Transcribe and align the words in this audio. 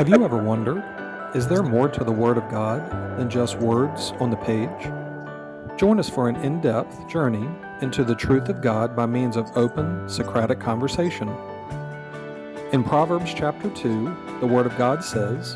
Have 0.00 0.08
you 0.08 0.24
ever 0.24 0.42
wondered, 0.42 0.82
is 1.34 1.46
there 1.46 1.62
more 1.62 1.86
to 1.86 2.02
the 2.04 2.10
Word 2.10 2.38
of 2.38 2.48
God 2.50 3.18
than 3.18 3.28
just 3.28 3.58
words 3.58 4.14
on 4.18 4.30
the 4.30 4.36
page? 4.38 4.90
Join 5.78 6.00
us 6.00 6.08
for 6.08 6.30
an 6.30 6.36
in 6.36 6.58
depth 6.62 7.06
journey 7.06 7.46
into 7.82 8.02
the 8.02 8.14
truth 8.14 8.48
of 8.48 8.62
God 8.62 8.96
by 8.96 9.04
means 9.04 9.36
of 9.36 9.54
open 9.58 10.08
Socratic 10.08 10.58
conversation. 10.58 11.28
In 12.72 12.82
Proverbs 12.82 13.34
chapter 13.34 13.68
2, 13.68 14.38
the 14.40 14.46
Word 14.46 14.64
of 14.64 14.74
God 14.78 15.04
says, 15.04 15.54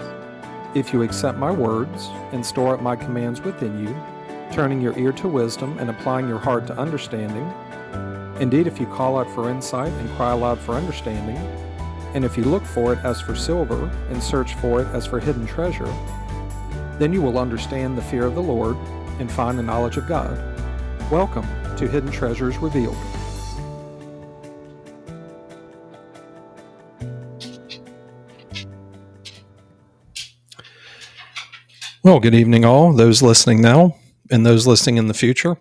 If 0.75 0.93
you 0.93 1.01
accept 1.01 1.39
my 1.39 1.51
words 1.51 2.11
and 2.33 2.45
store 2.45 2.75
up 2.75 2.83
my 2.83 2.97
commands 2.97 3.41
within 3.41 3.83
you, 3.83 3.97
turning 4.53 4.79
your 4.79 4.95
ear 4.99 5.13
to 5.13 5.27
wisdom 5.27 5.79
and 5.79 5.89
applying 5.89 6.29
your 6.29 6.39
heart 6.39 6.67
to 6.67 6.77
understanding, 6.77 7.51
indeed, 8.43 8.67
if 8.67 8.79
you 8.79 8.85
call 8.89 9.19
out 9.19 9.31
for 9.31 9.49
insight 9.49 9.93
and 9.95 10.17
cry 10.17 10.33
aloud 10.33 10.59
for 10.59 10.75
understanding, 10.75 11.39
and 12.15 12.25
if 12.25 12.39
you 12.39 12.45
look 12.45 12.65
for 12.65 12.93
it 12.93 12.99
as 13.05 13.21
for 13.21 13.35
silver 13.35 13.91
and 14.09 14.23
search 14.23 14.55
for 14.55 14.81
it 14.81 14.87
as 14.95 15.05
for 15.05 15.19
hidden 15.19 15.45
treasure, 15.49 15.93
then 16.97 17.13
you 17.13 17.21
will 17.21 17.39
understand 17.39 17.99
the 17.99 18.03
fear 18.03 18.25
of 18.25 18.37
the 18.37 18.43
Lord 18.43 18.77
and 19.19 19.31
find 19.31 19.59
the 19.59 19.65
knowledge 19.65 19.97
of 19.97 20.07
God. 20.07 20.39
Welcome 21.11 21.45
to 21.77 21.89
Hidden 21.89 22.13
Treasures 22.13 22.57
Revealed. 22.59 22.97
Well, 32.05 32.21
good 32.21 32.35
evening, 32.35 32.65
all 32.65 32.93
those 32.93 33.23
listening 33.23 33.61
now 33.61 33.97
and 34.31 34.47
those 34.47 34.69
listening 34.69 34.99
in 34.99 35.09
the 35.09 35.15
future. 35.15 35.57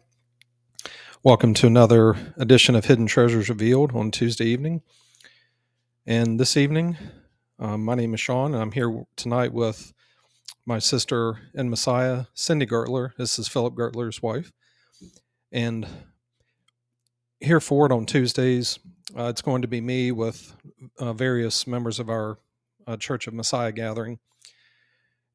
Welcome 1.24 1.56
to 1.56 1.66
another 1.66 2.16
edition 2.38 2.76
of 2.76 2.86
Hidden 2.86 3.08
Treasures 3.08 3.50
Revealed 3.50 3.96
on 3.96 4.12
Tuesday 4.12 4.46
evening. 4.46 4.84
And 6.06 6.38
this 6.38 6.58
evening, 6.58 6.98
um, 7.59 7.86
my 7.86 7.96
name 7.96 8.14
is 8.14 8.20
Sean, 8.20 8.54
and 8.54 8.62
I'm 8.62 8.73
here 8.73 9.06
tonight 9.16 9.54
with 9.54 9.94
my 10.66 10.78
sister 10.78 11.40
in 11.54 11.70
Messiah, 11.70 12.26
Cindy 12.34 12.66
Gertler. 12.66 13.12
This 13.18 13.40
is 13.40 13.48
Philip 13.48 13.73
Gertler's 13.73 14.22
wife. 14.22 14.52
And 15.54 15.88
here 17.40 17.62
forward 17.62 17.94
on 17.94 18.06
Tuesdays, 18.06 18.80
uh, 19.18 19.28
it's 19.28 19.42
going 19.42 19.62
to 19.62 19.68
be 19.70 19.80
me 19.80 20.12
with 20.12 20.54
uh, 21.00 21.14
various 21.14 21.66
members 21.66 22.02
of 22.02 22.09
our 22.09 22.38
uh, 22.86 22.98
Church 22.98 23.26
of 23.28 23.34
Messiah 23.34 23.72
gathering. 23.72 24.20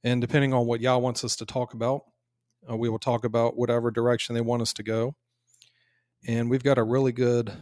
And 0.05 0.21
depending 0.21 0.53
on 0.53 0.67
what 0.67 0.83
Yah 0.83 0.99
wants 0.99 1.25
us 1.25 1.35
to 1.37 1.47
talk 1.47 1.73
about, 1.73 2.03
uh, 2.71 2.77
we 2.77 2.91
will 2.91 2.99
talk 2.99 3.25
about 3.25 3.57
whatever 3.57 3.91
direction 3.91 4.35
they 4.35 4.43
want 4.43 4.61
us 4.61 4.75
to 4.75 4.83
go. 4.83 5.15
And 6.27 6.51
we've 6.51 6.63
got 6.63 6.77
a 6.77 6.83
really 6.83 7.13
good, 7.13 7.55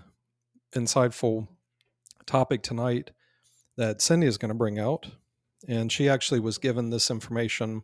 insightful 0.74 1.46
topic 2.26 2.62
tonight 2.62 3.10
that 3.76 4.00
Cindy 4.00 4.26
is 4.26 4.38
going 4.38 4.50
to 4.50 4.54
bring 4.54 4.78
out. 4.78 5.06
And 5.68 5.90
she 5.90 6.08
actually 6.08 6.40
was 6.40 6.58
given 6.58 6.90
this 6.90 7.10
information. 7.10 7.82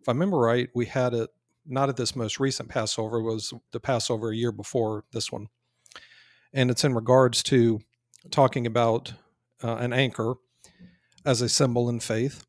If 0.00 0.08
I 0.08 0.12
remember 0.12 0.38
right, 0.38 0.68
we 0.74 0.86
had 0.86 1.14
it 1.14 1.30
not 1.66 1.88
at 1.88 1.96
this 1.96 2.16
most 2.16 2.40
recent 2.40 2.68
Passover, 2.68 3.22
was 3.22 3.52
the 3.72 3.80
Passover 3.80 4.30
a 4.30 4.36
year 4.36 4.52
before 4.52 5.04
this 5.12 5.30
one. 5.30 5.48
And 6.52 6.70
it's 6.70 6.84
in 6.84 6.94
regards 6.94 7.42
to 7.44 7.80
talking 8.30 8.66
about 8.66 9.12
uh, 9.62 9.76
an 9.76 9.92
anchor 9.92 10.34
as 11.24 11.42
a 11.42 11.48
symbol 11.48 11.88
in 11.88 12.00
faith. 12.00 12.46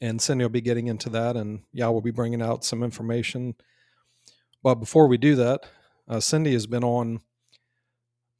And 0.00 0.22
Cindy 0.22 0.44
will 0.44 0.50
be 0.50 0.60
getting 0.60 0.86
into 0.86 1.10
that, 1.10 1.36
and 1.36 1.60
Yah 1.72 1.90
will 1.90 2.00
be 2.00 2.10
bringing 2.10 2.40
out 2.40 2.64
some 2.64 2.82
information. 2.82 3.54
But 4.62 4.76
before 4.76 5.08
we 5.08 5.18
do 5.18 5.34
that, 5.36 5.66
uh, 6.08 6.20
Cindy 6.20 6.52
has 6.52 6.66
been 6.66 6.84
on 6.84 7.20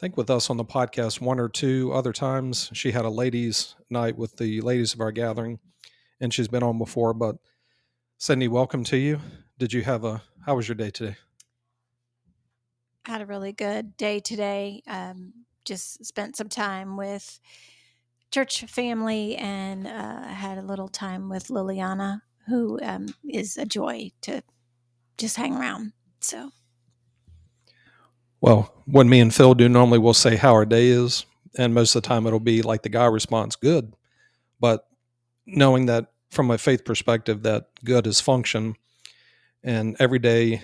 think 0.01 0.17
with 0.17 0.31
us 0.31 0.49
on 0.49 0.57
the 0.57 0.65
podcast 0.65 1.21
one 1.21 1.39
or 1.39 1.49
two 1.49 1.93
other 1.93 2.13
times. 2.13 2.71
She 2.73 2.93
had 2.93 3.05
a 3.05 3.11
ladies' 3.11 3.77
night 3.91 4.17
with 4.17 4.39
the 4.39 4.63
ladies 4.63 4.95
of 4.95 5.01
our 5.01 5.13
gathering, 5.13 5.59
and 6.19 6.33
she's 6.33 6.49
been 6.49 6.63
on 6.63 6.79
before. 6.79 7.13
But 7.13 7.37
Cindy, 8.17 8.49
welcome 8.49 8.83
to 8.85 8.97
you. 8.97 9.21
Did 9.59 9.75
you 9.75 9.83
have 9.83 10.05
a? 10.05 10.23
How 10.47 10.57
was 10.57 10.67
your 10.67 10.75
day 10.75 10.91
today? 10.91 11.17
I 13.05 13.11
had 13.11 13.21
a 13.21 13.27
really 13.27 13.53
good 13.53 13.99
day 13.99 14.21
today. 14.21 14.83
Um, 14.87 15.35
just 15.67 16.03
spent 16.07 16.35
some 16.35 16.49
time 16.49 16.97
with 16.97 17.39
church 18.31 18.65
family 18.65 19.37
and 19.37 19.87
uh, 19.87 20.23
had 20.23 20.57
a 20.57 20.63
little 20.63 20.89
time 20.89 21.29
with 21.29 21.49
Liliana, 21.49 22.23
who 22.47 22.81
um, 22.83 23.07
is 23.29 23.59
a 23.59 23.67
joy 23.67 24.13
to 24.23 24.43
just 25.19 25.37
hang 25.37 25.57
around. 25.57 25.93
So 26.21 26.53
well, 28.41 28.73
when 28.87 29.09
me 29.09 29.21
and 29.21 29.35
Phil 29.35 29.55
do, 29.55 29.69
normally 29.69 29.99
we'll 29.99 30.15
say 30.15 30.37
how 30.37 30.53
our 30.53 30.65
day 30.65 30.89
is, 30.89 31.27
and 31.59 31.75
most 31.75 31.95
of 31.95 32.03
the 32.03 32.09
time 32.09 32.27
it'll 32.27 32.41
be 32.41 32.63
like 32.63 32.83
the 32.83 32.89
guy 32.89 33.07
responds, 33.07 33.57
"Good," 33.57 33.95
but 34.61 34.87
knowing 35.47 35.87
that 35.87 36.13
from 36.31 36.51
a 36.51 36.59
faith 36.59 36.85
perspective, 36.85 37.43
that 37.43 37.69
good 37.85 38.07
is 38.07 38.21
function, 38.21 38.77
and 39.63 39.97
every 39.99 40.19
day, 40.19 40.63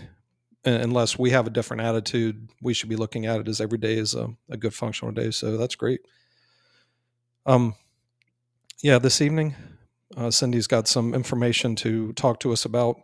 unless 0.65 1.19
we 1.19 1.31
have 1.31 1.47
a 1.47 1.51
different 1.51 1.83
attitude, 1.83 2.49
we 2.63 2.73
should 2.73 2.89
be 2.89 2.97
looking 2.97 3.27
at 3.27 3.41
it 3.41 3.49
as 3.49 3.61
every 3.61 3.79
day 3.79 3.95
is 3.95 4.15
a, 4.15 4.29
a 4.49 4.57
good 4.57 4.75
functional 4.75 5.13
day. 5.13 5.31
So 5.31 5.57
that's 5.57 5.75
great. 5.75 6.01
Um, 7.45 7.75
yeah, 8.83 8.99
this 8.99 9.21
evening, 9.21 9.55
uh, 10.17 10.31
Cindy's 10.31 10.67
got 10.67 10.89
some 10.89 11.15
information 11.15 11.77
to 11.77 12.13
talk 12.15 12.41
to 12.41 12.53
us 12.53 12.65
about, 12.65 13.01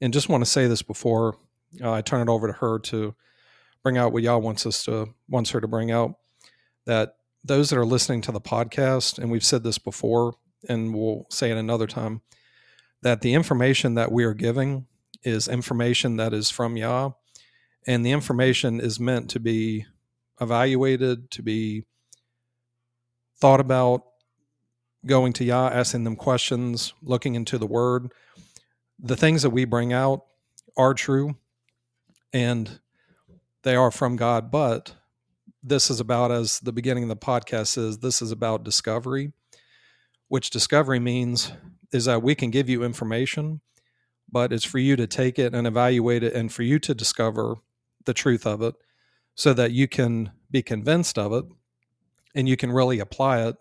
and 0.00 0.12
just 0.12 0.28
want 0.28 0.44
to 0.44 0.50
say 0.50 0.66
this 0.66 0.82
before 0.82 1.36
uh, 1.82 1.92
I 1.92 2.02
turn 2.02 2.26
it 2.26 2.30
over 2.30 2.48
to 2.48 2.52
her 2.54 2.78
to 2.78 3.14
bring 3.82 3.98
out 3.98 4.12
what 4.12 4.22
Yah 4.22 4.36
wants 4.36 4.66
us 4.66 4.84
to 4.84 5.14
wants 5.28 5.50
her 5.50 5.60
to 5.60 5.68
bring 5.68 5.90
out. 5.90 6.14
That 6.86 7.16
those 7.44 7.70
that 7.70 7.78
are 7.78 7.86
listening 7.86 8.20
to 8.22 8.32
the 8.32 8.40
podcast, 8.40 9.18
and 9.18 9.30
we've 9.30 9.44
said 9.44 9.62
this 9.62 9.78
before, 9.78 10.34
and 10.68 10.94
we'll 10.94 11.26
say 11.30 11.50
it 11.50 11.56
another 11.56 11.86
time, 11.86 12.20
that 13.02 13.22
the 13.22 13.34
information 13.34 13.94
that 13.94 14.12
we 14.12 14.24
are 14.24 14.34
giving 14.34 14.86
is 15.22 15.48
information 15.48 16.16
that 16.16 16.32
is 16.32 16.50
from 16.50 16.76
Yah, 16.76 17.10
and 17.86 18.04
the 18.04 18.12
information 18.12 18.80
is 18.80 19.00
meant 19.00 19.30
to 19.30 19.40
be 19.40 19.86
evaluated, 20.40 21.30
to 21.30 21.42
be 21.42 21.84
thought 23.38 23.60
about, 23.60 24.04
going 25.06 25.32
to 25.34 25.44
Yah, 25.44 25.68
asking 25.68 26.04
them 26.04 26.16
questions, 26.16 26.92
looking 27.02 27.34
into 27.34 27.56
the 27.56 27.66
Word. 27.66 28.12
The 28.98 29.16
things 29.16 29.42
that 29.42 29.50
we 29.50 29.64
bring 29.64 29.92
out 29.94 30.24
are 30.76 30.92
true, 30.92 31.36
and 32.32 32.80
they 33.62 33.74
are 33.74 33.90
from 33.90 34.16
God, 34.16 34.50
but 34.50 34.94
this 35.62 35.90
is 35.90 36.00
about, 36.00 36.30
as 36.30 36.60
the 36.60 36.72
beginning 36.72 37.04
of 37.04 37.08
the 37.08 37.16
podcast 37.16 37.76
is, 37.76 37.98
this 37.98 38.22
is 38.22 38.32
about 38.32 38.64
discovery, 38.64 39.32
which 40.28 40.50
discovery 40.50 40.98
means 40.98 41.52
is 41.92 42.06
that 42.06 42.22
we 42.22 42.34
can 42.34 42.50
give 42.50 42.68
you 42.68 42.82
information, 42.82 43.60
but 44.30 44.52
it's 44.52 44.64
for 44.64 44.78
you 44.78 44.96
to 44.96 45.06
take 45.06 45.38
it 45.38 45.54
and 45.54 45.66
evaluate 45.66 46.22
it 46.22 46.34
and 46.34 46.52
for 46.52 46.62
you 46.62 46.78
to 46.78 46.94
discover 46.94 47.56
the 48.04 48.14
truth 48.14 48.46
of 48.46 48.62
it 48.62 48.74
so 49.34 49.52
that 49.52 49.72
you 49.72 49.86
can 49.86 50.30
be 50.50 50.62
convinced 50.62 51.18
of 51.18 51.32
it 51.32 51.44
and 52.34 52.48
you 52.48 52.56
can 52.56 52.72
really 52.72 53.00
apply 53.00 53.46
it 53.46 53.56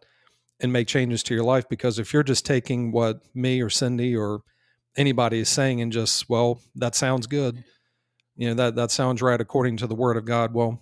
and 0.62 0.72
make 0.72 0.88
changes 0.88 1.24
to 1.24 1.34
your 1.34 1.44
life. 1.44 1.68
Because 1.68 2.00
if 2.00 2.14
you're 2.14 2.24
just 2.24 2.46
taking 2.46 2.92
what 2.92 3.22
me 3.34 3.62
or 3.62 3.70
Cindy 3.70 4.16
or 4.16 4.42
anybody 4.96 5.40
is 5.40 5.50
saying 5.50 5.82
and 5.82 5.92
just, 5.92 6.30
well, 6.30 6.62
that 6.76 6.96
sounds 6.96 7.28
good 7.28 7.64
you 8.40 8.48
know 8.48 8.54
that 8.56 8.76
that 8.76 8.90
sounds 8.90 9.22
right 9.22 9.42
according 9.42 9.78
to 9.78 9.86
the 9.86 9.96
word 9.96 10.18
of 10.18 10.26
god. 10.26 10.54
Well 10.54 10.82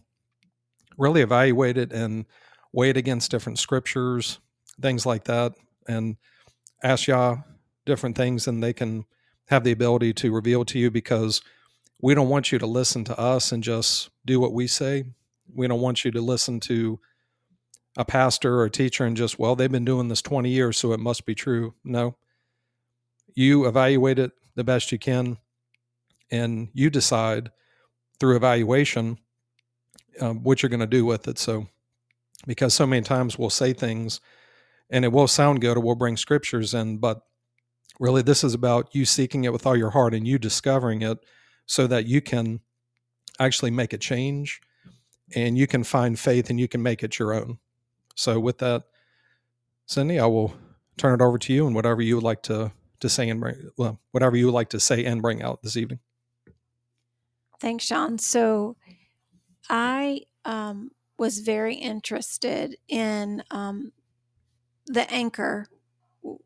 really 0.98 1.22
evaluate 1.22 1.78
it 1.78 1.92
and 1.92 2.26
weigh 2.72 2.90
it 2.90 2.98
against 2.98 3.32
different 3.32 3.60
scriptures 3.60 4.40
things 4.82 5.06
like 5.06 5.26
that 5.26 5.54
and 5.88 6.18
ask 6.84 7.08
yah 7.08 7.38
different 7.86 8.16
things 8.16 8.48
and 8.48 8.64
they 8.64 8.74
can 8.74 9.06
have 9.48 9.64
the 9.64 9.72
ability 9.72 10.14
to 10.14 10.32
reveal 10.32 10.64
to 10.66 10.78
you 10.78 10.92
because 10.92 11.42
we 12.00 12.14
don't 12.14 12.30
want 12.30 12.52
you 12.52 12.60
to 12.60 12.68
listen 12.68 13.04
to 13.06 13.20
us 13.20 13.52
and 13.52 13.64
just 13.64 14.10
do 14.26 14.40
what 14.40 14.54
we 14.54 14.68
say. 14.68 15.06
We 15.56 15.68
don't 15.68 15.82
want 15.82 16.06
you 16.06 16.12
to 16.12 16.22
listen 16.22 16.60
to 16.62 17.00
a 17.98 18.06
pastor 18.06 18.60
or 18.60 18.66
a 18.66 18.70
teacher 18.70 19.06
and 19.06 19.18
just 19.18 19.40
well 19.40 19.56
they've 19.56 19.72
been 19.72 19.86
doing 19.86 20.08
this 20.08 20.22
20 20.22 20.50
years 20.50 20.78
so 20.78 20.92
it 20.92 21.00
must 21.00 21.26
be 21.26 21.34
true. 21.34 21.74
No. 21.84 22.18
You 23.34 23.66
evaluate 23.66 24.20
it 24.20 24.32
the 24.56 24.64
best 24.64 24.92
you 24.92 25.00
can 25.00 25.38
and 26.32 26.70
you 26.74 26.90
decide 26.90 27.52
through 28.20 28.36
evaluation 28.36 29.18
um, 30.20 30.44
what 30.44 30.62
you're 30.62 30.70
going 30.70 30.80
to 30.80 30.88
do 30.88 31.06
with 31.06 31.28
it. 31.28 31.38
So, 31.38 31.68
because 32.46 32.74
so 32.74 32.86
many 32.88 33.02
times 33.02 33.38
we'll 33.38 33.50
say 33.50 33.74
things 33.74 34.20
and 34.90 35.04
it 35.04 35.12
will 35.12 35.28
sound 35.28 35.62
good 35.62 35.78
or 35.78 35.80
we'll 35.82 35.96
bring 35.96 36.18
scriptures 36.18 36.74
in, 36.74 36.98
but 36.98 37.22
really 38.00 38.22
this 38.22 38.44
is 38.44 38.54
about 38.54 38.94
you 38.94 39.06
seeking 39.06 39.44
it 39.44 39.52
with 39.52 39.66
all 39.66 39.76
your 39.76 39.90
heart 39.90 40.14
and 40.14 40.28
you 40.28 40.38
discovering 40.38 41.02
it 41.02 41.18
so 41.66 41.88
that 41.88 42.06
you 42.06 42.22
can 42.22 42.62
actually 43.40 43.72
make 43.72 43.94
a 43.94 43.98
change 43.98 44.62
and 45.36 45.58
you 45.58 45.68
can 45.68 45.84
find 45.84 46.18
faith 46.18 46.50
and 46.50 46.60
you 46.60 46.68
can 46.68 46.82
make 46.82 47.04
it 47.04 47.20
your 47.20 47.34
own. 47.34 47.58
So, 48.16 48.40
with 48.40 48.60
that, 48.60 48.84
Cindy, 49.86 50.20
I 50.20 50.26
will 50.26 50.56
turn 50.98 51.14
it 51.20 51.24
over 51.24 51.38
to 51.38 51.54
you 51.54 51.68
and 51.68 51.76
whatever 51.76 52.02
you 52.02 52.16
would 52.16 52.24
like 52.24 52.44
to 52.44 52.72
to 53.00 53.10
say 53.10 53.30
and 53.30 53.40
bring 53.40 53.70
well, 53.78 54.00
whatever 54.12 54.36
you 54.36 54.46
would 54.46 54.56
like 54.56 54.70
to 54.70 54.80
say 54.80 55.06
and 55.06 55.22
bring 55.22 55.42
out 55.44 55.62
this 55.62 55.78
evening. 55.78 56.00
Thanks, 57.60 57.86
Sean. 57.86 58.20
So 58.20 58.78
I 59.70 60.22
um, 60.46 60.92
was 61.18 61.40
very 61.40 61.76
interested 61.76 62.78
in 62.88 63.44
um, 63.52 63.92
the 64.86 65.12
anchor 65.12 65.68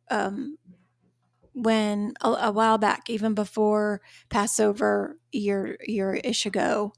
um, 0.09 0.57
when 1.53 2.13
a, 2.21 2.29
a, 2.29 2.51
while 2.51 2.77
back, 2.77 3.09
even 3.09 3.33
before 3.33 4.01
Passover 4.29 5.17
year 5.31 5.77
year 5.85 6.13
ish 6.15 6.45
ago, 6.45 6.93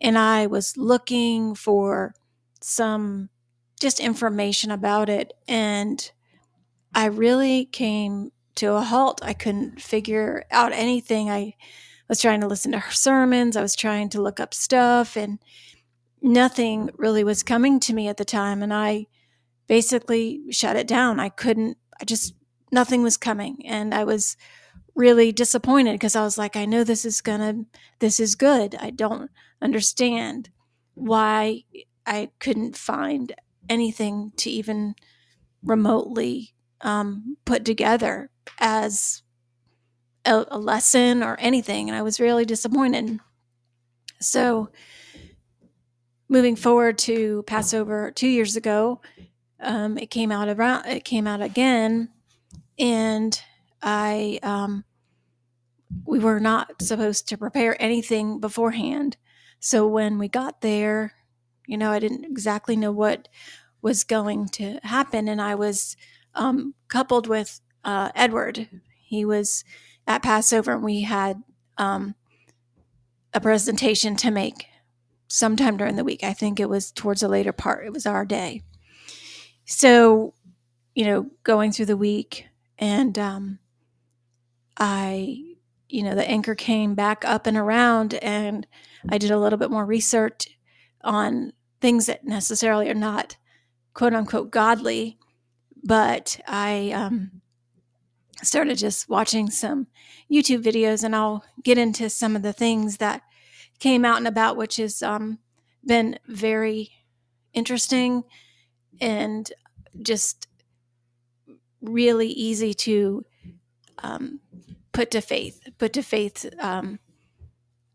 and 0.00 0.18
I 0.18 0.46
was 0.46 0.76
looking 0.76 1.54
for 1.54 2.14
some 2.60 3.30
just 3.80 4.00
information 4.00 4.70
about 4.70 5.08
it, 5.08 5.32
and 5.48 6.10
I 6.94 7.06
really 7.06 7.64
came 7.66 8.30
to 8.56 8.74
a 8.74 8.82
halt. 8.82 9.20
I 9.22 9.32
couldn't 9.32 9.80
figure 9.80 10.44
out 10.50 10.72
anything. 10.72 11.30
I 11.30 11.54
was 12.08 12.20
trying 12.20 12.40
to 12.40 12.46
listen 12.46 12.72
to 12.72 12.78
her 12.78 12.92
sermons. 12.92 13.56
I 13.56 13.62
was 13.62 13.76
trying 13.76 14.08
to 14.10 14.22
look 14.22 14.40
up 14.40 14.54
stuff, 14.54 15.16
and 15.16 15.38
nothing 16.20 16.90
really 16.96 17.24
was 17.24 17.42
coming 17.42 17.80
to 17.80 17.94
me 17.94 18.08
at 18.08 18.16
the 18.16 18.24
time. 18.24 18.62
And 18.62 18.72
I 18.72 19.06
basically 19.66 20.42
shut 20.50 20.76
it 20.76 20.86
down. 20.86 21.20
I 21.20 21.28
couldn't, 21.28 21.78
I 22.00 22.04
just, 22.04 22.34
nothing 22.72 23.02
was 23.02 23.16
coming. 23.16 23.66
And 23.66 23.94
I 23.94 24.04
was 24.04 24.36
really 24.94 25.32
disappointed 25.32 25.92
because 25.92 26.16
I 26.16 26.22
was 26.22 26.38
like, 26.38 26.56
I 26.56 26.64
know 26.66 26.84
this 26.84 27.04
is 27.04 27.20
gonna, 27.20 27.64
this 27.98 28.20
is 28.20 28.34
good. 28.34 28.74
I 28.80 28.90
don't 28.90 29.30
understand 29.60 30.50
why 30.94 31.62
I 32.06 32.30
couldn't 32.38 32.76
find 32.76 33.34
anything 33.68 34.32
to 34.36 34.50
even 34.50 34.94
remotely 35.62 36.54
um, 36.82 37.36
put 37.44 37.64
together 37.64 38.30
as 38.58 39.22
a, 40.24 40.44
a 40.48 40.58
lesson 40.58 41.22
or 41.22 41.36
anything. 41.38 41.88
And 41.88 41.96
I 41.96 42.02
was 42.02 42.20
really 42.20 42.44
disappointed. 42.44 43.18
So, 44.20 44.70
moving 46.28 46.56
forward 46.56 46.98
to 46.98 47.42
Passover 47.46 48.10
two 48.10 48.28
years 48.28 48.56
ago, 48.56 49.00
um, 49.60 49.98
it 49.98 50.10
came 50.10 50.32
out 50.32 50.48
around. 50.48 50.86
It 50.86 51.04
came 51.04 51.26
out 51.26 51.40
again, 51.40 52.10
and 52.78 53.40
I 53.82 54.38
um, 54.42 54.84
we 56.04 56.18
were 56.18 56.40
not 56.40 56.82
supposed 56.82 57.28
to 57.28 57.38
prepare 57.38 57.80
anything 57.80 58.40
beforehand. 58.40 59.16
So 59.60 59.86
when 59.86 60.18
we 60.18 60.28
got 60.28 60.60
there, 60.60 61.14
you 61.66 61.78
know, 61.78 61.90
I 61.90 61.98
didn't 61.98 62.24
exactly 62.24 62.76
know 62.76 62.92
what 62.92 63.28
was 63.80 64.04
going 64.04 64.48
to 64.48 64.78
happen, 64.82 65.28
and 65.28 65.40
I 65.40 65.54
was 65.54 65.96
um, 66.34 66.74
coupled 66.88 67.26
with 67.26 67.60
uh, 67.84 68.10
Edward. 68.14 68.68
He 69.06 69.24
was 69.24 69.64
at 70.06 70.22
Passover, 70.22 70.72
and 70.72 70.82
we 70.82 71.02
had 71.02 71.42
um, 71.78 72.14
a 73.32 73.40
presentation 73.40 74.16
to 74.16 74.30
make 74.30 74.66
sometime 75.28 75.76
during 75.76 75.96
the 75.96 76.04
week. 76.04 76.22
I 76.22 76.32
think 76.32 76.60
it 76.60 76.68
was 76.68 76.92
towards 76.92 77.20
the 77.20 77.28
later 77.28 77.52
part. 77.52 77.86
It 77.86 77.92
was 77.92 78.06
our 78.06 78.24
day. 78.24 78.62
So, 79.64 80.34
you 80.94 81.04
know, 81.06 81.30
going 81.42 81.72
through 81.72 81.86
the 81.86 81.96
week, 81.96 82.46
and 82.78 83.18
um, 83.18 83.58
I, 84.76 85.42
you 85.88 86.02
know, 86.02 86.14
the 86.14 86.28
anchor 86.28 86.54
came 86.54 86.94
back 86.94 87.24
up 87.24 87.46
and 87.46 87.56
around, 87.56 88.14
and 88.14 88.66
I 89.08 89.18
did 89.18 89.30
a 89.30 89.38
little 89.38 89.58
bit 89.58 89.70
more 89.70 89.86
research 89.86 90.48
on 91.02 91.52
things 91.80 92.06
that 92.06 92.24
necessarily 92.24 92.88
are 92.90 92.94
not 92.94 93.36
quote 93.94 94.14
unquote 94.14 94.50
godly, 94.50 95.18
but 95.82 96.40
I 96.46 96.90
um, 96.90 97.42
started 98.42 98.78
just 98.78 99.08
watching 99.08 99.50
some 99.50 99.86
YouTube 100.30 100.62
videos, 100.62 101.04
and 101.04 101.14
I'll 101.14 101.44
get 101.62 101.78
into 101.78 102.10
some 102.10 102.36
of 102.36 102.42
the 102.42 102.52
things 102.52 102.98
that 102.98 103.22
came 103.78 104.04
out 104.04 104.18
and 104.18 104.26
about, 104.28 104.56
which 104.56 104.76
has 104.76 105.02
um, 105.02 105.38
been 105.84 106.18
very 106.26 106.90
interesting 107.52 108.24
and 109.00 109.52
just 110.02 110.48
really 111.80 112.28
easy 112.28 112.74
to 112.74 113.24
um, 113.98 114.40
put 114.92 115.10
to 115.10 115.20
faith, 115.20 115.60
put 115.78 115.92
to 115.92 116.02
faith 116.02 116.46
um, 116.58 116.98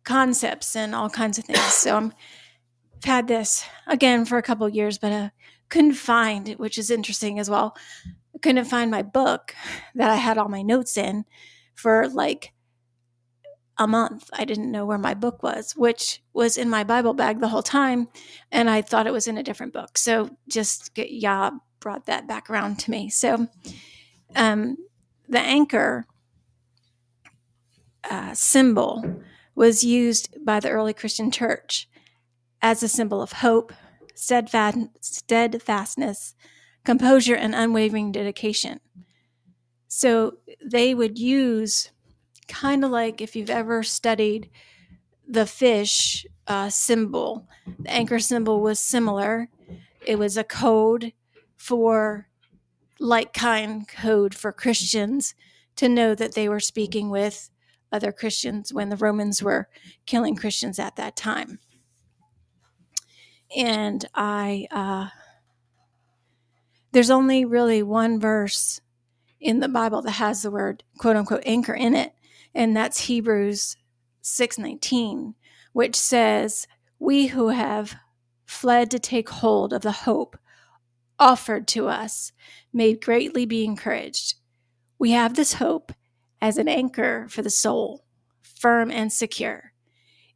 concepts 0.04 0.76
and 0.76 0.96
all 0.96 1.10
kinds 1.10 1.38
of 1.38 1.46
things. 1.46 1.60
So 1.60 1.96
I'm, 1.96 2.14
I've 2.98 3.06
had 3.06 3.28
this 3.28 3.66
again 3.88 4.26
for 4.26 4.38
a 4.38 4.44
couple 4.44 4.68
years, 4.70 4.98
but 4.98 5.12
I 5.12 5.32
couldn't 5.70 5.94
find, 5.94 6.50
it 6.50 6.60
which 6.60 6.78
is 6.78 6.90
interesting 6.90 7.40
as 7.40 7.50
well. 7.50 7.76
Couldn't 8.42 8.66
find 8.66 8.90
my 8.90 9.02
book 9.02 9.54
that 9.96 10.10
I 10.10 10.16
had 10.16 10.38
all 10.38 10.50
my 10.50 10.62
notes 10.62 10.98
in 10.98 11.26
for 11.76 12.08
like 12.08 12.54
a 13.78 13.88
month. 13.88 14.30
I 14.34 14.46
didn't 14.46 14.72
know 14.72 14.86
where 14.86 14.98
my 14.98 15.14
book 15.14 15.42
was, 15.42 15.74
which 15.76 16.22
was 16.34 16.58
in 16.58 16.70
my 16.70 16.84
Bible 16.84 17.14
bag 17.14 17.40
the 17.40 17.48
whole 17.48 17.64
time. 17.64 18.10
And 18.52 18.70
I 18.70 18.82
thought 18.82 19.08
it 19.08 19.14
was 19.14 19.28
in 19.28 19.38
a 19.38 19.44
different 19.44 19.74
book. 19.74 19.98
So 19.98 20.30
just, 20.50 20.92
yeah, 20.98 21.52
brought 21.80 22.06
that 22.08 22.28
back 22.28 22.50
around 22.50 22.80
to 22.80 22.92
me. 22.92 23.10
So 23.10 23.48
um, 24.36 24.78
the 25.30 25.40
anchor 25.40 26.06
uh, 28.10 28.34
symbol 28.34 29.22
was 29.56 29.84
used 29.84 30.46
by 30.46 30.60
the 30.60 30.70
early 30.70 30.94
Christian 30.94 31.32
church 31.32 31.90
as 32.62 32.84
a 32.84 32.90
symbol 32.90 33.22
of 33.22 33.32
hope, 33.32 33.72
steadfastness, 34.14 36.36
composure, 36.90 37.36
and 37.36 37.54
unwavering 37.54 38.12
dedication. 38.12 38.80
So 39.88 40.38
they 40.66 40.96
would 40.96 41.20
use 41.20 41.92
kind 42.48 42.84
of 42.84 42.90
like 42.90 43.22
if 43.22 43.36
you've 43.36 43.52
ever 43.52 43.84
studied 43.84 44.50
the 45.28 45.46
fish 45.46 46.26
uh, 46.48 46.72
symbol, 46.72 47.48
the 47.78 47.92
anchor 47.92 48.18
symbol 48.18 48.60
was 48.62 48.80
similar. 48.80 49.50
It 50.04 50.18
was 50.18 50.36
a 50.36 50.44
code 50.44 51.14
for 51.58 52.28
like 53.00 53.34
kind 53.34 53.88
code 53.88 54.34
for 54.34 54.52
Christians 54.52 55.36
to 55.76 55.88
know 55.88 56.16
that 56.16 56.34
they 56.34 56.50
were 56.50 56.60
speaking 56.60 57.12
with 57.12 57.52
other 57.92 58.12
Christians 58.12 58.74
when 58.74 58.90
the 58.90 58.98
Romans 58.98 59.44
were 59.44 59.70
killing 60.08 60.36
Christians 60.36 60.80
at 60.80 60.96
that 60.96 61.16
time. 61.16 61.60
And 63.56 64.06
I, 64.16 64.66
uh, 64.72 65.10
there's 66.92 67.10
only 67.10 67.46
really 67.46 67.84
one 67.84 68.20
verse 68.20 68.82
in 69.40 69.60
the 69.60 69.70
Bible 69.70 70.02
that 70.02 70.12
has 70.12 70.42
the 70.42 70.52
word 70.52 70.84
quote 70.98 71.16
unquote 71.16 71.44
anchor 71.46 71.74
in 71.74 71.96
it 71.96 72.14
and 72.54 72.76
that's 72.76 73.02
Hebrews 73.02 73.78
6:19, 74.24 75.36
which 75.74 75.96
says, 75.96 76.68
"We 77.00 77.28
who 77.28 77.50
have 77.50 77.96
fled 78.46 78.90
to 78.92 79.00
take 79.00 79.30
hold 79.30 79.74
of 79.74 79.82
the 79.82 79.92
hope 79.92 80.38
offered 81.20 81.68
to 81.68 81.88
us 81.88 82.32
may 82.74 82.94
greatly 82.94 83.46
be 83.46 83.64
encouraged. 83.66 84.36
We 84.98 85.12
have 85.12 85.36
this 85.36 85.54
hope 85.54 85.92
as 86.42 86.58
an 86.58 86.68
anchor 86.68 87.28
for 87.30 87.42
the 87.42 87.50
soul, 87.50 88.06
firm 88.42 88.90
and 88.90 89.12
secure. 89.12 89.74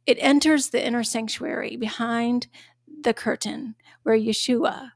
It 0.06 0.18
enters 0.20 0.70
the 0.70 0.84
inner 0.84 1.02
sanctuary 1.02 1.76
behind 1.76 2.46
the 2.86 3.14
curtain 3.14 3.74
where 4.02 4.16
Yeshua, 4.16 4.92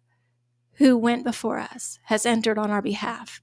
who 0.79 0.97
went 0.97 1.25
before 1.25 1.59
us, 1.59 1.99
has 2.05 2.25
entered 2.25 2.59
on 2.59 2.71
our 2.71 2.83
behalf. 2.83 3.43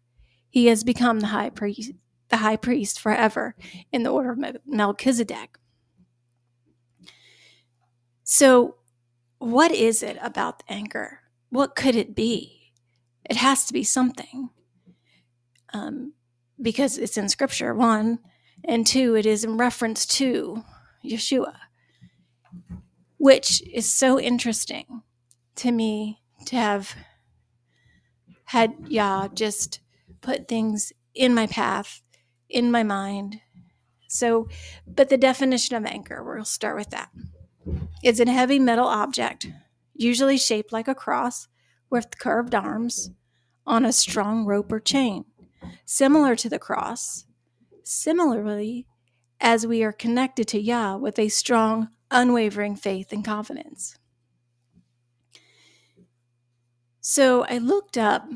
He 0.50 0.68
has 0.68 0.84
become 0.84 1.20
the 1.20 1.28
high 1.28 1.50
priest, 1.50 1.92
the 2.30 2.38
high 2.38 2.56
priest 2.56 3.00
forever 3.00 3.56
in 3.92 4.04
the 4.04 4.10
order 4.10 4.32
of 4.32 4.58
Melchizedek. 4.66 5.58
So, 8.24 8.78
what 9.38 9.72
is 9.72 10.02
it 10.02 10.18
about 10.22 10.60
the 10.60 10.74
anchor? 10.74 11.20
What 11.50 11.76
could 11.76 11.96
it 11.96 12.16
be? 12.16 12.72
It 13.30 13.36
has 13.36 13.66
to 13.66 13.74
be 13.74 13.84
something. 13.84 14.50
Um, 15.74 16.14
because 16.62 16.98
it's 16.98 17.18
in 17.18 17.28
scripture, 17.28 17.74
one, 17.74 18.20
and 18.64 18.88
two, 18.88 19.16
it 19.16 19.26
is 19.26 19.44
in 19.44 19.58
reference 19.58 20.06
to 20.06 20.64
Yeshua, 21.04 21.56
which 23.18 23.62
is 23.72 23.92
so 23.92 24.18
interesting 24.18 25.04
to 25.58 25.72
me 25.74 26.22
to 26.46 26.56
have 26.56 26.96
had 28.56 28.74
Yah 28.88 29.28
just 29.28 29.82
put 30.22 30.48
things 30.48 30.94
in 31.14 31.36
my 31.36 31.46
path 31.46 32.02
in 32.48 32.72
my 32.72 32.84
mind. 32.84 33.42
So, 34.08 34.48
but 34.88 35.10
the 35.10 35.18
definition 35.18 35.76
of 35.76 35.84
anchor, 35.84 36.24
we'll 36.24 36.46
start 36.46 36.78
with 36.78 36.90
that. 36.92 37.10
It's 38.02 38.22
a 38.22 38.32
heavy 38.32 38.58
metal 38.58 38.88
object, 38.88 39.46
usually 39.94 40.38
shaped 40.38 40.72
like 40.72 40.88
a 40.88 40.96
cross 40.96 41.50
with 41.90 42.18
curved 42.18 42.56
arms 42.56 43.12
on 43.68 43.84
a 43.84 43.92
strong 43.92 44.46
rope 44.46 44.72
or 44.72 44.80
chain, 44.80 45.26
similar 45.84 46.34
to 46.38 46.48
the 46.48 46.58
cross. 46.58 47.26
Similarly, 47.84 48.88
as 49.42 49.68
we 49.68 49.84
are 49.84 49.92
connected 49.92 50.48
to 50.48 50.62
Yah 50.62 50.96
with 50.96 51.20
a 51.20 51.28
strong, 51.28 51.90
unwavering 52.10 52.78
faith 52.78 53.12
and 53.12 53.26
confidence. 53.26 53.98
So 57.08 57.44
I 57.44 57.60
looked 57.60 58.00
up 58.00 58.28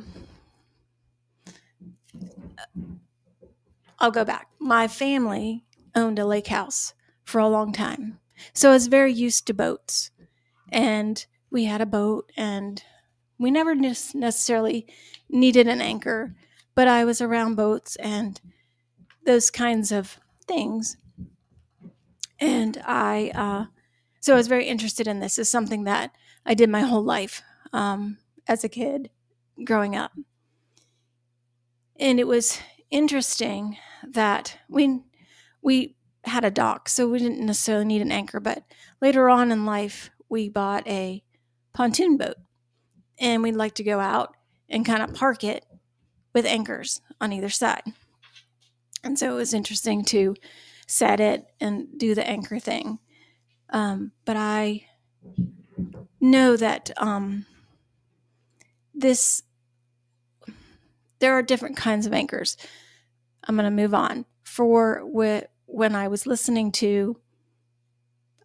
I'll 3.98 4.12
go 4.12 4.24
back. 4.24 4.48
My 4.60 4.88
family 4.88 5.66
owned 5.96 6.20
a 6.20 6.26
lake 6.26 6.48
house 6.48 6.94
for 7.24 7.40
a 7.40 7.48
long 7.48 7.74
time. 7.74 8.20
So 8.54 8.70
I 8.70 8.74
was 8.74 8.86
very 8.86 9.12
used 9.12 9.48
to 9.48 9.56
boats. 9.56 10.12
And 10.72 11.26
we 11.50 11.66
had 11.66 11.82
a 11.82 11.88
boat, 11.88 12.32
and 12.38 12.84
we 13.40 13.50
never 13.50 13.74
necessarily 13.74 14.86
needed 15.30 15.68
an 15.68 15.82
anchor, 15.82 16.36
but 16.76 16.88
I 16.88 17.06
was 17.06 17.22
around 17.22 17.56
boats 17.56 17.96
and 17.96 18.40
those 19.26 19.50
kinds 19.50 19.92
of 19.92 20.20
things. 20.48 20.96
And 22.40 22.80
I, 22.86 23.32
uh, 23.34 23.66
so 24.22 24.34
I 24.34 24.38
was 24.38 24.48
very 24.48 24.68
interested 24.68 25.08
in 25.08 25.22
this. 25.22 25.40
Is 25.40 25.50
something 25.50 25.86
that 25.86 26.12
I 26.46 26.54
did 26.54 26.70
my 26.70 26.82
whole 26.82 27.04
life 27.04 27.42
um, 27.74 28.20
as 28.50 28.64
a 28.64 28.70
kid 28.70 29.10
growing 29.64 29.96
up. 29.96 30.12
And 31.98 32.20
it 32.20 32.28
was 32.28 32.60
interesting 32.90 33.78
that 34.06 34.58
we 34.68 35.02
we 35.62 35.96
had 36.24 36.44
a 36.44 36.52
dock, 36.52 36.90
so 36.90 37.08
we 37.08 37.20
didn't 37.20 37.46
necessarily 37.46 37.86
need 37.86 38.02
an 38.02 38.12
anchor. 38.12 38.40
But 38.40 38.64
later 39.02 39.30
on 39.30 39.52
in 39.52 39.66
life, 39.66 40.10
we 40.30 40.50
bought 40.50 40.88
a 40.88 41.24
pontoon 41.74 42.18
boat, 42.18 42.36
and 43.20 43.44
we'd 43.44 43.56
like 43.56 43.76
to 43.76 43.84
go 43.84 44.00
out 44.00 44.36
and 44.70 44.86
kind 44.86 45.04
of 45.04 45.14
park 45.14 45.44
it 45.44 45.66
with 46.34 46.46
anchors 46.46 47.02
on 47.22 47.32
either 47.32 47.50
side. 47.50 47.84
And 49.04 49.18
so 49.18 49.34
it 49.34 49.36
was 49.36 49.54
interesting 49.54 50.04
to 50.06 50.36
set 50.88 51.20
it 51.20 51.46
and 51.60 51.88
do 51.98 52.16
the 52.16 52.28
anchor 52.28 52.60
thing. 52.60 53.00
Um, 53.70 54.12
but 54.26 54.38
I 54.38 54.86
know 56.20 56.58
that 56.58 56.92
um, 56.98 57.46
this 59.00 59.44
there 61.20 61.34
are 61.34 61.44
different 61.44 61.78
kinds 61.78 62.06
of 62.06 62.14
anchors. 62.14 62.58
I'm 63.44 63.56
going 63.56 63.66
to 63.66 63.72
move 63.72 63.94
on. 63.94 64.26
For 64.44 65.04
wh- 65.14 65.48
when 65.66 65.96
I 65.96 66.08
was 66.08 66.26
listening 66.26 66.72
to, 66.74 67.18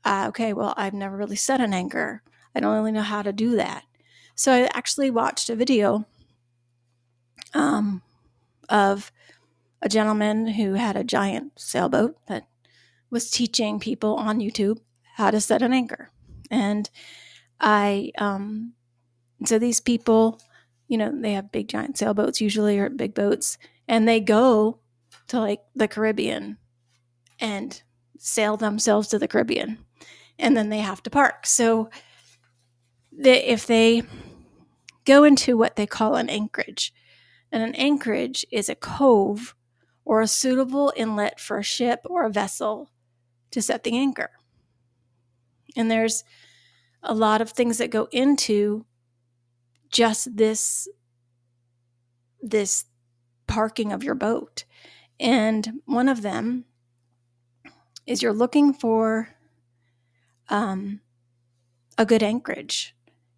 uh, 0.04 0.26
okay, 0.28 0.52
well, 0.52 0.74
I've 0.76 0.92
never 0.92 1.16
really 1.16 1.36
set 1.36 1.60
an 1.60 1.72
anchor. 1.72 2.22
I 2.54 2.60
don't 2.60 2.74
really 2.74 2.92
know 2.92 3.02
how 3.02 3.22
to 3.22 3.32
do 3.32 3.56
that. 3.56 3.84
So 4.34 4.52
I 4.52 4.68
actually 4.74 5.10
watched 5.10 5.48
a 5.48 5.56
video 5.56 6.04
um, 7.54 8.02
of 8.68 9.12
a 9.80 9.88
gentleman 9.88 10.48
who 10.48 10.74
had 10.74 10.96
a 10.96 11.04
giant 11.04 11.52
sailboat 11.56 12.16
that 12.26 12.46
was 13.10 13.30
teaching 13.30 13.78
people 13.78 14.16
on 14.16 14.40
YouTube 14.40 14.78
how 15.14 15.30
to 15.30 15.40
set 15.40 15.62
an 15.62 15.72
anchor. 15.72 16.10
And 16.50 16.90
I, 17.60 18.10
um, 18.18 18.74
so 19.48 19.58
these 19.58 19.80
people, 19.80 20.40
you 20.88 20.98
know, 20.98 21.12
they 21.14 21.32
have 21.32 21.52
big 21.52 21.68
giant 21.68 21.98
sailboats 21.98 22.40
usually 22.40 22.78
or 22.78 22.88
big 22.88 23.14
boats, 23.14 23.58
and 23.88 24.06
they 24.06 24.20
go 24.20 24.78
to 25.28 25.40
like 25.40 25.60
the 25.74 25.88
Caribbean 25.88 26.58
and 27.40 27.82
sail 28.18 28.56
themselves 28.56 29.08
to 29.08 29.18
the 29.18 29.28
Caribbean. 29.28 29.78
And 30.38 30.56
then 30.56 30.68
they 30.68 30.78
have 30.78 31.02
to 31.04 31.10
park. 31.10 31.46
So 31.46 31.90
they, 33.12 33.44
if 33.44 33.66
they 33.66 34.02
go 35.04 35.24
into 35.24 35.56
what 35.56 35.76
they 35.76 35.86
call 35.86 36.16
an 36.16 36.28
anchorage, 36.28 36.92
and 37.52 37.62
an 37.62 37.74
anchorage 37.76 38.44
is 38.50 38.68
a 38.68 38.74
cove 38.74 39.54
or 40.04 40.20
a 40.20 40.26
suitable 40.26 40.92
inlet 40.96 41.38
for 41.38 41.58
a 41.58 41.62
ship 41.62 42.00
or 42.06 42.24
a 42.24 42.30
vessel 42.30 42.90
to 43.52 43.62
set 43.62 43.84
the 43.84 43.96
anchor. 43.96 44.30
And 45.76 45.88
there's 45.90 46.24
a 47.02 47.14
lot 47.14 47.40
of 47.40 47.50
things 47.50 47.78
that 47.78 47.90
go 47.90 48.08
into 48.10 48.84
just 49.90 50.36
this 50.36 50.88
this 52.42 52.84
parking 53.46 53.92
of 53.92 54.04
your 54.04 54.14
boat. 54.14 54.64
And 55.18 55.80
one 55.86 56.08
of 56.08 56.22
them 56.22 56.64
is 58.06 58.22
you're 58.22 58.32
looking 58.32 58.72
for 58.74 59.28
um, 60.48 61.00
a 61.96 62.04
good 62.04 62.22
anchorage. 62.22 62.94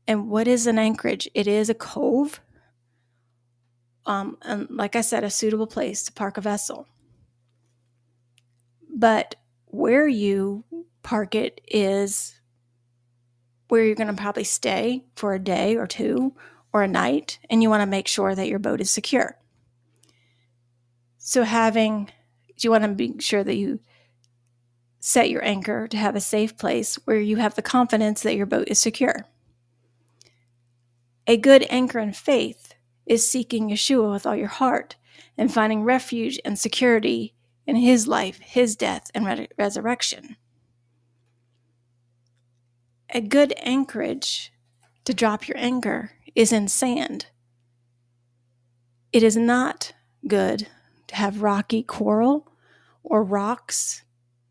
And 0.08 0.28
what 0.28 0.48
is 0.48 0.66
an 0.66 0.78
anchorage? 0.78 1.28
It 1.34 1.46
is 1.46 1.68
a 1.68 1.74
cove, 1.74 2.40
um, 4.06 4.38
and 4.42 4.68
like 4.70 4.94
I 4.94 5.00
said, 5.00 5.24
a 5.24 5.30
suitable 5.30 5.66
place 5.66 6.04
to 6.04 6.12
park 6.12 6.38
a 6.38 6.40
vessel. 6.40 6.86
But 8.88 9.34
where 9.66 10.06
you 10.06 10.64
park 11.02 11.34
it 11.34 11.60
is 11.66 12.40
where 13.68 13.84
you're 13.84 13.94
going 13.94 14.14
to 14.14 14.22
probably 14.22 14.44
stay 14.44 15.04
for 15.14 15.34
a 15.34 15.38
day 15.38 15.76
or 15.76 15.86
two 15.86 16.34
or 16.72 16.82
a 16.82 16.88
night, 16.88 17.38
and 17.50 17.62
you 17.62 17.70
want 17.70 17.82
to 17.82 17.86
make 17.86 18.08
sure 18.08 18.34
that 18.34 18.48
your 18.48 18.58
boat 18.58 18.80
is 18.80 18.90
secure. 18.90 19.38
So, 21.18 21.42
having, 21.42 22.10
you 22.58 22.70
want 22.70 22.84
to 22.84 22.88
be 22.88 23.14
sure 23.18 23.42
that 23.42 23.56
you 23.56 23.80
set 25.00 25.30
your 25.30 25.44
anchor 25.44 25.86
to 25.88 25.96
have 25.96 26.16
a 26.16 26.20
safe 26.20 26.56
place 26.56 26.96
where 27.04 27.20
you 27.20 27.36
have 27.36 27.54
the 27.54 27.62
confidence 27.62 28.22
that 28.22 28.34
your 28.34 28.46
boat 28.46 28.68
is 28.68 28.78
secure. 28.78 29.26
A 31.26 31.36
good 31.36 31.66
anchor 31.70 31.98
in 31.98 32.12
faith 32.12 32.74
is 33.06 33.28
seeking 33.28 33.68
Yeshua 33.68 34.12
with 34.12 34.26
all 34.26 34.36
your 34.36 34.48
heart 34.48 34.96
and 35.38 35.52
finding 35.52 35.82
refuge 35.82 36.38
and 36.44 36.58
security 36.58 37.34
in 37.66 37.76
his 37.76 38.06
life, 38.06 38.38
his 38.38 38.76
death, 38.76 39.10
and 39.14 39.26
re- 39.26 39.48
resurrection. 39.58 40.36
A 43.16 43.20
good 43.22 43.54
anchorage 43.62 44.52
to 45.06 45.14
drop 45.14 45.48
your 45.48 45.56
anchor 45.56 46.10
is 46.34 46.52
in 46.52 46.68
sand. 46.68 47.28
It 49.10 49.22
is 49.22 49.38
not 49.38 49.94
good 50.28 50.68
to 51.06 51.16
have 51.16 51.40
rocky 51.40 51.82
coral 51.82 52.52
or 53.02 53.24
rocks 53.24 54.02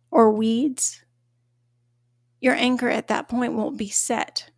or 0.09 0.31
weeds. 0.31 1.03
Your 2.41 2.55
anchor 2.55 2.89
at 2.89 3.07
that 3.07 3.27
point 3.27 3.53
won't 3.53 3.77
be 3.77 3.87
set 3.87 4.49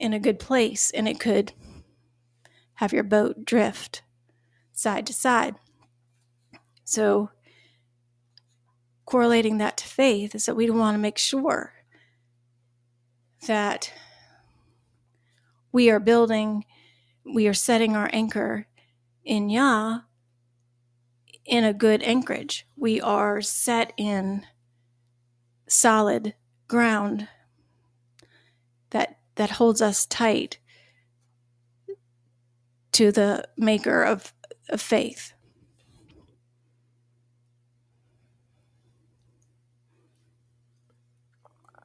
in 0.00 0.12
a 0.12 0.18
good 0.18 0.40
place 0.40 0.90
and 0.90 1.06
it 1.06 1.20
could 1.20 1.52
have 2.74 2.92
your 2.92 3.04
boat 3.04 3.44
drift 3.44 4.02
side 4.72 5.06
to 5.06 5.12
side. 5.12 5.54
So, 6.82 7.30
correlating 9.04 9.58
that 9.58 9.76
to 9.76 9.86
faith 9.86 10.34
is 10.34 10.46
that 10.46 10.56
we 10.56 10.68
want 10.70 10.96
to 10.96 10.98
make 10.98 11.18
sure 11.18 11.74
that 13.46 13.92
we 15.72 15.90
are 15.90 16.00
building, 16.00 16.64
we 17.24 17.46
are 17.46 17.54
setting 17.54 17.96
our 17.96 18.10
anchor 18.12 18.66
in 19.24 19.48
Yah 19.48 20.00
in 21.44 21.64
a 21.64 21.72
good 21.72 22.02
anchorage. 22.02 22.66
We 22.76 23.00
are 23.00 23.40
set 23.40 23.92
in 23.96 24.46
solid 25.66 26.34
ground 26.68 27.28
that 28.90 29.18
that 29.36 29.50
holds 29.52 29.80
us 29.80 30.06
tight 30.06 30.58
to 32.92 33.10
the 33.10 33.48
maker 33.56 34.02
of, 34.02 34.34
of 34.68 34.80
faith. 34.80 35.31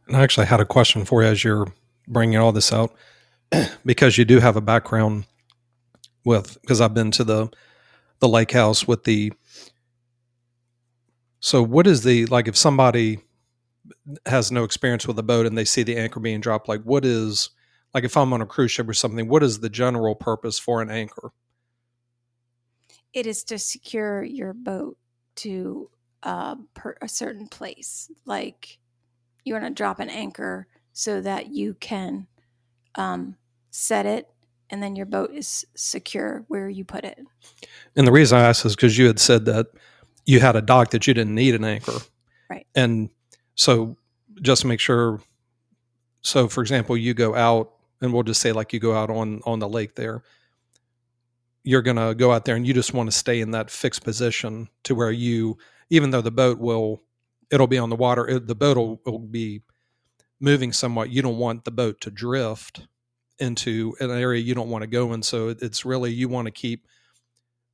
And 0.08 0.16
I 0.16 0.22
actually 0.22 0.48
had 0.48 0.60
a 0.60 0.66
question 0.66 1.06
for 1.06 1.22
you 1.22 1.30
as 1.30 1.44
you're 1.44 1.68
bringing 2.08 2.38
all 2.38 2.52
this 2.52 2.72
out, 2.72 2.94
because 3.86 4.18
you 4.18 4.26
do 4.26 4.40
have 4.40 4.56
a 4.56 4.62
background 4.62 5.26
with, 6.24 6.58
because 6.62 6.82
I've 6.82 6.94
been 6.94 7.12
to 7.12 7.24
the 7.24 7.50
the 8.20 8.28
lake 8.28 8.52
house 8.52 8.88
with 8.88 9.04
the. 9.04 9.32
So, 11.40 11.62
what 11.62 11.86
is 11.86 12.04
the 12.04 12.26
like 12.28 12.48
if 12.48 12.58
somebody 12.58 13.20
has 14.26 14.52
no 14.52 14.64
experience 14.64 15.08
with 15.08 15.20
a 15.20 15.24
boat 15.24 15.46
and 15.46 15.58
they 15.58 15.66
see 15.66 15.84
the 15.84 15.98
anchor 15.98 16.20
being 16.20 16.42
dropped? 16.42 16.68
Like, 16.68 16.82
what 16.84 17.06
is 17.06 17.50
like 17.94 18.04
if 18.04 18.18
I'm 18.18 18.34
on 18.34 18.42
a 18.42 18.46
cruise 18.46 18.72
ship 18.72 18.90
or 18.90 18.94
something? 18.94 19.28
What 19.28 19.44
is 19.44 19.60
the 19.60 19.70
general 19.70 20.16
purpose 20.16 20.58
for 20.58 20.82
an 20.82 20.90
anchor? 20.90 21.32
It 23.14 23.26
is 23.28 23.44
to 23.46 23.58
secure 23.58 24.24
your 24.24 24.54
boat 24.54 24.98
to 25.38 25.90
uh, 26.24 26.56
per, 26.74 26.98
a 27.02 27.08
certain 27.08 27.48
place, 27.48 28.12
like 28.26 28.80
you 29.48 29.54
want 29.54 29.66
to 29.66 29.72
drop 29.72 30.00
an 30.00 30.10
anchor 30.10 30.68
so 30.94 31.22
that 31.22 31.48
you 31.48 31.76
can 31.76 32.28
um, 32.96 33.36
set 33.72 34.06
it 34.06 34.28
and 34.70 34.84
then 34.84 34.96
your 34.96 35.06
boat 35.06 35.32
is 35.34 35.66
secure 35.76 36.44
where 36.48 36.70
you 36.70 36.84
put 36.84 37.04
it. 37.04 37.20
And 37.96 38.06
the 38.06 38.12
reason 38.12 38.38
I 38.38 38.42
asked 38.42 38.66
is 38.66 38.76
because 38.76 38.98
you 38.98 39.08
had 39.08 39.20
said 39.20 39.46
that 39.46 39.68
you 40.26 40.40
had 40.40 40.56
a 40.56 40.62
dock 40.62 40.92
that 40.92 41.08
you 41.08 41.14
didn't 41.14 41.36
need 41.36 41.56
an 41.56 41.64
anchor. 41.64 41.98
Right. 42.50 42.68
And 42.76 43.10
so 43.56 43.98
just 44.42 44.62
to 44.62 44.68
make 44.68 44.80
sure 44.80 45.22
so 46.22 46.48
for 46.50 46.62
example, 46.62 46.98
you 46.98 47.14
go 47.14 47.36
out 47.36 47.72
and 48.02 48.12
we'll 48.12 48.24
just 48.24 48.42
say 48.42 48.52
like 48.52 48.74
you 48.74 48.80
go 48.80 48.94
out 48.94 49.10
on 49.10 49.42
on 49.46 49.60
the 49.60 49.70
lake 49.70 49.96
there. 49.96 50.24
You're 51.64 51.82
going 51.82 51.98
to 51.98 52.16
go 52.16 52.32
out 52.32 52.46
there 52.46 52.56
and 52.56 52.66
you 52.66 52.74
just 52.74 52.94
want 52.94 53.10
to 53.10 53.16
stay 53.16 53.42
in 53.42 53.52
that 53.52 53.70
fixed 53.70 54.04
position 54.04 54.70
to 54.84 54.96
where 54.96 55.12
you 55.12 55.58
even 55.90 56.12
though 56.12 56.22
the 56.22 56.32
boat 56.32 56.60
will 56.60 57.02
it'll 57.52 57.68
be 57.68 57.78
on 57.78 57.90
the 57.90 57.96
water. 57.96 58.28
It, 58.28 58.48
the 58.48 58.56
boat 58.56 58.78
will, 58.78 59.02
will 59.06 59.20
be 59.20 59.62
moving 60.40 60.72
somewhat. 60.72 61.10
You 61.10 61.22
don't 61.22 61.38
want 61.38 61.66
the 61.66 61.72
boat 61.72 62.02
to 62.02 62.12
drift 62.12 62.88
into 63.40 63.96
an 64.00 64.12
area 64.12 64.42
you 64.42 64.56
don't 64.56 64.70
want 64.70 64.84
to 64.84 64.88
go 64.88 65.14
in. 65.14 65.22
So 65.22 65.50
it's 65.50 65.86
really 65.86 66.12
you 66.12 66.28
want 66.28 66.46
to 66.48 66.52
keep 66.52 66.88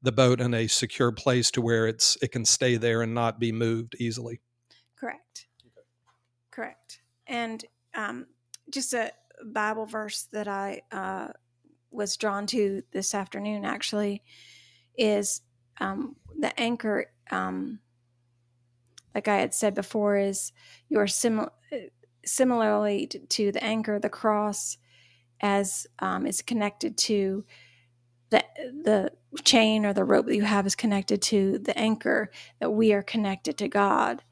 the 0.02 0.12
boat 0.12 0.42
in 0.42 0.54
a 0.54 0.68
secure 0.68 1.12
place 1.12 1.50
to 1.52 1.62
where 1.62 1.88
it's 1.88 2.18
it 2.22 2.32
can 2.32 2.44
stay 2.46 2.76
there 2.76 3.02
and 3.02 3.14
not 3.14 3.40
be 3.40 3.52
moved 3.52 3.96
easily. 4.00 4.42
Correct. 5.00 5.48
Okay. 5.66 5.88
Correct. 6.52 7.02
And 7.28 7.64
um, 7.96 8.28
just 8.70 8.94
a 8.94 9.12
Bible 9.46 9.86
verse 9.86 10.28
that 10.34 10.48
I 10.48 10.82
uh, 10.92 11.30
was 11.92 12.18
drawn 12.18 12.46
to 12.48 12.84
this 12.92 13.16
afternoon 13.16 13.64
actually 13.64 14.24
is 14.98 15.42
um, 15.80 16.18
the 16.38 16.58
anchor. 16.60 17.08
Um, 17.32 17.80
like 19.16 19.28
I 19.28 19.38
had 19.38 19.54
said 19.54 19.76
before, 19.76 20.18
is 20.18 20.52
your 20.90 21.08
similar 21.08 21.52
similarly 22.26 23.08
to 23.08 23.52
the 23.52 23.64
anchor, 23.64 24.00
the 24.00 24.10
cross, 24.10 24.78
as 25.42 25.86
um, 26.00 26.26
is 26.26 26.42
connected 26.42 26.98
to 26.98 27.46
the 28.30 28.44
the 28.84 29.12
chain 29.44 29.86
or 29.86 29.94
the 29.94 30.04
rope 30.04 30.26
that 30.28 30.36
you 30.36 30.44
have 30.44 30.66
is 30.66 30.76
connected 30.76 31.22
to 31.22 31.60
the 31.60 31.78
anchor. 31.78 32.32
That 32.60 32.72
we 32.72 32.94
are 32.94 33.04
connected 33.04 33.58
to 33.58 33.68
God, 33.68 34.24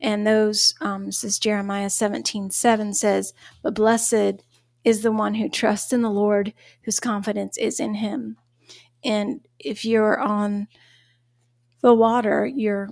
and 0.00 0.26
those 0.26 0.74
um, 0.80 1.06
this 1.06 1.24
is 1.24 1.38
Jeremiah 1.38 1.90
seventeen 1.90 2.50
seven 2.50 2.94
says, 2.94 3.32
"But 3.62 3.74
blessed 3.74 4.42
is 4.84 5.02
the 5.02 5.12
one 5.12 5.34
who 5.34 5.48
trusts 5.48 5.92
in 5.92 6.02
the 6.02 6.10
Lord, 6.10 6.52
whose 6.82 7.00
confidence 7.00 7.56
is 7.58 7.80
in 7.80 7.94
Him." 7.94 8.36
And 9.02 9.40
if 9.58 9.84
you're 9.84 10.20
on 10.20 10.68
the 11.82 11.94
water, 11.94 12.46
you're 12.46 12.88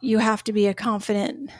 you 0.00 0.18
have 0.18 0.44
to 0.44 0.52
be 0.52 0.66
a 0.66 0.74
confident 0.74 1.50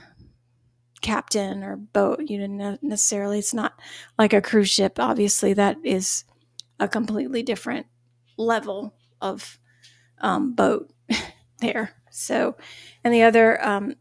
captain 1.01 1.63
or 1.63 1.77
boat. 1.77 2.21
You 2.21 2.39
didn't 2.39 2.83
necessarily, 2.83 3.39
it's 3.39 3.55
not 3.55 3.75
like 4.19 4.33
a 4.33 4.43
cruise 4.43 4.71
ship. 4.71 4.99
Obviously, 4.99 5.55
that 5.55 5.77
is 5.85 6.25
a 6.81 6.89
completely 6.89 7.43
different 7.43 7.87
level 8.37 8.95
of 9.21 9.59
um, 10.21 10.55
boat 10.55 10.93
there. 11.61 11.95
So, 12.11 12.57
and 13.05 13.13
the 13.13 13.23
other, 13.23 13.65
um, 13.65 13.95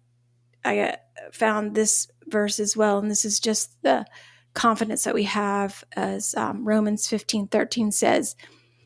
I 0.64 0.80
uh, 0.80 0.96
found 1.32 1.76
this 1.76 2.08
verse 2.28 2.60
as 2.60 2.76
well, 2.76 3.00
and 3.00 3.10
this 3.10 3.26
is 3.26 3.40
just 3.40 3.82
the 3.84 4.06
confidence 4.54 5.04
that 5.04 5.14
we 5.14 5.24
have 5.24 5.84
as 5.96 6.34
um, 6.36 6.68
Romans 6.68 7.08
15 7.08 7.48
13 7.48 7.92
says, 7.92 8.36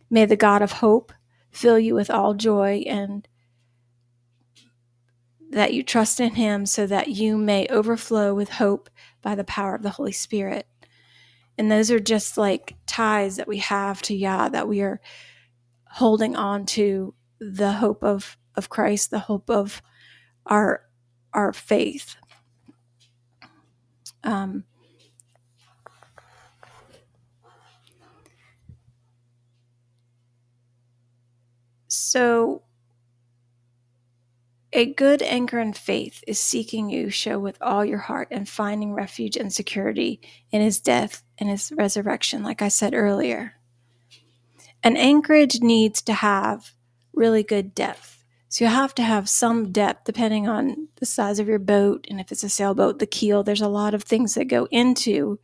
May 0.10 0.26
the 0.26 0.36
God 0.36 0.62
of 0.62 0.74
hope 0.74 1.14
fill 1.50 1.80
you 1.80 1.96
with 1.96 2.10
all 2.10 2.34
joy 2.34 2.84
and 2.88 3.28
that 5.52 5.74
you 5.74 5.84
trust 5.84 6.20
in 6.20 6.36
him 6.36 6.66
so 6.66 6.88
that 6.88 7.10
you 7.10 7.38
may 7.38 7.68
overflow 7.68 8.34
with 8.34 8.50
hope 8.50 8.90
by 9.22 9.36
the 9.36 9.44
power 9.44 9.76
of 9.76 9.84
the 9.84 9.90
Holy 9.92 10.12
Spirit. 10.12 10.66
And 11.58 11.70
those 11.70 11.92
are 11.92 12.00
just 12.00 12.38
like 12.38 12.76
ties 12.88 13.36
that 13.36 13.48
we 13.48 13.58
have 13.58 14.02
to 14.04 14.16
Yah, 14.16 14.50
that 14.50 14.68
we 14.68 14.82
are 14.82 15.02
holding 15.86 16.36
on 16.36 16.66
to 16.66 17.14
the 17.40 17.74
hope 17.74 18.04
of, 18.04 18.38
of 18.56 18.70
Christ, 18.70 19.12
the 19.12 19.20
hope 19.20 19.50
of 19.50 19.82
our 20.46 20.84
our 21.34 21.54
faith. 21.54 22.16
Um, 24.24 24.66
so 31.88 32.64
a 34.74 34.86
good 34.86 35.22
anchor 35.22 35.60
in 35.60 35.74
faith 35.74 36.24
is 36.28 36.40
seeking 36.40 36.90
Yeshua 36.90 37.40
with 37.40 37.58
all 37.62 37.84
your 37.84 37.98
heart 37.98 38.30
and 38.32 38.48
finding 38.48 38.94
refuge 38.94 39.36
and 39.36 39.52
security 39.52 40.22
in 40.50 40.62
his 40.62 40.80
death 40.80 41.24
and 41.38 41.50
his 41.50 41.72
resurrection, 41.76 42.42
like 42.42 42.62
I 42.62 42.70
said 42.70 42.94
earlier. 42.94 43.56
An 44.84 44.96
anchorage 44.96 45.60
needs 45.62 46.02
to 46.04 46.14
have 46.14 46.72
really 47.14 47.44
good 47.44 47.76
depth. 47.76 48.24
So 48.48 48.66
you 48.66 48.72
have 48.72 48.96
to 48.96 49.04
have 49.04 49.30
some 49.30 49.72
depth 49.72 50.06
depending 50.06 50.48
on 50.48 50.88
the 50.96 51.06
size 51.06 51.40
of 51.40 51.48
your 51.48 51.60
boat 51.60 52.08
and 52.10 52.20
if 52.20 52.32
it's 52.32 52.44
a 52.44 52.50
sailboat, 52.50 53.00
the 53.00 53.06
keel. 53.06 53.44
There's 53.44 53.62
a 53.62 53.68
lot 53.68 53.94
of 53.94 54.04
things 54.04 54.36
that 54.36 54.46
go 54.46 54.68
into 54.72 55.40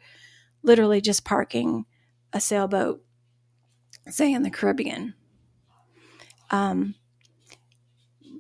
literally 0.64 1.02
just 1.02 1.26
parking 1.26 1.86
a 2.34 2.42
sailboat, 2.42 3.02
say 4.10 4.32
in 4.34 4.44
the 4.44 4.50
Caribbean. 4.50 5.14
Um, 6.50 6.96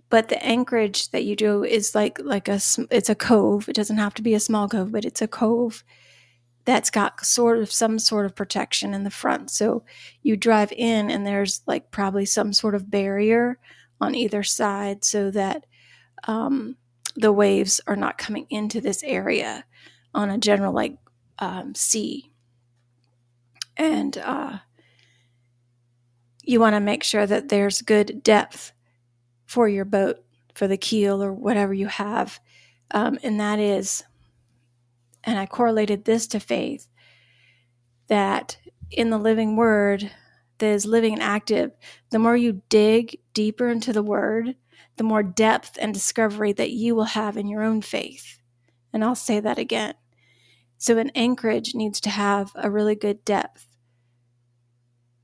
but 0.09 0.29
the 0.29 0.43
anchorage 0.45 1.11
that 1.11 1.25
you 1.25 1.35
do 1.35 1.63
is 1.63 1.93
like 1.95 2.19
like 2.23 2.47
a 2.47 2.59
it's 2.91 3.09
a 3.09 3.15
cove. 3.15 3.67
It 3.67 3.75
doesn't 3.75 3.97
have 3.97 4.13
to 4.15 4.21
be 4.21 4.33
a 4.33 4.39
small 4.39 4.67
cove 4.69 4.91
but 4.91 5.05
it's 5.05 5.21
a 5.21 5.27
cove 5.27 5.83
that's 6.67 6.89
got 6.89 7.25
sort 7.25 7.59
of 7.59 7.71
some 7.71 7.97
sort 7.97 8.25
of 8.25 8.35
protection 8.35 8.93
in 8.93 9.05
the 9.05 9.09
front. 9.09 9.49
So 9.49 9.85
you 10.21 10.35
drive 10.35 10.73
in 10.73 11.09
and 11.09 11.25
there's 11.25 11.61
like 11.65 11.91
probably 11.91 12.25
some 12.25 12.51
sort 12.51 12.75
of 12.75 12.91
barrier 12.91 13.57
on 14.01 14.13
either 14.15 14.43
side 14.43 15.05
so 15.05 15.31
that 15.31 15.65
um, 16.25 16.75
the 17.15 17.31
waves 17.31 17.79
are 17.87 17.95
not 17.95 18.17
coming 18.17 18.47
into 18.49 18.81
this 18.81 19.01
area 19.03 19.63
on 20.13 20.29
a 20.29 20.37
general 20.37 20.73
like 20.73 20.97
um, 21.39 21.73
sea. 21.73 22.31
And 23.77 24.17
uh, 24.17 24.57
you 26.43 26.59
want 26.59 26.75
to 26.75 26.81
make 26.81 27.03
sure 27.03 27.25
that 27.25 27.47
there's 27.47 27.81
good 27.81 28.21
depth 28.23 28.73
for 29.47 29.67
your 29.67 29.85
boat, 29.85 30.17
for 30.53 30.67
the 30.67 30.77
keel 30.77 31.23
or 31.23 31.33
whatever 31.33 31.73
you 31.73 31.87
have. 31.87 32.39
Um, 32.91 33.17
and 33.23 33.39
that 33.39 33.59
is, 33.59 34.03
and 35.23 35.39
I 35.39 35.45
correlated 35.45 36.05
this 36.05 36.27
to 36.27 36.39
faith, 36.39 36.87
that 38.07 38.57
in 38.91 39.09
the 39.09 39.17
living 39.17 39.55
word 39.55 40.11
that 40.59 40.67
is 40.67 40.85
living 40.85 41.13
and 41.13 41.23
active, 41.23 41.71
the 42.09 42.19
more 42.19 42.37
you 42.37 42.61
dig 42.69 43.19
deeper 43.33 43.69
into 43.69 43.93
the 43.93 44.03
word, 44.03 44.55
the 44.97 45.03
more 45.03 45.23
depth 45.23 45.77
and 45.79 45.93
discovery 45.93 46.53
that 46.53 46.71
you 46.71 46.95
will 46.95 47.03
have 47.03 47.37
in 47.37 47.47
your 47.47 47.63
own 47.63 47.81
faith. 47.81 48.39
And 48.93 49.03
I'll 49.03 49.15
say 49.15 49.39
that 49.39 49.57
again. 49.57 49.93
So, 50.79 50.97
an 50.97 51.11
anchorage 51.15 51.73
needs 51.75 51.99
to 52.01 52.09
have 52.09 52.51
a 52.55 52.69
really 52.69 52.95
good 52.95 53.25
depth. 53.25 53.66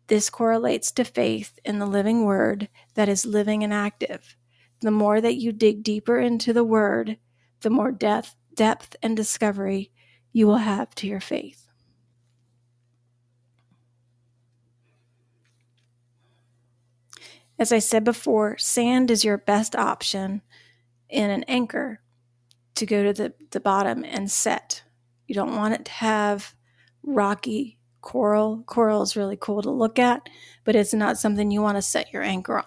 This 0.08 0.30
correlates 0.30 0.92
to 0.92 1.04
faith 1.04 1.60
in 1.63 1.80
the 1.80 1.86
living 1.86 2.26
word 2.26 2.70
that 2.96 3.10
is 3.10 3.26
living 3.26 3.63
and 3.63 3.74
active. 3.74 4.36
The 4.82 4.92
more 4.92 5.22
that 5.22 5.38
you 5.38 5.52
dig 5.52 5.84
deeper 5.84 6.20
into 6.20 6.52
the 6.52 6.63
word, 6.63 7.18
the 7.62 7.70
more 7.70 7.92
depth, 7.92 8.36
depth 8.54 8.96
and 9.02 9.16
discovery 9.16 9.92
you 10.34 10.48
will 10.48 10.58
have 10.58 10.94
to 10.96 11.08
your 11.08 11.22
faith. 11.22 11.70
As 17.58 17.72
I 17.72 17.80
said 17.80 18.04
before, 18.04 18.58
sand 18.58 19.10
is 19.10 19.24
your 19.24 19.38
best 19.38 19.76
option 19.76 20.42
in 21.08 21.30
an 21.30 21.44
anchor 21.44 22.02
to 22.76 22.86
go 22.86 23.04
to 23.04 23.13
the, 23.13 23.34
the 23.52 23.60
bottom 23.60 24.04
and 24.04 24.30
set. 24.30 24.84
You 25.28 25.36
don't 25.36 25.56
want 25.56 25.76
it 25.76 25.86
to 25.86 25.92
have 25.92 26.56
rocky 27.04 27.78
coral. 28.04 28.63
Coral 28.68 29.02
is 29.02 29.16
really 29.16 29.38
cool 29.38 29.63
to 29.63 29.72
look 29.72 29.98
at, 29.98 30.30
but 30.63 30.76
it's 30.76 30.94
not 30.94 31.18
something 31.18 31.50
you 31.50 31.62
want 31.62 31.78
to 31.78 31.82
set 31.82 32.13
your 32.13 32.22
anchor 32.22 32.60
on. 32.60 32.66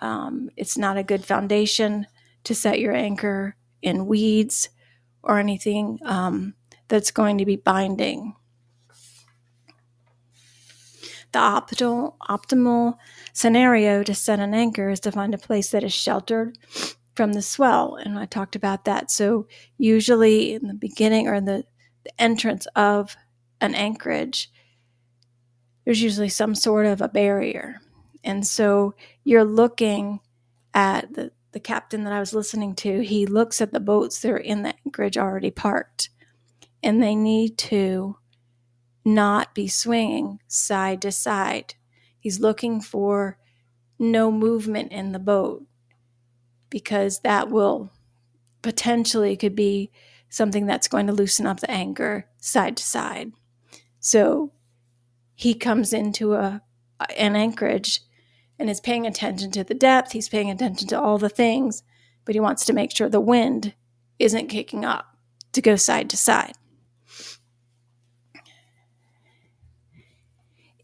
Um, 0.00 0.50
it's 0.56 0.78
not 0.78 0.96
a 0.96 1.02
good 1.02 1.24
foundation 1.24 2.06
to 2.44 2.54
set 2.54 2.78
your 2.78 2.94
anchor 2.94 3.56
in 3.82 4.06
weeds 4.06 4.68
or 5.22 5.38
anything 5.38 5.98
um, 6.04 6.54
that's 6.88 7.10
going 7.10 7.38
to 7.38 7.44
be 7.44 7.56
binding. 7.56 8.34
The 11.32 11.38
optimal, 11.38 12.14
optimal 12.28 12.96
scenario 13.32 14.02
to 14.02 14.14
set 14.14 14.40
an 14.40 14.54
anchor 14.54 14.90
is 14.90 15.00
to 15.00 15.12
find 15.12 15.34
a 15.34 15.38
place 15.38 15.70
that 15.70 15.84
is 15.84 15.92
sheltered 15.92 16.58
from 17.14 17.32
the 17.34 17.42
swell. 17.42 17.96
And 17.96 18.18
I 18.18 18.26
talked 18.26 18.56
about 18.56 18.84
that. 18.86 19.10
So, 19.10 19.46
usually 19.78 20.54
in 20.54 20.66
the 20.66 20.74
beginning 20.74 21.28
or 21.28 21.34
in 21.34 21.44
the, 21.44 21.64
the 22.04 22.20
entrance 22.20 22.66
of 22.74 23.16
an 23.60 23.74
anchorage, 23.74 24.50
there's 25.84 26.02
usually 26.02 26.28
some 26.28 26.54
sort 26.54 26.86
of 26.86 27.00
a 27.00 27.08
barrier. 27.08 27.80
And 28.22 28.46
so 28.46 28.94
you're 29.24 29.44
looking 29.44 30.20
at 30.74 31.14
the, 31.14 31.32
the 31.52 31.60
captain 31.60 32.04
that 32.04 32.12
I 32.12 32.20
was 32.20 32.34
listening 32.34 32.74
to, 32.76 33.00
he 33.00 33.26
looks 33.26 33.60
at 33.60 33.72
the 33.72 33.80
boats 33.80 34.20
that 34.20 34.30
are 34.30 34.36
in 34.36 34.62
the 34.62 34.74
anchorage 34.86 35.18
already 35.18 35.50
parked, 35.50 36.10
and 36.82 37.02
they 37.02 37.14
need 37.14 37.58
to 37.58 38.16
not 39.04 39.54
be 39.54 39.66
swinging 39.68 40.40
side 40.46 41.02
to 41.02 41.12
side. 41.12 41.74
He's 42.18 42.40
looking 42.40 42.80
for 42.80 43.38
no 43.98 44.30
movement 44.30 44.92
in 44.92 45.12
the 45.12 45.18
boat 45.18 45.64
because 46.68 47.20
that 47.20 47.50
will 47.50 47.90
potentially 48.62 49.36
could 49.36 49.56
be 49.56 49.90
something 50.28 50.66
that's 50.66 50.88
going 50.88 51.06
to 51.06 51.12
loosen 51.12 51.46
up 51.46 51.60
the 51.60 51.70
anchor 51.70 52.26
side 52.38 52.76
to 52.76 52.84
side. 52.84 53.32
So 54.00 54.52
he 55.34 55.54
comes 55.54 55.92
into 55.92 56.34
a 56.34 56.62
an 57.16 57.36
anchorage 57.36 58.00
and 58.58 58.68
is 58.68 58.80
paying 58.80 59.06
attention 59.06 59.50
to 59.52 59.64
the 59.64 59.74
depth, 59.74 60.12
he's 60.12 60.28
paying 60.28 60.50
attention 60.50 60.86
to 60.88 61.00
all 61.00 61.16
the 61.16 61.30
things, 61.30 61.82
but 62.24 62.34
he 62.34 62.40
wants 62.40 62.64
to 62.66 62.74
make 62.74 62.94
sure 62.94 63.08
the 63.08 63.20
wind 63.20 63.74
isn't 64.18 64.48
kicking 64.48 64.84
up 64.84 65.16
to 65.52 65.62
go 65.62 65.76
side 65.76 66.10
to 66.10 66.16
side. 66.16 66.52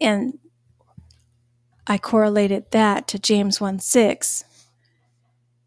And 0.00 0.38
I 1.86 1.98
correlated 1.98 2.70
that 2.70 3.06
to 3.08 3.18
James 3.18 3.60
1 3.60 3.78
6. 3.78 4.44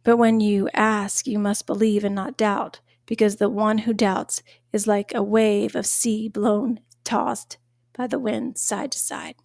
But 0.03 0.17
when 0.17 0.39
you 0.39 0.69
ask, 0.73 1.27
you 1.27 1.37
must 1.37 1.67
believe 1.67 2.03
and 2.03 2.15
not 2.15 2.37
doubt, 2.37 2.79
because 3.05 3.35
the 3.35 3.49
one 3.49 3.79
who 3.79 3.93
doubts 3.93 4.41
is 4.73 4.87
like 4.87 5.13
a 5.13 5.23
wave 5.23 5.75
of 5.75 5.85
sea 5.85 6.27
blown 6.27 6.79
tossed 7.03 7.57
by 7.97 8.07
the 8.07 8.19
wind 8.19 8.57
side 8.57 8.91
to 8.91 8.99
side. 8.99 9.35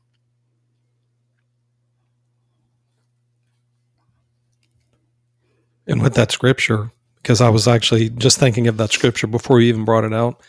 And 5.87 6.03
with 6.03 6.15
that 6.15 6.33
scripture, 6.33 6.91
because 7.17 7.41
I 7.41 7.49
was 7.51 7.69
actually 7.69 8.11
just 8.11 8.39
thinking 8.39 8.69
of 8.69 8.77
that 8.79 8.93
scripture 8.93 9.27
before 9.27 9.61
you 9.61 9.69
even 9.69 9.85
brought 9.85 10.05
it 10.05 10.15
out, 10.15 10.43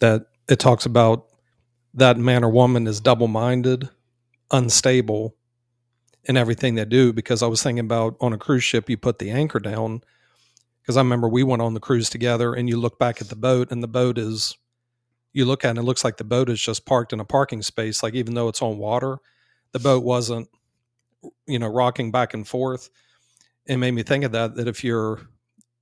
that 0.00 0.26
it 0.48 0.58
talks 0.58 0.84
about 0.84 1.26
that 1.94 2.18
man 2.18 2.44
or 2.44 2.50
woman 2.50 2.86
is 2.86 3.00
double 3.00 3.28
minded, 3.28 3.88
unstable 4.50 5.34
in 6.24 6.36
everything 6.36 6.74
they 6.74 6.84
do. 6.84 7.12
Because 7.12 7.42
I 7.42 7.46
was 7.46 7.62
thinking 7.62 7.84
about 7.84 8.16
on 8.20 8.32
a 8.32 8.38
cruise 8.38 8.64
ship, 8.64 8.90
you 8.90 8.96
put 8.96 9.18
the 9.18 9.30
anchor 9.30 9.60
down. 9.60 10.02
Because 10.82 10.96
I 10.96 11.00
remember 11.00 11.28
we 11.28 11.42
went 11.42 11.62
on 11.62 11.74
the 11.74 11.80
cruise 11.80 12.10
together 12.10 12.54
and 12.54 12.68
you 12.68 12.78
look 12.78 12.98
back 12.98 13.20
at 13.20 13.28
the 13.28 13.36
boat 13.36 13.72
and 13.72 13.82
the 13.82 13.88
boat 13.88 14.18
is, 14.18 14.56
you 15.36 15.44
look 15.44 15.64
at 15.64 15.76
it 15.76 15.80
it 15.80 15.84
looks 15.84 16.04
like 16.04 16.16
the 16.16 16.24
boat 16.24 16.48
is 16.48 16.60
just 16.60 16.86
parked 16.86 17.12
in 17.12 17.20
a 17.20 17.24
parking 17.24 17.62
space. 17.62 18.02
Like 18.02 18.14
even 18.14 18.34
though 18.34 18.48
it's 18.48 18.62
on 18.62 18.78
water, 18.78 19.18
the 19.72 19.78
boat 19.78 20.02
wasn't, 20.02 20.48
you 21.46 21.58
know, 21.58 21.68
rocking 21.68 22.10
back 22.10 22.34
and 22.34 22.46
forth 22.46 22.90
it 23.66 23.76
made 23.76 23.92
me 23.92 24.02
think 24.02 24.24
of 24.24 24.32
that 24.32 24.54
that 24.54 24.68
if 24.68 24.82
you're 24.82 25.20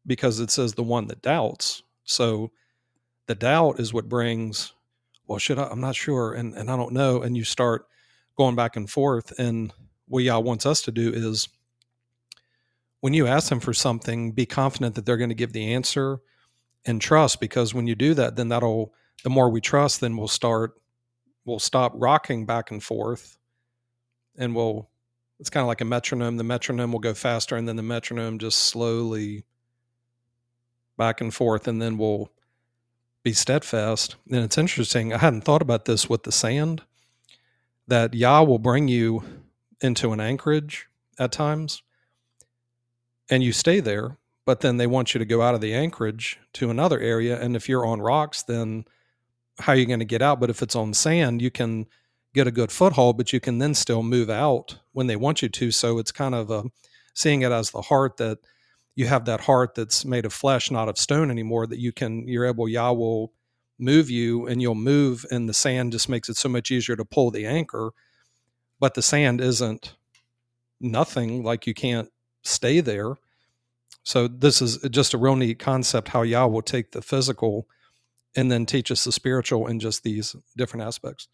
because 0.07 0.40
it 0.40 0.51
says 0.51 0.75
the 0.75 0.83
one 0.83 1.07
that 1.07 1.23
doubts 1.23 1.83
so 2.05 2.51
the 3.27 3.35
doubt 3.35 3.79
is 3.79 3.93
what 3.93 4.09
brings 4.09 4.73
well 5.27 5.38
should 5.38 5.59
i 5.59 5.64
i'm 5.64 5.81
not 5.81 5.95
sure 5.95 6.33
and 6.35 6.55
and 6.55 6.71
i 6.71 6.77
don't 6.77 6.93
know 6.93 7.23
and 7.23 7.37
you 7.37 7.45
start 7.45 7.87
going 8.37 8.57
back 8.57 8.77
and 8.77 8.90
forth 8.90 9.33
and 9.38 9.73
what 10.07 10.23
Yah 10.23 10.38
wants 10.38 10.67
us 10.67 10.83
to 10.83 10.93
do 10.93 11.12
is 11.14 11.49
when 13.01 13.14
you 13.14 13.27
ask 13.27 13.49
them 13.49 13.61
for 13.61 13.73
something 13.73 14.33
be 14.33 14.47
confident 14.47 14.95
that 14.95 15.07
they're 15.07 15.17
going 15.17 15.31
to 15.31 15.35
give 15.35 15.53
the 15.53 15.73
answer 15.73 16.19
and 16.85 17.01
trust 17.01 17.40
because 17.40 17.73
when 17.73 17.87
you 17.87 17.95
do 17.95 18.12
that 18.14 18.37
then 18.37 18.49
that'll 18.49 18.93
the 19.22 19.31
more 19.31 19.48
we 19.48 19.61
trust 19.61 20.00
then 20.00 20.16
we'll 20.16 20.29
start 20.29 20.74
we'll 21.44 21.59
stop 21.59 21.92
rocking 21.94 22.44
back 22.46 22.70
and 22.70 22.83
forth 22.83 23.38
and 24.37 24.55
we'll 24.55 24.88
it's 25.40 25.50
kind 25.50 25.62
of 25.62 25.68
like 25.68 25.81
a 25.81 25.85
metronome. 25.85 26.37
The 26.37 26.44
metronome 26.44 26.92
will 26.92 27.00
go 27.00 27.14
faster, 27.14 27.57
and 27.57 27.68
then 27.68 27.77
the 27.77 27.83
metronome 27.83 28.38
just 28.38 28.61
slowly 28.61 29.44
back 30.96 31.20
and 31.20 31.35
forth, 31.35 31.66
and 31.66 31.83
then 31.83 31.98
we'll 31.98 32.31
be 33.22 33.33
steadfast. 33.33 34.16
And 34.31 34.44
it's 34.44 34.59
interesting. 34.59 35.12
I 35.12 35.18
hadn't 35.18 35.42
thought 35.42 35.62
about 35.62 35.87
this 35.87 36.09
with 36.09 36.22
the 36.22 36.33
sand. 36.33 36.83
That 37.87 38.14
Yah 38.14 38.42
will 38.42 38.59
bring 38.59 38.88
you 38.88 39.22
into 39.81 40.12
an 40.12 40.20
anchorage 40.20 40.87
at 41.18 41.33
times, 41.33 41.83
and 43.29 43.42
you 43.42 43.53
stay 43.53 43.81
there. 43.81 44.18
But 44.46 44.61
then 44.61 44.77
they 44.77 44.87
want 44.87 45.14
you 45.14 45.18
to 45.18 45.24
go 45.24 45.40
out 45.40 45.55
of 45.55 45.62
the 45.62 45.74
anchorage 45.74 46.38
to 46.55 46.70
another 46.70 47.00
area, 47.00 47.40
and 47.40 47.57
if 47.57 47.68
you're 47.68 47.87
on 47.87 48.00
rocks, 48.00 48.42
then 48.42 48.85
how 49.59 49.73
are 49.73 49.77
you 49.77 49.87
going 49.87 50.01
to 50.01 50.05
get 50.05 50.23
out? 50.23 50.40
But 50.40 50.51
if 50.51 50.62
it's 50.62 50.77
on 50.77 50.95
sand, 50.95 51.40
you 51.40 51.51
can 51.51 51.87
get 52.35 52.47
a 52.47 52.53
good 52.53 52.73
foothold, 52.73 53.17
but 53.17 53.33
you 53.33 53.40
can 53.40 53.59
then 53.59 53.75
still 53.75 54.03
move 54.03 54.29
out 54.29 54.79
when 54.93 55.07
they 55.07 55.17
want 55.17 55.43
you 55.43 55.49
to. 55.49 55.71
So 55.71 55.99
it's 55.99 56.12
kind 56.12 56.35
of 56.35 56.51
a, 56.51 56.59
um, 56.61 56.73
seeing 57.14 57.43
it 57.43 57.53
as 57.53 57.71
the 57.71 57.83
heart 57.83 58.17
that 58.17 58.38
you 58.97 59.07
have 59.07 59.25
that 59.27 59.40
heart 59.40 59.75
that's 59.75 60.05
made 60.05 60.25
of 60.25 60.33
flesh, 60.33 60.71
not 60.71 60.88
of 60.88 60.99
stone 60.99 61.31
anymore, 61.31 61.67
that 61.67 61.79
you 61.79 61.93
can, 61.93 62.27
you're 62.27 62.47
able, 62.47 62.69
Yah 62.69 62.93
will 62.93 63.33
move 63.79 64.11
you 64.11 64.47
and 64.47 64.61
you'll 64.61 64.75
move, 64.75 65.25
and 65.31 65.49
the 65.49 65.55
sand 65.55 65.93
just 65.93 66.09
makes 66.09 66.29
it 66.29 66.37
so 66.37 66.49
much 66.49 66.71
easier 66.71 66.97
to 66.97 67.05
pull 67.05 67.31
the 67.31 67.47
anchor. 67.47 67.90
But 68.81 68.95
the 68.95 69.03
sand 69.03 69.40
isn't 69.40 69.95
nothing, 70.81 71.43
like 71.43 71.67
you 71.67 71.75
can't 71.75 72.11
stay 72.43 72.81
there. 72.81 73.14
So 74.03 74.29
this 74.29 74.61
is 74.61 74.79
just 74.90 75.14
a 75.14 75.19
real 75.19 75.37
neat 75.37 75.59
concept 75.59 76.09
how 76.09 76.23
Yah 76.23 76.47
will 76.47 76.62
take 76.62 76.93
the 76.93 77.03
physical 77.03 77.67
and 78.37 78.51
then 78.51 78.66
teach 78.66 78.90
us 78.90 79.05
the 79.05 79.12
spiritual 79.12 79.66
in 79.66 79.79
just 79.81 80.03
these 80.03 80.37
different 80.57 80.87
aspects 80.87 81.29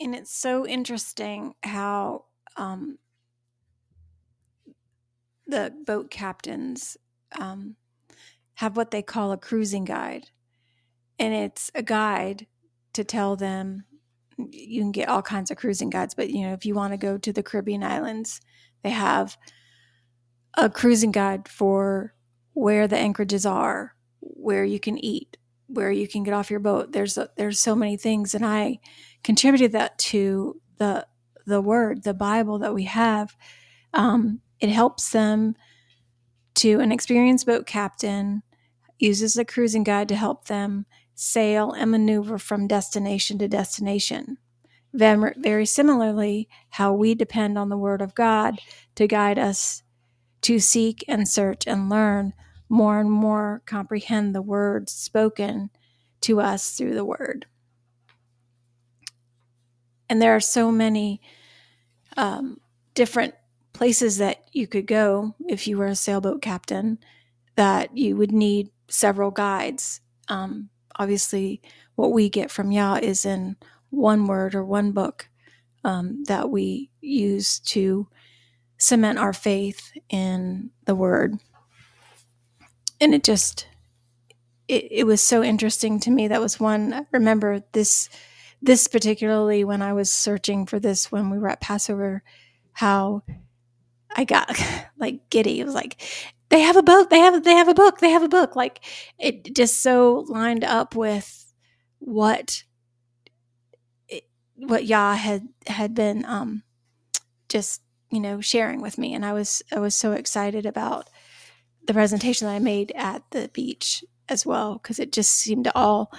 and 0.00 0.14
it's 0.14 0.34
so 0.34 0.66
interesting 0.66 1.54
how 1.62 2.24
um, 2.56 2.98
the 5.46 5.72
boat 5.86 6.10
captains 6.10 6.96
um, 7.38 7.76
have 8.54 8.76
what 8.76 8.90
they 8.90 9.02
call 9.02 9.32
a 9.32 9.36
cruising 9.36 9.84
guide. 9.84 10.30
And 11.18 11.34
it's 11.34 11.70
a 11.74 11.82
guide 11.82 12.46
to 12.92 13.02
tell 13.02 13.36
them 13.36 13.84
you 14.36 14.82
can 14.82 14.92
get 14.92 15.08
all 15.08 15.22
kinds 15.22 15.50
of 15.50 15.56
cruising 15.56 15.90
guides, 15.90 16.14
but 16.14 16.30
you 16.30 16.46
know, 16.46 16.52
if 16.52 16.64
you 16.64 16.74
want 16.74 16.92
to 16.92 16.96
go 16.96 17.18
to 17.18 17.32
the 17.32 17.42
Caribbean 17.42 17.82
islands, 17.82 18.40
they 18.84 18.90
have 18.90 19.36
a 20.58 20.68
cruising 20.68 21.12
guide 21.12 21.48
for 21.48 22.14
where 22.52 22.88
the 22.88 22.98
anchorages 22.98 23.46
are, 23.46 23.94
where 24.20 24.64
you 24.64 24.80
can 24.80 24.98
eat, 24.98 25.36
where 25.68 25.92
you 25.92 26.08
can 26.08 26.24
get 26.24 26.34
off 26.34 26.50
your 26.50 26.60
boat. 26.60 26.92
There's 26.92 27.16
a, 27.16 27.30
there's 27.36 27.60
so 27.60 27.76
many 27.76 27.96
things, 27.96 28.34
and 28.34 28.44
I 28.44 28.80
contributed 29.22 29.72
that 29.72 29.96
to 29.98 30.60
the 30.78 31.06
the 31.46 31.60
Word, 31.62 32.02
the 32.02 32.12
Bible 32.12 32.58
that 32.58 32.74
we 32.74 32.84
have. 32.84 33.34
Um, 33.94 34.40
it 34.60 34.68
helps 34.68 35.12
them 35.12 35.54
to 36.56 36.80
an 36.80 36.92
experienced 36.92 37.46
boat 37.46 37.64
captain 37.64 38.42
uses 38.98 39.36
a 39.36 39.44
cruising 39.44 39.84
guide 39.84 40.08
to 40.08 40.16
help 40.16 40.46
them 40.46 40.84
sail 41.14 41.72
and 41.72 41.90
maneuver 41.90 42.36
from 42.36 42.66
destination 42.66 43.38
to 43.38 43.48
destination. 43.48 44.36
Very 44.92 45.66
similarly, 45.66 46.48
how 46.70 46.92
we 46.92 47.14
depend 47.14 47.56
on 47.56 47.68
the 47.68 47.78
Word 47.78 48.02
of 48.02 48.14
God 48.14 48.58
to 48.96 49.06
guide 49.06 49.38
us 49.38 49.82
to 50.42 50.58
seek 50.58 51.04
and 51.08 51.28
search 51.28 51.66
and 51.66 51.88
learn 51.88 52.32
more 52.68 53.00
and 53.00 53.10
more 53.10 53.62
comprehend 53.66 54.34
the 54.34 54.42
words 54.42 54.92
spoken 54.92 55.70
to 56.20 56.40
us 56.40 56.76
through 56.76 56.94
the 56.94 57.04
word. 57.04 57.46
And 60.08 60.20
there 60.20 60.34
are 60.34 60.40
so 60.40 60.70
many 60.70 61.20
um, 62.16 62.60
different 62.94 63.34
places 63.72 64.18
that 64.18 64.44
you 64.52 64.66
could 64.66 64.86
go 64.86 65.34
if 65.48 65.66
you 65.66 65.78
were 65.78 65.86
a 65.86 65.94
sailboat 65.94 66.42
captain 66.42 66.98
that 67.56 67.96
you 67.96 68.16
would 68.16 68.32
need 68.32 68.70
several 68.88 69.30
guides. 69.30 70.00
Um, 70.28 70.70
obviously, 70.96 71.60
what 71.94 72.12
we 72.12 72.28
get 72.28 72.50
from 72.50 72.72
Yah 72.72 72.98
is 73.02 73.24
in 73.24 73.56
one 73.90 74.26
word 74.26 74.54
or 74.54 74.64
one 74.64 74.92
book 74.92 75.28
um, 75.84 76.24
that 76.24 76.50
we 76.50 76.90
use 77.00 77.60
to 77.60 78.08
cement 78.78 79.18
our 79.18 79.32
faith 79.32 79.92
in 80.08 80.70
the 80.84 80.94
word. 80.94 81.34
And 83.00 83.14
it 83.14 83.24
just 83.24 83.66
it, 84.66 84.88
it 84.90 85.04
was 85.04 85.22
so 85.22 85.42
interesting 85.42 85.98
to 86.00 86.10
me. 86.10 86.28
That 86.28 86.40
was 86.40 86.60
one 86.60 86.92
I 86.92 87.06
remember 87.12 87.62
this 87.72 88.08
this 88.60 88.88
particularly 88.88 89.62
when 89.62 89.80
i 89.82 89.92
was 89.92 90.12
searching 90.12 90.66
for 90.66 90.80
this 90.80 91.12
when 91.12 91.30
we 91.30 91.38
were 91.38 91.48
at 91.48 91.60
passover 91.60 92.24
how 92.72 93.22
i 94.16 94.24
got 94.24 94.50
like 94.98 95.30
giddy. 95.30 95.60
It 95.60 95.64
was 95.64 95.74
like 95.74 96.02
they 96.48 96.60
have 96.60 96.76
a 96.76 96.82
book 96.82 97.10
they 97.10 97.18
have 97.18 97.44
they 97.44 97.54
have 97.54 97.68
a 97.68 97.74
book 97.74 97.98
they 97.98 98.10
have 98.10 98.22
a 98.22 98.28
book. 98.28 98.56
Like 98.56 98.80
it 99.18 99.54
just 99.54 99.82
so 99.82 100.24
lined 100.28 100.64
up 100.64 100.94
with 100.94 101.52
what 101.98 102.64
what 104.56 104.84
Yah 104.86 105.14
had 105.14 105.48
had 105.66 105.94
been 105.94 106.24
um 106.24 106.62
just 107.48 107.82
you 108.10 108.20
know 108.20 108.40
sharing 108.40 108.80
with 108.80 108.98
me 108.98 109.14
and 109.14 109.24
i 109.24 109.32
was 109.32 109.62
i 109.72 109.78
was 109.78 109.94
so 109.94 110.12
excited 110.12 110.66
about 110.66 111.08
the 111.88 111.94
presentation 111.94 112.46
that 112.46 112.54
I 112.54 112.58
made 112.60 112.92
at 112.94 113.22
the 113.30 113.50
beach 113.52 114.04
as 114.28 114.44
well 114.46 114.74
because 114.74 114.98
it 115.00 115.10
just 115.10 115.32
seemed 115.32 115.64
to 115.64 115.76
all 115.76 116.12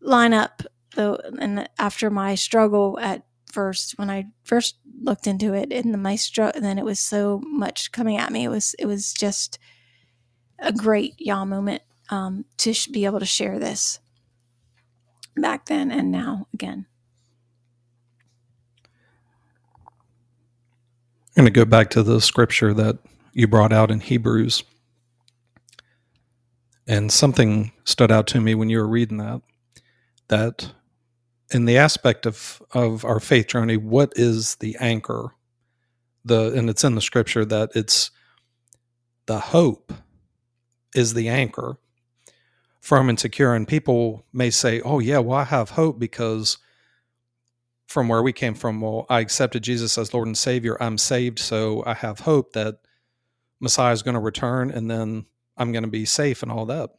line 0.00 0.32
up. 0.32 0.62
Though, 0.94 1.18
and 1.38 1.68
after 1.78 2.10
my 2.10 2.34
struggle 2.34 2.98
at 3.00 3.24
first, 3.46 3.98
when 3.98 4.10
I 4.10 4.26
first 4.44 4.76
looked 5.02 5.26
into 5.26 5.54
it, 5.54 5.72
and 5.72 6.02
my 6.02 6.16
struggle, 6.16 6.52
and 6.56 6.64
then 6.64 6.78
it 6.78 6.84
was 6.84 7.00
so 7.00 7.40
much 7.44 7.92
coming 7.92 8.18
at 8.18 8.32
me. 8.32 8.44
It 8.44 8.48
was 8.48 8.74
it 8.78 8.86
was 8.86 9.12
just 9.12 9.58
a 10.58 10.72
great 10.72 11.14
Yah 11.18 11.44
moment 11.44 11.82
um, 12.10 12.44
to 12.58 12.72
sh- 12.74 12.88
be 12.88 13.04
able 13.04 13.20
to 13.20 13.26
share 13.26 13.58
this 13.58 14.00
back 15.36 15.66
then 15.66 15.90
and 15.90 16.10
now 16.10 16.48
again. 16.52 16.86
Going 21.38 21.46
to 21.46 21.52
go 21.52 21.64
back 21.64 21.90
to 21.90 22.02
the 22.02 22.20
scripture 22.20 22.74
that 22.74 22.98
you 23.32 23.46
brought 23.46 23.72
out 23.72 23.92
in 23.92 24.00
Hebrews 24.00 24.64
and 26.84 27.12
something 27.12 27.70
stood 27.84 28.10
out 28.10 28.26
to 28.26 28.40
me 28.40 28.56
when 28.56 28.70
you 28.70 28.78
were 28.78 28.88
reading 28.88 29.18
that, 29.18 29.42
that 30.26 30.72
in 31.52 31.64
the 31.64 31.78
aspect 31.78 32.26
of, 32.26 32.60
of 32.72 33.04
our 33.04 33.20
faith 33.20 33.46
journey, 33.46 33.76
what 33.76 34.14
is 34.16 34.56
the 34.56 34.76
anchor? 34.80 35.36
The 36.24 36.54
and 36.54 36.68
it's 36.68 36.82
in 36.82 36.96
the 36.96 37.00
scripture 37.00 37.44
that 37.44 37.70
it's 37.72 38.10
the 39.26 39.38
hope 39.38 39.92
is 40.92 41.14
the 41.14 41.28
anchor 41.28 41.76
firm 42.80 43.08
and 43.08 43.20
secure. 43.20 43.54
And 43.54 43.68
people 43.68 44.24
may 44.32 44.50
say, 44.50 44.80
Oh 44.80 44.98
yeah, 44.98 45.18
well 45.18 45.38
I 45.38 45.44
have 45.44 45.70
hope 45.70 46.00
because 46.00 46.58
from 47.88 48.06
where 48.06 48.22
we 48.22 48.34
came 48.34 48.54
from, 48.54 48.82
well, 48.82 49.06
I 49.08 49.20
accepted 49.20 49.62
Jesus 49.62 49.96
as 49.96 50.12
Lord 50.12 50.28
and 50.28 50.36
Savior. 50.36 50.76
I'm 50.80 50.98
saved, 50.98 51.38
so 51.38 51.82
I 51.86 51.94
have 51.94 52.20
hope 52.20 52.52
that 52.52 52.76
Messiah 53.60 53.94
is 53.94 54.02
going 54.02 54.14
to 54.14 54.20
return 54.20 54.70
and 54.70 54.90
then 54.90 55.24
I'm 55.56 55.72
going 55.72 55.84
to 55.84 55.90
be 55.90 56.04
safe 56.04 56.42
and 56.42 56.52
all 56.52 56.66
that. 56.66 56.90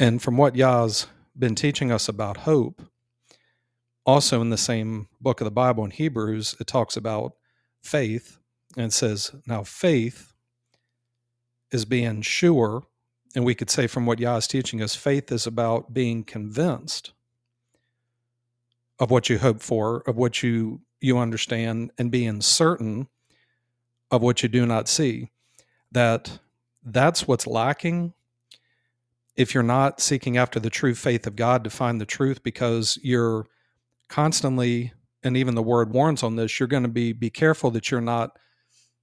And 0.00 0.20
from 0.20 0.36
what 0.36 0.56
Yah's 0.56 1.06
been 1.38 1.54
teaching 1.54 1.92
us 1.92 2.08
about 2.08 2.38
hope, 2.38 2.82
also 4.04 4.40
in 4.40 4.50
the 4.50 4.58
same 4.58 5.08
book 5.20 5.40
of 5.40 5.44
the 5.44 5.52
Bible 5.52 5.84
in 5.84 5.92
Hebrews, 5.92 6.56
it 6.58 6.66
talks 6.66 6.96
about 6.96 7.34
faith 7.82 8.38
and 8.76 8.92
says, 8.92 9.30
now 9.46 9.62
faith 9.62 10.32
is 11.70 11.84
being 11.84 12.22
sure. 12.22 12.82
And 13.36 13.44
we 13.44 13.54
could 13.54 13.70
say 13.70 13.86
from 13.86 14.06
what 14.06 14.18
Yah 14.18 14.38
is 14.38 14.48
teaching 14.48 14.82
us, 14.82 14.96
faith 14.96 15.30
is 15.30 15.46
about 15.46 15.94
being 15.94 16.24
convinced 16.24 17.12
of 19.00 19.10
what 19.10 19.28
you 19.28 19.38
hope 19.38 19.62
for, 19.62 20.02
of 20.06 20.16
what 20.16 20.42
you 20.42 20.82
you 21.00 21.18
understand, 21.18 21.92
and 21.98 22.10
being 22.10 22.42
certain 22.42 23.08
of 24.10 24.22
what 24.22 24.42
you 24.42 24.48
do 24.48 24.66
not 24.66 24.88
see. 24.88 25.30
That 25.92 26.38
that's 26.84 27.26
what's 27.26 27.46
lacking 27.46 28.12
if 29.36 29.54
you're 29.54 29.62
not 29.62 30.00
seeking 30.00 30.36
after 30.36 30.60
the 30.60 30.70
true 30.70 30.94
faith 30.94 31.26
of 31.26 31.36
God 31.36 31.64
to 31.64 31.70
find 31.70 32.00
the 32.00 32.06
truth 32.06 32.42
because 32.42 32.98
you're 33.02 33.46
constantly 34.08 34.92
and 35.22 35.36
even 35.36 35.54
the 35.54 35.62
word 35.62 35.92
warns 35.92 36.22
on 36.22 36.36
this 36.36 36.58
you're 36.58 36.66
going 36.66 36.82
to 36.82 36.88
be 36.88 37.12
be 37.12 37.30
careful 37.30 37.70
that 37.70 37.90
you're 37.90 38.00
not 38.00 38.36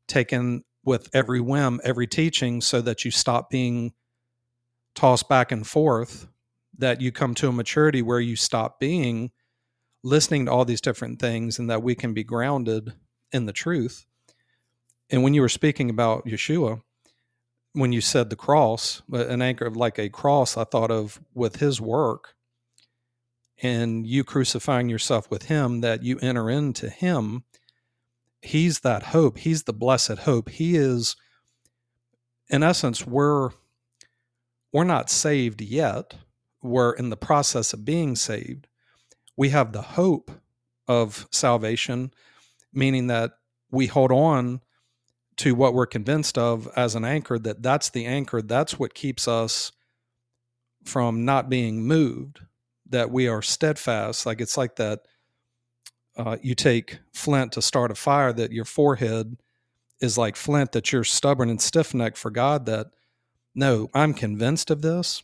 taken 0.07 0.63
with 0.83 1.09
every 1.13 1.39
whim 1.39 1.79
every 1.83 2.07
teaching 2.07 2.61
so 2.61 2.81
that 2.81 3.05
you 3.05 3.11
stop 3.11 3.49
being 3.49 3.93
tossed 4.95 5.29
back 5.29 5.51
and 5.51 5.65
forth 5.65 6.27
that 6.77 7.01
you 7.01 7.11
come 7.11 7.33
to 7.33 7.47
a 7.47 7.51
maturity 7.51 8.01
where 8.01 8.19
you 8.19 8.35
stop 8.35 8.79
being 8.79 9.31
listening 10.07 10.45
to 10.45 10.51
all 10.51 10.65
these 10.65 10.81
different 10.81 11.19
things 11.19 11.59
and 11.59 11.69
that 11.69 11.83
we 11.83 11.95
can 11.95 12.13
be 12.13 12.23
grounded 12.23 12.93
in 13.31 13.45
the 13.45 13.53
truth. 13.53 14.05
And 15.09 15.23
when 15.23 15.33
you 15.33 15.41
were 15.41 15.49
speaking 15.49 15.89
about 15.89 16.25
yeshua 16.25 16.81
when 17.73 17.91
you 17.91 18.01
said 18.01 18.29
the 18.29 18.35
cross 18.35 19.03
an 19.11 19.41
anchor 19.41 19.69
like 19.69 19.99
a 19.99 20.09
cross 20.09 20.57
i 20.57 20.63
thought 20.63 20.89
of 20.89 21.19
with 21.35 21.57
his 21.57 21.79
work 21.79 22.33
and 23.61 24.07
you 24.07 24.23
crucifying 24.23 24.89
yourself 24.89 25.29
with 25.29 25.43
him 25.43 25.81
that 25.81 26.01
you 26.01 26.17
enter 26.19 26.49
into 26.49 26.89
him 26.89 27.43
he's 28.41 28.79
that 28.79 29.03
hope. 29.03 29.37
He's 29.39 29.63
the 29.63 29.73
blessed 29.73 30.19
hope. 30.19 30.49
He 30.49 30.75
is 30.75 31.15
in 32.49 32.63
essence 32.63 33.05
we're 33.05 33.51
we're 34.73 34.83
not 34.83 35.09
saved 35.09 35.61
yet. 35.61 36.15
We're 36.61 36.93
in 36.93 37.09
the 37.09 37.17
process 37.17 37.73
of 37.73 37.85
being 37.85 38.15
saved 38.15 38.67
we 39.37 39.49
have 39.49 39.71
the 39.71 39.81
hope 39.81 40.31
of 40.87 41.27
salvation 41.31 42.11
meaning 42.73 43.07
that 43.07 43.31
we 43.71 43.87
hold 43.87 44.11
on 44.11 44.61
to 45.37 45.55
what 45.55 45.73
we're 45.73 45.85
convinced 45.85 46.37
of 46.37 46.67
as 46.75 46.95
an 46.95 47.05
anchor 47.05 47.39
that 47.39 47.61
that's 47.61 47.89
the 47.89 48.05
anchor 48.05 48.41
that's 48.41 48.77
what 48.77 48.93
keeps 48.93 49.27
us 49.27 49.71
from 50.83 51.25
not 51.25 51.49
being 51.49 51.83
moved 51.83 52.39
that 52.89 53.11
we 53.11 53.27
are 53.27 53.41
steadfast. 53.41 54.25
Like 54.25 54.41
it's 54.41 54.57
like 54.57 54.75
that 54.77 55.01
uh, 56.15 56.37
you 56.41 56.55
take 56.55 56.99
flint 57.13 57.51
to 57.53 57.61
start 57.61 57.91
a 57.91 57.95
fire, 57.95 58.33
that 58.33 58.51
your 58.51 58.65
forehead 58.65 59.37
is 59.99 60.17
like 60.17 60.35
flint, 60.35 60.71
that 60.71 60.91
you're 60.91 61.03
stubborn 61.03 61.49
and 61.49 61.61
stiff 61.61 61.93
necked 61.93 62.17
for 62.17 62.31
God, 62.31 62.65
that 62.65 62.87
no, 63.53 63.89
I'm 63.93 64.13
convinced 64.13 64.71
of 64.71 64.81
this 64.81 65.23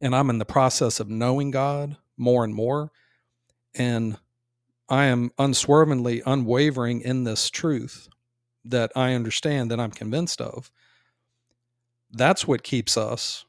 and 0.00 0.14
I'm 0.14 0.30
in 0.30 0.38
the 0.38 0.44
process 0.44 1.00
of 1.00 1.08
knowing 1.10 1.50
God 1.50 1.96
more 2.16 2.44
and 2.44 2.54
more. 2.54 2.90
And 3.74 4.18
I 4.88 5.06
am 5.06 5.30
unswervingly 5.38 6.22
unwavering 6.26 7.00
in 7.00 7.24
this 7.24 7.50
truth 7.50 8.08
that 8.64 8.92
I 8.96 9.14
understand 9.14 9.70
that 9.70 9.80
I'm 9.80 9.92
convinced 9.92 10.40
of. 10.40 10.70
That's 12.12 12.46
what 12.46 12.62
keeps 12.64 12.96
us 12.96 13.46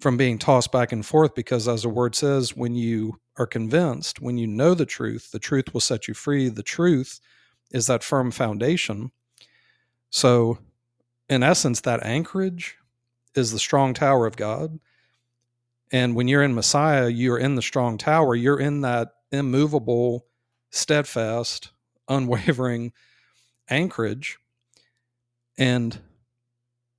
from 0.00 0.16
being 0.16 0.38
tossed 0.38 0.72
back 0.72 0.92
and 0.92 1.04
forth 1.04 1.34
because 1.34 1.68
as 1.68 1.82
the 1.82 1.88
word 1.88 2.14
says 2.14 2.56
when 2.56 2.74
you 2.74 3.18
are 3.38 3.46
convinced 3.46 4.20
when 4.20 4.38
you 4.38 4.46
know 4.46 4.74
the 4.74 4.86
truth 4.86 5.30
the 5.32 5.38
truth 5.38 5.72
will 5.72 5.80
set 5.80 6.06
you 6.08 6.14
free 6.14 6.48
the 6.48 6.62
truth 6.62 7.20
is 7.72 7.86
that 7.86 8.04
firm 8.04 8.30
foundation 8.30 9.10
so 10.10 10.58
in 11.28 11.42
essence 11.42 11.80
that 11.80 12.04
anchorage 12.04 12.76
is 13.34 13.52
the 13.52 13.58
strong 13.58 13.94
tower 13.94 14.26
of 14.26 14.36
god 14.36 14.78
and 15.92 16.14
when 16.16 16.28
you're 16.28 16.42
in 16.42 16.54
messiah 16.54 17.08
you're 17.08 17.38
in 17.38 17.54
the 17.54 17.62
strong 17.62 17.98
tower. 17.98 18.34
You're 18.34 18.60
in 18.60 18.80
that 18.82 19.12
immovable 19.32 20.26
steadfast 20.70 21.70
unwavering 22.08 22.92
anchorage. 23.68 24.38
And 25.58 25.98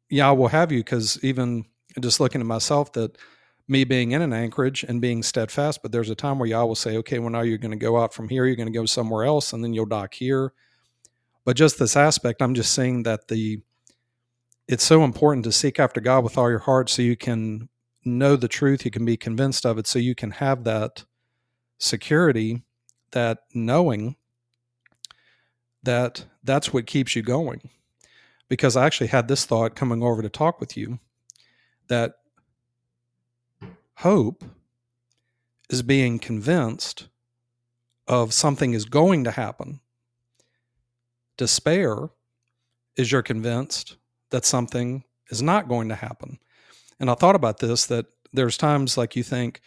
Yah 0.10 0.34
will 0.34 0.47
have 0.47 0.71
you 0.71 0.80
because 0.80 1.19
even 1.23 1.65
just 2.00 2.19
looking 2.19 2.41
at 2.41 2.47
myself 2.47 2.93
that 2.93 3.17
me 3.67 3.84
being 3.84 4.12
in 4.12 4.21
an 4.21 4.34
anchorage 4.34 4.84
and 4.84 5.02
being 5.02 5.21
steadfast, 5.21 5.82
but 5.82 5.91
there's 5.91 6.10
a 6.10 6.15
time 6.15 6.39
where 6.39 6.47
Yah 6.47 6.63
will 6.63 6.76
say, 6.76 6.97
okay, 6.97 7.19
well, 7.19 7.30
now 7.30 7.41
you're 7.41 7.58
going 7.58 7.71
to 7.71 7.78
go 7.78 7.97
out 7.97 8.13
from 8.13 8.30
here, 8.30 8.45
you're 8.45 8.56
going 8.56 8.71
to 8.71 8.80
go 8.80 8.86
somewhere 8.86 9.26
else, 9.26 9.52
and 9.52 9.63
then 9.63 9.73
you'll 9.73 9.86
dock 9.86 10.13
here. 10.13 10.54
But 11.43 11.58
just 11.58 11.78
this 11.78 11.95
aspect, 11.95 12.41
I'm 12.41 12.56
just 12.56 12.73
saying 12.73 13.04
that 13.04 13.28
the 13.28 13.62
it's 14.67 14.84
so 14.84 15.04
important 15.06 15.45
to 15.45 15.52
seek 15.52 15.80
after 15.80 16.02
God 16.02 16.23
with 16.26 16.38
all 16.38 16.50
your 16.50 16.60
heart 16.60 16.89
so 16.89 17.02
you 17.02 17.15
can 17.15 17.69
know 18.07 18.35
the 18.35 18.47
truth, 18.47 18.85
you 18.85 18.91
can 18.91 19.05
be 19.05 19.17
convinced 19.17 19.65
of 19.65 19.77
it, 19.77 19.87
so 19.87 19.99
you 19.99 20.15
can 20.15 20.31
have 20.31 20.63
that 20.63 21.05
security, 21.77 22.63
that 23.11 23.39
knowing 23.53 24.15
that 25.83 26.25
that's 26.43 26.73
what 26.73 26.85
keeps 26.85 27.15
you 27.15 27.21
going. 27.21 27.69
Because 28.49 28.75
I 28.75 28.85
actually 28.85 29.07
had 29.07 29.27
this 29.27 29.45
thought 29.45 29.75
coming 29.75 30.01
over 30.01 30.21
to 30.21 30.29
talk 30.29 30.59
with 30.59 30.77
you 30.77 30.99
that 31.87 32.15
hope 33.95 34.43
is 35.69 35.81
being 35.81 36.19
convinced 36.19 37.07
of 38.07 38.33
something 38.33 38.73
is 38.73 38.85
going 38.85 39.23
to 39.25 39.31
happen. 39.31 39.81
Despair 41.37 42.09
is 42.95 43.11
you're 43.11 43.21
convinced 43.21 43.97
that 44.29 44.45
something 44.45 45.03
is 45.29 45.41
not 45.41 45.67
going 45.67 45.89
to 45.89 45.95
happen. 45.95 46.39
And 46.99 47.10
I 47.10 47.15
thought 47.15 47.36
about 47.36 47.60
this 47.60 47.86
that 47.88 48.07
there's 48.33 48.57
times 48.57 48.97
like 48.97 49.15
you 49.15 49.23
think, 49.23 49.62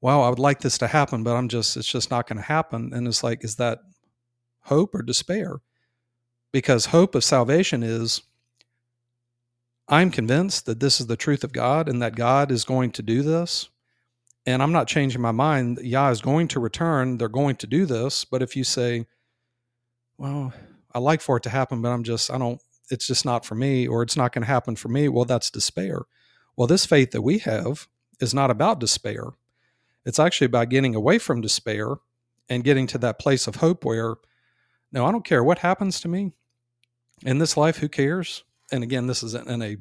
wow, 0.00 0.22
I 0.22 0.28
would 0.28 0.38
like 0.38 0.60
this 0.60 0.78
to 0.78 0.86
happen, 0.86 1.24
but 1.24 1.36
I'm 1.36 1.48
just, 1.48 1.76
it's 1.76 1.90
just 1.90 2.10
not 2.10 2.28
going 2.28 2.36
to 2.36 2.42
happen. 2.42 2.92
And 2.92 3.06
it's 3.06 3.24
like, 3.24 3.44
is 3.44 3.56
that 3.56 3.80
hope 4.62 4.94
or 4.94 5.02
despair? 5.02 5.60
Because 6.52 6.86
hope 6.86 7.14
of 7.14 7.24
salvation 7.24 7.82
is 7.82 8.22
I'm 9.88 10.10
convinced 10.10 10.66
that 10.66 10.80
this 10.80 11.00
is 11.00 11.06
the 11.06 11.16
truth 11.16 11.44
of 11.44 11.52
God 11.52 11.88
and 11.88 12.00
that 12.02 12.14
God 12.14 12.50
is 12.50 12.64
going 12.64 12.92
to 12.92 13.02
do 13.02 13.22
this. 13.22 13.68
And 14.46 14.62
I'm 14.62 14.72
not 14.72 14.86
changing 14.86 15.20
my 15.20 15.32
mind. 15.32 15.78
Yah 15.82 16.10
is 16.10 16.20
going 16.20 16.48
to 16.48 16.60
return. 16.60 17.18
They're 17.18 17.28
going 17.28 17.56
to 17.56 17.66
do 17.66 17.84
this. 17.84 18.24
But 18.24 18.42
if 18.42 18.54
you 18.56 18.64
say, 18.64 19.06
well, 20.16 20.52
I 20.94 21.00
like 21.00 21.20
for 21.20 21.36
it 21.36 21.42
to 21.42 21.50
happen, 21.50 21.82
but 21.82 21.90
I'm 21.90 22.02
just, 22.02 22.30
I 22.30 22.38
don't, 22.38 22.60
it's 22.90 23.06
just 23.06 23.24
not 23.24 23.44
for 23.44 23.54
me 23.54 23.86
or 23.86 24.02
it's 24.02 24.16
not 24.16 24.32
going 24.32 24.42
to 24.42 24.48
happen 24.48 24.76
for 24.76 24.88
me, 24.88 25.08
well, 25.08 25.24
that's 25.24 25.50
despair. 25.50 26.02
Well, 26.58 26.66
this 26.66 26.84
faith 26.84 27.12
that 27.12 27.22
we 27.22 27.38
have 27.38 27.88
is 28.20 28.34
not 28.34 28.50
about 28.50 28.80
despair. 28.80 29.28
It's 30.04 30.18
actually 30.18 30.46
about 30.46 30.68
getting 30.68 30.94
away 30.94 31.18
from 31.18 31.40
despair 31.40 31.94
and 32.50 32.64
getting 32.64 32.86
to 32.88 32.98
that 32.98 33.18
place 33.18 33.46
of 33.46 33.56
hope 33.56 33.84
where, 33.84 34.16
no, 34.92 35.06
I 35.06 35.12
don't 35.12 35.24
care 35.24 35.42
what 35.44 35.60
happens 35.60 36.00
to 36.00 36.08
me 36.08 36.32
in 37.24 37.38
this 37.38 37.56
life, 37.56 37.78
who 37.78 37.88
cares? 37.88 38.44
and 38.70 38.82
again, 38.84 39.06
this 39.06 39.22
is 39.22 39.34
in 39.34 39.62
a 39.62 39.76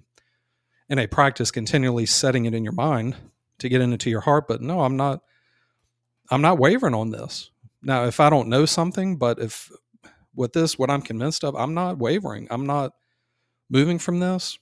in 0.90 1.00
a 1.00 1.08
practice 1.08 1.52
continually 1.52 2.06
setting 2.06 2.46
it 2.46 2.54
in 2.54 2.63
your 2.63 2.74
mind 2.74 3.16
to 3.60 3.68
get 3.68 3.82
into 3.82 4.10
your 4.10 4.22
heart. 4.22 4.48
But 4.48 4.62
no, 4.62 4.82
I'm 4.82 4.96
not. 4.96 5.22
I'm 6.30 6.42
not 6.42 6.60
wavering 6.60 6.94
on 6.94 7.12
this. 7.12 7.52
Now, 7.82 8.06
if 8.06 8.20
I 8.20 8.30
don't 8.30 8.50
know 8.50 8.66
something, 8.66 9.18
but 9.18 9.40
if 9.40 9.72
with 10.36 10.54
this, 10.54 10.78
what 10.78 10.90
I'm 10.90 11.02
convinced 11.02 11.44
of, 11.44 11.56
I'm 11.56 11.74
not 11.74 11.98
wavering. 11.98 12.48
I'm 12.50 12.66
not 12.66 12.94
moving 13.70 13.98
from 13.98 14.20
this. 14.20 14.58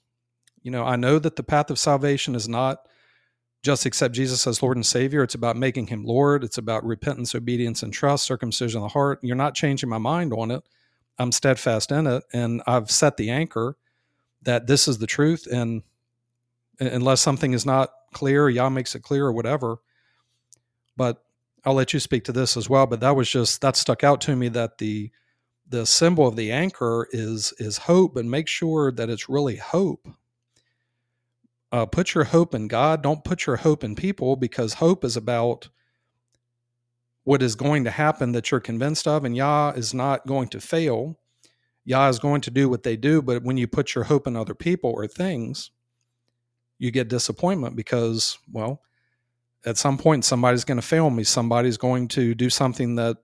You 0.66 0.72
know, 0.72 0.84
I 0.84 0.96
know 0.96 1.20
that 1.20 1.36
the 1.36 1.44
path 1.44 1.70
of 1.70 1.78
salvation 1.78 2.34
is 2.34 2.50
not 2.50 2.88
just 3.62 3.86
accept 3.86 4.16
Jesus 4.16 4.48
as 4.48 4.64
Lord 4.64 4.78
and 4.78 4.86
Savior. 4.86 5.22
It's 5.22 5.36
about 5.36 5.58
making 5.58 5.88
Him 5.88 6.04
Lord. 6.04 6.44
It's 6.44 6.58
about 6.58 6.84
repentance, 6.84 7.36
obedience, 7.36 7.84
and 7.84 7.94
trust, 7.94 8.26
circumcision 8.26 8.80
of 8.80 8.86
the 8.86 8.94
heart. 8.94 9.20
You're 9.22 9.36
not 9.36 9.54
changing 9.54 9.90
my 9.90 10.00
mind 10.00 10.34
on 10.34 10.50
it. 10.50 10.64
I'm 11.20 11.32
steadfast 11.32 11.92
in 11.92 12.08
it, 12.08 12.24
and 12.34 12.64
I've 12.66 12.90
set 12.90 13.16
the 13.16 13.30
anchor 13.30 13.78
that 14.42 14.66
this 14.66 14.88
is 14.88 14.98
the 14.98 15.08
truth 15.08 15.46
and 15.46 15.84
unless 16.80 17.22
something 17.22 17.54
is 17.54 17.66
not 17.66 17.92
clear 18.14 18.50
Yah 18.50 18.70
makes 18.70 18.96
it 18.96 19.04
clear 19.04 19.26
or 19.26 19.34
whatever 19.34 19.78
but 20.96 21.24
I'll 21.66 21.74
let 21.74 21.94
you 21.94 22.00
speak 22.00 22.24
to 22.26 22.32
this 22.32 22.56
as 22.56 22.70
well 22.70 22.86
but 22.86 23.02
that 23.02 23.16
was 23.16 23.30
just 23.30 23.62
that 23.62 23.76
stuck 23.76 24.04
out 24.04 24.22
to 24.22 24.36
me 24.36 24.48
that 24.50 24.78
the 24.78 25.12
the 25.68 25.86
symbol 25.86 26.28
of 26.28 26.36
the 26.36 26.52
anchor 26.52 27.08
is 27.12 27.54
is 27.58 27.78
hope 27.78 28.16
and 28.16 28.30
make 28.30 28.48
sure 28.48 28.92
that 28.92 29.10
it's 29.10 29.28
really 29.28 29.56
hope 29.58 30.08
uh, 31.76 31.86
put 31.86 32.14
your 32.14 32.26
hope 32.26 32.54
in 32.54 32.68
God 32.68 33.02
don't 33.02 33.24
put 33.24 33.46
your 33.46 33.58
hope 33.58 33.84
in 33.84 33.96
people 33.96 34.36
because 34.36 34.76
hope 34.76 35.04
is 35.04 35.18
about 35.18 35.70
what 37.24 37.42
is 37.42 37.56
going 37.56 37.84
to 37.84 37.92
happen 37.92 38.32
that 38.34 38.52
you're 38.52 38.60
convinced 38.60 39.08
of 39.08 39.26
and 39.26 39.36
Yah 39.36 39.72
is 39.72 39.94
not 39.94 40.28
going 40.28 40.48
to 40.50 40.62
fail 40.62 41.18
Yah 41.86 42.10
is 42.10 42.18
going 42.18 42.42
to 42.42 42.52
do 42.52 42.68
what 42.68 42.82
they 42.84 42.98
do, 42.98 43.22
but 43.22 43.44
when 43.44 43.58
you 43.58 43.68
put 43.68 43.94
your 43.94 44.06
hope 44.06 44.26
in 44.26 44.36
other 44.36 44.56
people 44.56 44.92
or 44.92 45.08
things, 45.08 45.70
you 46.80 46.90
get 46.90 47.08
disappointment 47.08 47.76
because, 47.76 48.40
well, 48.52 48.82
at 49.66 49.78
some 49.78 49.98
point 49.98 50.26
somebody's 50.26 50.64
going 50.64 50.80
to 50.80 50.86
fail 50.86 51.12
me. 51.12 51.24
Somebody's 51.24 51.78
going 51.78 52.08
to 52.10 52.34
do 52.34 52.50
something 52.50 52.96
that 52.96 53.18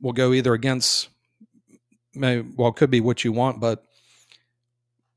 will 0.00 0.12
go 0.12 0.34
either 0.34 0.52
against, 0.52 1.08
may, 2.14 2.42
well, 2.42 2.70
could 2.70 2.90
be 2.90 3.00
what 3.00 3.24
you 3.24 3.32
want, 3.32 3.58
but 3.58 3.85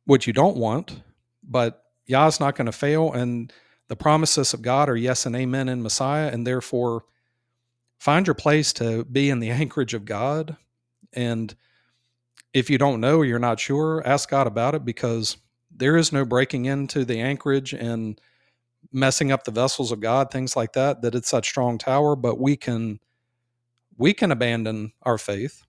what 0.10 0.26
you 0.26 0.34
don't 0.34 0.58
want. 0.58 1.02
But 1.44 1.84
Yah's 2.08 2.40
not 2.40 2.56
going 2.56 2.66
to 2.66 2.72
fail, 2.72 3.14
and 3.14 3.54
the 3.88 3.96
promises 3.96 4.54
of 4.54 4.62
God 4.62 4.90
are 4.90 4.98
yes 4.98 5.26
and 5.26 5.36
amen 5.36 5.70
in 5.70 5.84
Messiah, 5.84 6.30
and 6.32 6.46
therefore 6.46 7.04
find 8.00 8.26
your 8.28 8.34
place 8.34 8.74
to 8.74 9.06
be 9.06 9.30
in 9.30 9.40
the 9.40 9.52
anchorage 9.62 9.94
of 9.94 10.06
God. 10.06 10.58
And 11.14 11.56
if 12.54 12.70
you 12.70 12.78
don't 12.78 13.02
know 13.02 13.18
or 13.18 13.26
you're 13.26 13.40
not 13.40 13.60
sure, 13.60 14.06
ask 14.06 14.30
God 14.30 14.48
about 14.48 14.76
it 14.76 14.84
because 14.84 15.38
there 15.72 15.96
is 15.96 16.12
no 16.12 16.26
breaking 16.26 16.66
into 16.66 17.06
the 17.06 17.22
anchorage 17.22 17.74
and 17.74 18.20
messing 18.92 19.32
up 19.32 19.44
the 19.44 19.52
vessels 19.52 19.92
of 19.92 20.00
God, 20.00 20.32
things 20.32 20.56
like 20.56 20.74
that, 20.74 21.04
that 21.04 21.14
it's 21.14 21.32
that 21.32 21.46
strong 21.46 21.78
tower, 21.78 22.16
but 22.16 22.40
we 22.40 22.58
can 22.58 23.00
we 23.98 24.14
can 24.14 24.32
abandon 24.32 24.94
our 25.04 25.18
faith. 25.18 25.64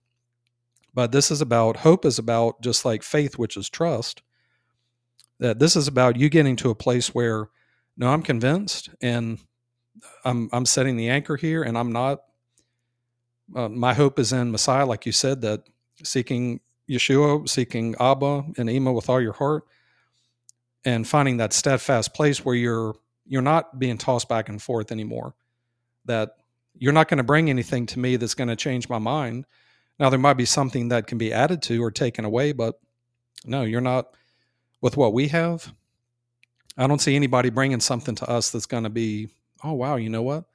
But 0.93 1.11
this 1.11 1.29
is 1.29 1.41
about 1.41 1.77
hope 1.77 2.05
is 2.05 2.17
about 2.17 2.61
just 2.61 2.85
like 2.85 3.03
faith, 3.03 3.37
which 3.37 3.55
is 3.57 3.69
trust. 3.69 4.21
That 5.41 5.59
this 5.59 5.75
is 5.75 5.89
about 5.89 6.15
you 6.15 6.29
getting 6.29 6.55
to 6.57 6.69
a 6.69 6.75
place 6.75 7.13
where 7.13 7.49
no, 7.97 8.07
I'm 8.07 8.23
convinced 8.23 8.89
and 9.01 9.39
I'm 10.23 10.49
I'm 10.53 10.65
setting 10.65 10.95
the 10.95 11.09
anchor 11.09 11.35
here 11.35 11.63
and 11.63 11.77
I'm 11.77 11.91
not 11.91 12.21
uh, 13.55 13.69
my 13.69 13.93
hope 13.93 14.19
is 14.19 14.31
in 14.31 14.51
Messiah, 14.51 14.85
like 14.85 15.05
you 15.05 15.11
said, 15.11 15.41
that 15.41 15.63
seeking 16.03 16.61
Yeshua, 16.89 17.47
seeking 17.47 17.95
Abba 17.99 18.45
and 18.57 18.69
Ima 18.69 18.93
with 18.93 19.09
all 19.09 19.21
your 19.21 19.33
heart, 19.33 19.63
and 20.85 21.07
finding 21.07 21.37
that 21.37 21.53
steadfast 21.53 22.13
place 22.13 22.43
where 22.43 22.55
you're 22.55 22.95
you're 23.25 23.41
not 23.41 23.79
being 23.79 23.97
tossed 23.97 24.29
back 24.29 24.49
and 24.49 24.61
forth 24.61 24.91
anymore. 24.91 25.35
That 26.05 26.37
you're 26.77 26.93
not 26.93 27.07
going 27.07 27.17
to 27.17 27.23
bring 27.23 27.49
anything 27.49 27.85
to 27.87 27.99
me 27.99 28.15
that's 28.15 28.33
going 28.33 28.47
to 28.47 28.55
change 28.55 28.89
my 28.89 28.99
mind. 28.99 29.45
Now 29.99 30.09
there 30.09 30.19
might 30.19 30.33
be 30.37 30.45
something 30.45 30.89
that 30.89 31.07
can 31.07 31.17
be 31.17 31.33
added 31.33 31.61
to 31.63 31.83
or 31.83 31.91
taken 31.91 32.25
away, 32.25 32.53
but 32.53 32.79
no, 33.45 33.63
you're 33.63 33.81
not 33.81 34.15
with 34.81 34.97
what 34.97 35.13
we 35.13 35.27
have. 35.29 35.73
I 36.77 36.87
don't 36.87 36.99
see 36.99 37.15
anybody 37.15 37.49
bringing 37.49 37.79
something 37.79 38.15
to 38.15 38.29
us 38.29 38.49
that's 38.49 38.65
going 38.65 38.83
to 38.83 38.89
be, 38.89 39.29
oh 39.63 39.73
wow, 39.73 39.95
you 39.95 40.09
know 40.09 40.23
what? 40.23 40.45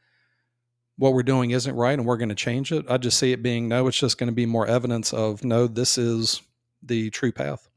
What 0.98 1.12
we're 1.12 1.22
doing 1.22 1.50
isn't 1.50 1.74
right 1.74 1.98
and 1.98 2.06
we're 2.06 2.16
going 2.16 2.30
to 2.30 2.34
change 2.34 2.72
it. 2.72 2.86
I 2.88 2.96
just 2.96 3.18
see 3.18 3.32
it 3.32 3.42
being 3.42 3.68
no, 3.68 3.86
it's 3.86 3.98
just 3.98 4.18
going 4.18 4.28
to 4.28 4.34
be 4.34 4.46
more 4.46 4.66
evidence 4.66 5.12
of 5.12 5.44
no, 5.44 5.66
this 5.66 5.98
is 5.98 6.42
the 6.82 7.10
true 7.10 7.32
path. 7.32 7.68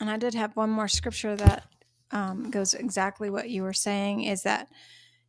And 0.00 0.08
I 0.08 0.16
did 0.16 0.34
have 0.34 0.54
one 0.54 0.70
more 0.70 0.88
scripture 0.88 1.34
that 1.36 1.64
um, 2.12 2.50
goes 2.50 2.72
exactly 2.72 3.30
what 3.30 3.50
you 3.50 3.62
were 3.62 3.72
saying 3.72 4.22
is 4.24 4.44
that 4.44 4.68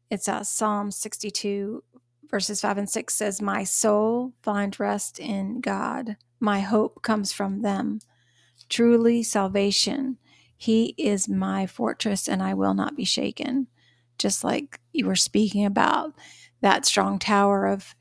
it's 0.09 0.27
uh, 0.27 0.43
Psalm 0.43 0.91
62, 0.91 1.83
verses 2.29 2.61
5 2.61 2.77
and 2.77 2.89
6 2.89 3.13
says, 3.13 3.41
My 3.41 3.63
soul 3.63 4.33
find 4.41 4.79
rest 4.79 5.19
in 5.19 5.59
God. 5.59 6.17
My 6.39 6.61
hope 6.61 7.01
comes 7.01 7.33
from 7.33 7.61
them. 7.61 7.99
Truly, 8.69 9.23
salvation. 9.23 10.17
He 10.55 10.93
is 10.97 11.27
my 11.27 11.65
fortress, 11.65 12.27
and 12.27 12.43
I 12.43 12.53
will 12.53 12.73
not 12.73 12.95
be 12.95 13.05
shaken. 13.05 13.67
Just 14.17 14.43
like 14.43 14.79
you 14.91 15.05
were 15.05 15.15
speaking 15.15 15.65
about 15.65 16.13
that 16.61 16.85
strong 16.85 17.19
tower 17.19 17.65
of 17.65 17.95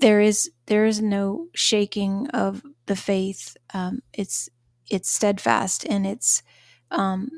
there 0.00 0.20
is 0.20 0.50
there 0.66 0.84
is 0.84 1.00
no 1.00 1.48
shaking 1.54 2.28
of 2.28 2.62
the 2.86 2.96
faith. 2.96 3.56
Um, 3.72 4.00
it's 4.12 4.48
it's 4.90 5.10
steadfast 5.10 5.84
and 5.84 6.06
it's 6.06 6.42
um, 6.90 7.28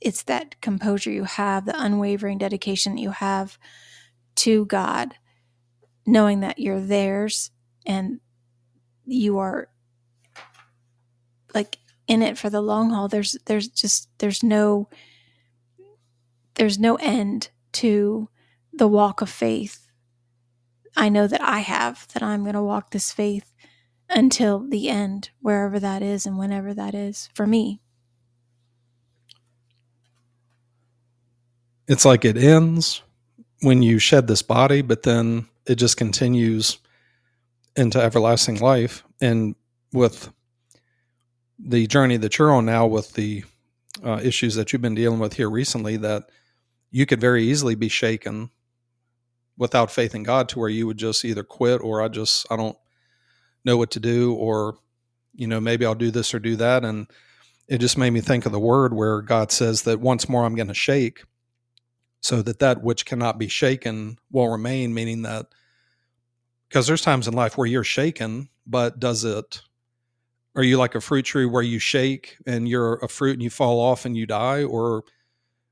it's 0.00 0.22
that 0.24 0.60
composure 0.60 1.10
you 1.10 1.24
have, 1.24 1.66
the 1.66 1.80
unwavering 1.80 2.38
dedication 2.38 2.94
that 2.94 3.00
you 3.00 3.10
have 3.10 3.58
to 4.36 4.66
God, 4.66 5.14
knowing 6.06 6.40
that 6.40 6.58
you're 6.58 6.80
theirs 6.80 7.50
and 7.86 8.20
you 9.04 9.38
are 9.38 9.68
like 11.54 11.78
in 12.06 12.22
it 12.22 12.38
for 12.38 12.50
the 12.50 12.60
long 12.60 12.90
haul. 12.90 13.08
There's 13.08 13.36
there's 13.46 13.68
just 13.68 14.08
there's 14.18 14.42
no 14.42 14.88
there's 16.54 16.78
no 16.78 16.96
end 16.96 17.50
to 17.72 18.28
the 18.72 18.88
walk 18.88 19.20
of 19.20 19.30
faith. 19.30 19.86
I 20.96 21.08
know 21.08 21.26
that 21.26 21.42
I 21.42 21.60
have 21.60 22.08
that 22.14 22.22
I'm 22.22 22.42
going 22.42 22.54
to 22.54 22.62
walk 22.62 22.90
this 22.90 23.12
faith 23.12 23.52
until 24.10 24.60
the 24.68 24.88
end, 24.88 25.30
wherever 25.40 25.78
that 25.78 26.02
is 26.02 26.26
and 26.26 26.38
whenever 26.38 26.74
that 26.74 26.94
is 26.94 27.28
for 27.34 27.46
me. 27.46 27.80
it's 31.88 32.04
like 32.04 32.24
it 32.24 32.36
ends 32.36 33.02
when 33.62 33.82
you 33.82 33.98
shed 33.98 34.26
this 34.28 34.42
body, 34.42 34.82
but 34.82 35.02
then 35.02 35.48
it 35.66 35.76
just 35.76 35.96
continues 35.96 36.78
into 37.76 38.00
everlasting 38.00 38.60
life. 38.60 39.02
And 39.20 39.56
with 39.92 40.30
the 41.58 41.86
journey 41.86 42.16
that 42.18 42.38
you're 42.38 42.52
on 42.52 42.66
now, 42.66 42.86
with 42.86 43.14
the 43.14 43.44
uh, 44.04 44.20
issues 44.22 44.54
that 44.54 44.72
you've 44.72 44.82
been 44.82 44.94
dealing 44.94 45.18
with 45.18 45.34
here 45.34 45.50
recently, 45.50 45.96
that 45.98 46.30
you 46.90 47.06
could 47.06 47.20
very 47.20 47.44
easily 47.44 47.74
be 47.74 47.88
shaken 47.88 48.50
without 49.56 49.90
faith 49.90 50.14
in 50.14 50.22
God 50.22 50.48
to 50.50 50.58
where 50.58 50.68
you 50.68 50.86
would 50.86 50.98
just 50.98 51.24
either 51.24 51.42
quit 51.42 51.80
or 51.82 52.00
I 52.00 52.08
just, 52.08 52.46
I 52.50 52.56
don't 52.56 52.78
know 53.64 53.76
what 53.76 53.90
to 53.92 54.00
do, 54.00 54.34
or, 54.34 54.78
you 55.34 55.46
know, 55.46 55.60
maybe 55.60 55.84
I'll 55.84 55.94
do 55.94 56.12
this 56.12 56.32
or 56.32 56.38
do 56.38 56.56
that. 56.56 56.84
And 56.84 57.08
it 57.66 57.78
just 57.78 57.98
made 57.98 58.10
me 58.10 58.20
think 58.20 58.46
of 58.46 58.52
the 58.52 58.60
word 58.60 58.94
where 58.94 59.20
God 59.20 59.52
says 59.52 59.82
that 59.82 60.00
once 60.00 60.28
more 60.28 60.44
I'm 60.44 60.54
going 60.54 60.68
to 60.68 60.74
shake 60.74 61.24
so 62.20 62.42
that 62.42 62.58
that 62.60 62.82
which 62.82 63.06
cannot 63.06 63.38
be 63.38 63.48
shaken 63.48 64.18
will 64.30 64.48
remain 64.48 64.94
meaning 64.94 65.22
that 65.22 65.46
because 66.68 66.86
there's 66.86 67.02
times 67.02 67.28
in 67.28 67.34
life 67.34 67.56
where 67.56 67.66
you're 67.66 67.84
shaken 67.84 68.48
but 68.66 68.98
does 68.98 69.24
it 69.24 69.62
are 70.58 70.64
you 70.64 70.76
like 70.76 70.96
a 70.96 71.00
fruit 71.00 71.22
tree 71.22 71.46
where 71.46 71.62
you 71.62 71.78
shake 71.78 72.36
and 72.44 72.68
you're 72.68 72.94
a 72.96 73.08
fruit 73.08 73.34
and 73.34 73.42
you 73.42 73.48
fall 73.48 73.78
off 73.78 74.04
and 74.04 74.16
you 74.16 74.26
die? 74.26 74.64
Or 74.64 75.04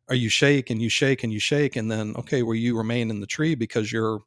are 0.09 0.15
you 0.15 0.29
shake 0.29 0.71
and 0.71 0.81
you 0.81 0.89
shake 0.89 1.25
and 1.25 1.33
you 1.33 1.41
shake 1.41 1.75
and 1.75 1.91
then 1.91 2.15
okay 2.17 2.45
where 2.45 2.51
well, 2.51 2.55
you 2.55 2.79
remain 2.79 3.11
in 3.11 3.19
the 3.19 3.27
tree 3.27 3.57
because 3.57 3.91
you're 3.91 4.21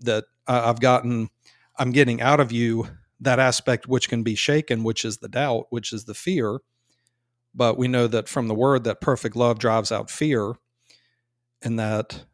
that 0.00 0.24
i've 0.46 0.80
gotten 0.80 1.30
i'm 1.78 1.90
getting 1.90 2.20
out 2.20 2.38
of 2.38 2.52
you 2.52 2.86
that 3.18 3.38
aspect 3.38 3.88
which 3.88 4.10
can 4.10 4.22
be 4.22 4.34
shaken 4.34 4.84
which 4.84 5.02
is 5.02 5.16
the 5.18 5.28
doubt 5.28 5.66
which 5.70 5.92
is 5.92 6.04
the 6.04 6.14
fear. 6.14 6.58
But 7.52 7.76
we 7.76 7.88
know 7.88 8.06
that 8.06 8.28
from 8.28 8.46
the 8.46 8.54
word 8.54 8.84
that 8.84 9.00
perfect 9.00 9.34
love 9.34 9.58
drives 9.58 9.90
out 9.90 10.08
fear 10.08 10.54
and 11.62 11.78
that 11.80 12.24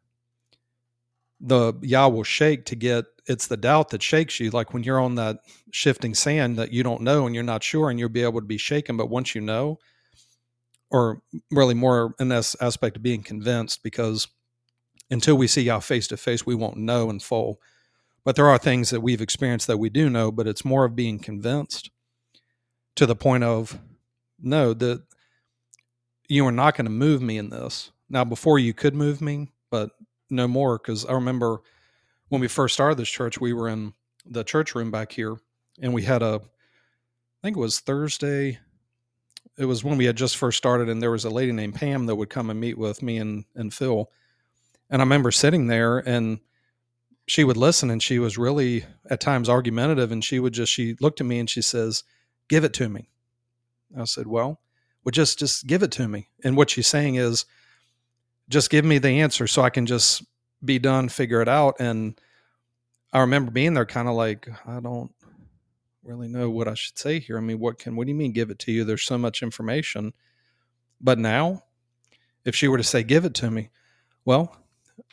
the 1.40 1.72
Yah 1.80 2.08
will 2.08 2.22
shake 2.22 2.66
to 2.66 2.76
get 2.76 3.06
it's 3.26 3.46
the 3.46 3.56
doubt 3.56 3.90
that 3.90 4.02
shakes 4.02 4.38
you. 4.38 4.50
Like 4.50 4.72
when 4.72 4.82
you're 4.82 5.00
on 5.00 5.16
that 5.16 5.38
shifting 5.70 6.14
sand 6.14 6.56
that 6.56 6.72
you 6.72 6.82
don't 6.82 7.02
know 7.02 7.26
and 7.26 7.34
you're 7.34 7.44
not 7.44 7.62
sure 7.62 7.90
and 7.90 7.98
you'll 7.98 8.08
be 8.08 8.22
able 8.22 8.40
to 8.40 8.46
be 8.46 8.58
shaken. 8.58 8.96
But 8.96 9.10
once 9.10 9.34
you 9.34 9.40
know, 9.40 9.78
or 10.90 11.22
really 11.50 11.74
more 11.74 12.14
in 12.20 12.28
this 12.28 12.54
aspect 12.60 12.96
of 12.96 13.02
being 13.02 13.22
convinced, 13.22 13.82
because 13.82 14.28
until 15.10 15.36
we 15.36 15.46
see 15.46 15.62
Yah 15.62 15.80
face 15.80 16.06
to 16.08 16.16
face, 16.16 16.46
we 16.46 16.54
won't 16.54 16.76
know 16.76 17.10
in 17.10 17.20
full. 17.20 17.60
But 18.24 18.36
there 18.36 18.48
are 18.48 18.58
things 18.58 18.90
that 18.90 19.02
we've 19.02 19.20
experienced 19.20 19.66
that 19.68 19.78
we 19.78 19.88
do 19.88 20.10
know, 20.10 20.32
but 20.32 20.46
it's 20.46 20.64
more 20.64 20.84
of 20.84 20.96
being 20.96 21.18
convinced 21.18 21.90
to 22.96 23.06
the 23.06 23.16
point 23.16 23.44
of 23.44 23.78
no, 24.40 24.74
that 24.74 25.02
you 26.28 26.46
are 26.46 26.52
not 26.52 26.76
going 26.76 26.86
to 26.86 26.90
move 26.90 27.22
me 27.22 27.38
in 27.38 27.50
this. 27.50 27.90
Now, 28.08 28.24
before 28.24 28.58
you 28.58 28.74
could 28.74 28.94
move 28.94 29.20
me, 29.20 29.52
but 29.70 29.90
no 30.28 30.46
more, 30.48 30.78
because 30.78 31.04
I 31.04 31.12
remember 31.12 31.60
when 32.28 32.40
we 32.40 32.48
first 32.48 32.74
started 32.74 32.98
this 32.98 33.08
church, 33.08 33.40
we 33.40 33.52
were 33.52 33.68
in 33.68 33.94
the 34.24 34.44
church 34.44 34.74
room 34.74 34.90
back 34.90 35.12
here, 35.12 35.36
and 35.80 35.94
we 35.94 36.02
had 36.02 36.22
a, 36.22 36.40
I 36.42 37.40
think 37.42 37.56
it 37.56 37.60
was 37.60 37.80
Thursday. 37.80 38.58
It 39.58 39.64
was 39.64 39.84
when 39.84 39.96
we 39.96 40.04
had 40.04 40.16
just 40.16 40.36
first 40.36 40.58
started, 40.58 40.88
and 40.88 41.02
there 41.02 41.10
was 41.10 41.24
a 41.24 41.30
lady 41.30 41.52
named 41.52 41.76
Pam 41.76 42.06
that 42.06 42.16
would 42.16 42.30
come 42.30 42.50
and 42.50 42.60
meet 42.60 42.78
with 42.78 43.02
me 43.02 43.18
and 43.18 43.44
and 43.54 43.72
Phil, 43.72 44.10
and 44.90 45.02
I 45.02 45.04
remember 45.04 45.30
sitting 45.30 45.66
there 45.66 45.98
and 45.98 46.40
she 47.26 47.42
would 47.44 47.56
listen 47.56 47.90
and 47.90 48.02
she 48.02 48.18
was 48.18 48.38
really 48.38 48.84
at 49.10 49.20
times 49.20 49.48
argumentative 49.48 50.12
and 50.12 50.24
she 50.24 50.38
would 50.38 50.52
just 50.52 50.72
she 50.72 50.96
looked 51.00 51.20
at 51.20 51.26
me 51.26 51.38
and 51.38 51.50
she 51.50 51.60
says 51.62 52.04
give 52.48 52.64
it 52.64 52.72
to 52.74 52.88
me. 52.88 53.08
I 53.98 54.04
said 54.04 54.26
well 54.26 54.60
well 55.04 55.10
just 55.10 55.38
just 55.38 55.66
give 55.66 55.82
it 55.82 55.90
to 55.92 56.08
me. 56.08 56.28
And 56.44 56.56
what 56.56 56.70
she's 56.70 56.86
saying 56.86 57.16
is 57.16 57.44
just 58.48 58.70
give 58.70 58.84
me 58.84 58.98
the 58.98 59.20
answer 59.20 59.46
so 59.46 59.62
I 59.62 59.70
can 59.70 59.86
just 59.86 60.22
be 60.64 60.78
done, 60.78 61.08
figure 61.08 61.42
it 61.42 61.48
out. 61.48 61.76
And 61.80 62.20
I 63.12 63.20
remember 63.20 63.50
being 63.50 63.74
there 63.74 63.86
kind 63.86 64.08
of 64.08 64.14
like, 64.14 64.48
I 64.66 64.80
don't 64.80 65.12
really 66.02 66.28
know 66.28 66.50
what 66.50 66.68
I 66.68 66.74
should 66.74 66.98
say 66.98 67.18
here. 67.18 67.36
I 67.36 67.40
mean, 67.40 67.58
what 67.58 67.78
can, 67.78 67.96
what 67.96 68.06
do 68.06 68.10
you 68.10 68.16
mean 68.16 68.32
give 68.32 68.50
it 68.50 68.58
to 68.60 68.72
you? 68.72 68.84
There's 68.84 69.04
so 69.04 69.18
much 69.18 69.42
information. 69.42 70.12
But 71.00 71.18
now, 71.18 71.62
if 72.44 72.54
she 72.54 72.68
were 72.68 72.78
to 72.78 72.84
say, 72.84 73.02
give 73.02 73.24
it 73.24 73.34
to 73.34 73.50
me, 73.50 73.70
well, 74.24 74.56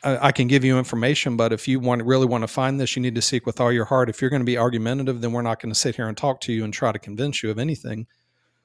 I, 0.02 0.28
I 0.28 0.32
can 0.32 0.48
give 0.48 0.64
you 0.64 0.78
information, 0.78 1.36
but 1.36 1.52
if 1.52 1.68
you 1.68 1.80
want 1.80 2.02
really 2.04 2.26
want 2.26 2.42
to 2.42 2.48
find 2.48 2.80
this, 2.80 2.96
you 2.96 3.02
need 3.02 3.14
to 3.16 3.22
seek 3.22 3.46
with 3.46 3.60
all 3.60 3.72
your 3.72 3.84
heart. 3.84 4.08
If 4.08 4.20
you're 4.20 4.30
going 4.30 4.40
to 4.40 4.46
be 4.46 4.58
argumentative, 4.58 5.20
then 5.20 5.32
we're 5.32 5.42
not 5.42 5.60
going 5.60 5.72
to 5.72 5.78
sit 5.78 5.96
here 5.96 6.08
and 6.08 6.16
talk 6.16 6.40
to 6.42 6.52
you 6.52 6.64
and 6.64 6.72
try 6.72 6.92
to 6.92 6.98
convince 6.98 7.42
you 7.42 7.50
of 7.50 7.58
anything. 7.58 8.06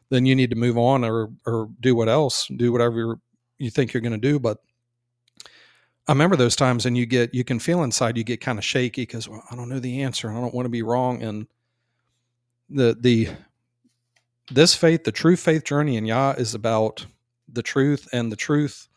Then 0.09 0.25
you 0.25 0.35
need 0.35 0.49
to 0.49 0.55
move 0.55 0.77
on 0.77 1.03
or 1.03 1.29
or 1.45 1.69
do 1.79 1.93
what 1.93 2.09
else, 2.09 2.47
do 2.47 2.71
whatever 2.71 3.19
you 3.57 3.69
think 3.69 3.93
you're 3.93 4.01
going 4.01 4.13
to 4.13 4.17
do. 4.17 4.39
But 4.39 4.57
I 6.09 6.11
remember 6.11 6.35
those 6.35 6.55
times, 6.55 6.87
and 6.87 6.97
you 6.97 7.05
get 7.05 7.35
you 7.35 7.43
can 7.43 7.59
feel 7.59 7.83
inside 7.83 8.17
you 8.17 8.23
get 8.23 8.41
kind 8.41 8.57
of 8.57 8.65
shaky 8.65 9.03
because 9.03 9.29
well, 9.29 9.43
I 9.51 9.55
don't 9.55 9.69
know 9.69 9.77
the 9.79 10.01
answer, 10.01 10.27
and 10.27 10.35
I 10.35 10.41
don't 10.41 10.55
want 10.55 10.65
to 10.65 10.69
be 10.69 10.81
wrong. 10.81 11.21
And 11.21 11.45
the 12.67 12.97
the 12.99 13.29
this 14.51 14.73
faith, 14.73 15.03
the 15.03 15.11
true 15.11 15.35
faith 15.35 15.63
journey 15.63 15.97
in 15.97 16.07
Yah, 16.07 16.31
is 16.31 16.55
about 16.55 17.05
the 17.47 17.61
truth, 17.61 18.07
and 18.11 18.31
the 18.31 18.35
truth 18.35 18.87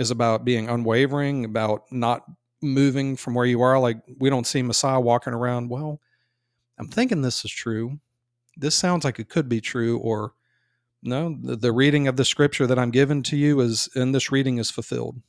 is 0.00 0.10
about 0.10 0.44
being 0.44 0.68
unwavering, 0.68 1.44
about 1.44 1.84
not 1.92 2.24
moving 2.60 3.14
from 3.14 3.34
where 3.34 3.46
you 3.46 3.62
are. 3.62 3.78
Like 3.78 3.98
we 4.18 4.28
don't 4.28 4.46
see 4.46 4.60
Messiah 4.60 4.98
walking 4.98 5.34
around. 5.34 5.70
Well, 5.70 6.00
I'm 6.80 6.88
thinking 6.88 7.22
this 7.22 7.44
is 7.44 7.52
true. 7.52 8.00
This 8.56 8.74
sounds 8.74 9.04
like 9.04 9.20
it 9.20 9.28
could 9.28 9.48
be 9.48 9.60
true, 9.60 9.98
or 9.98 10.32
no, 11.00 11.38
the, 11.40 11.54
the 11.54 11.72
reading 11.72 12.08
of 12.08 12.16
the 12.16 12.24
scripture 12.24 12.66
that 12.66 12.78
I'm 12.80 12.90
given 12.90 13.22
to 13.22 13.36
you 13.36 13.60
is, 13.60 13.88
and 13.94 14.12
this 14.12 14.32
reading 14.32 14.58
is 14.58 14.72
fulfilled, 14.72 15.20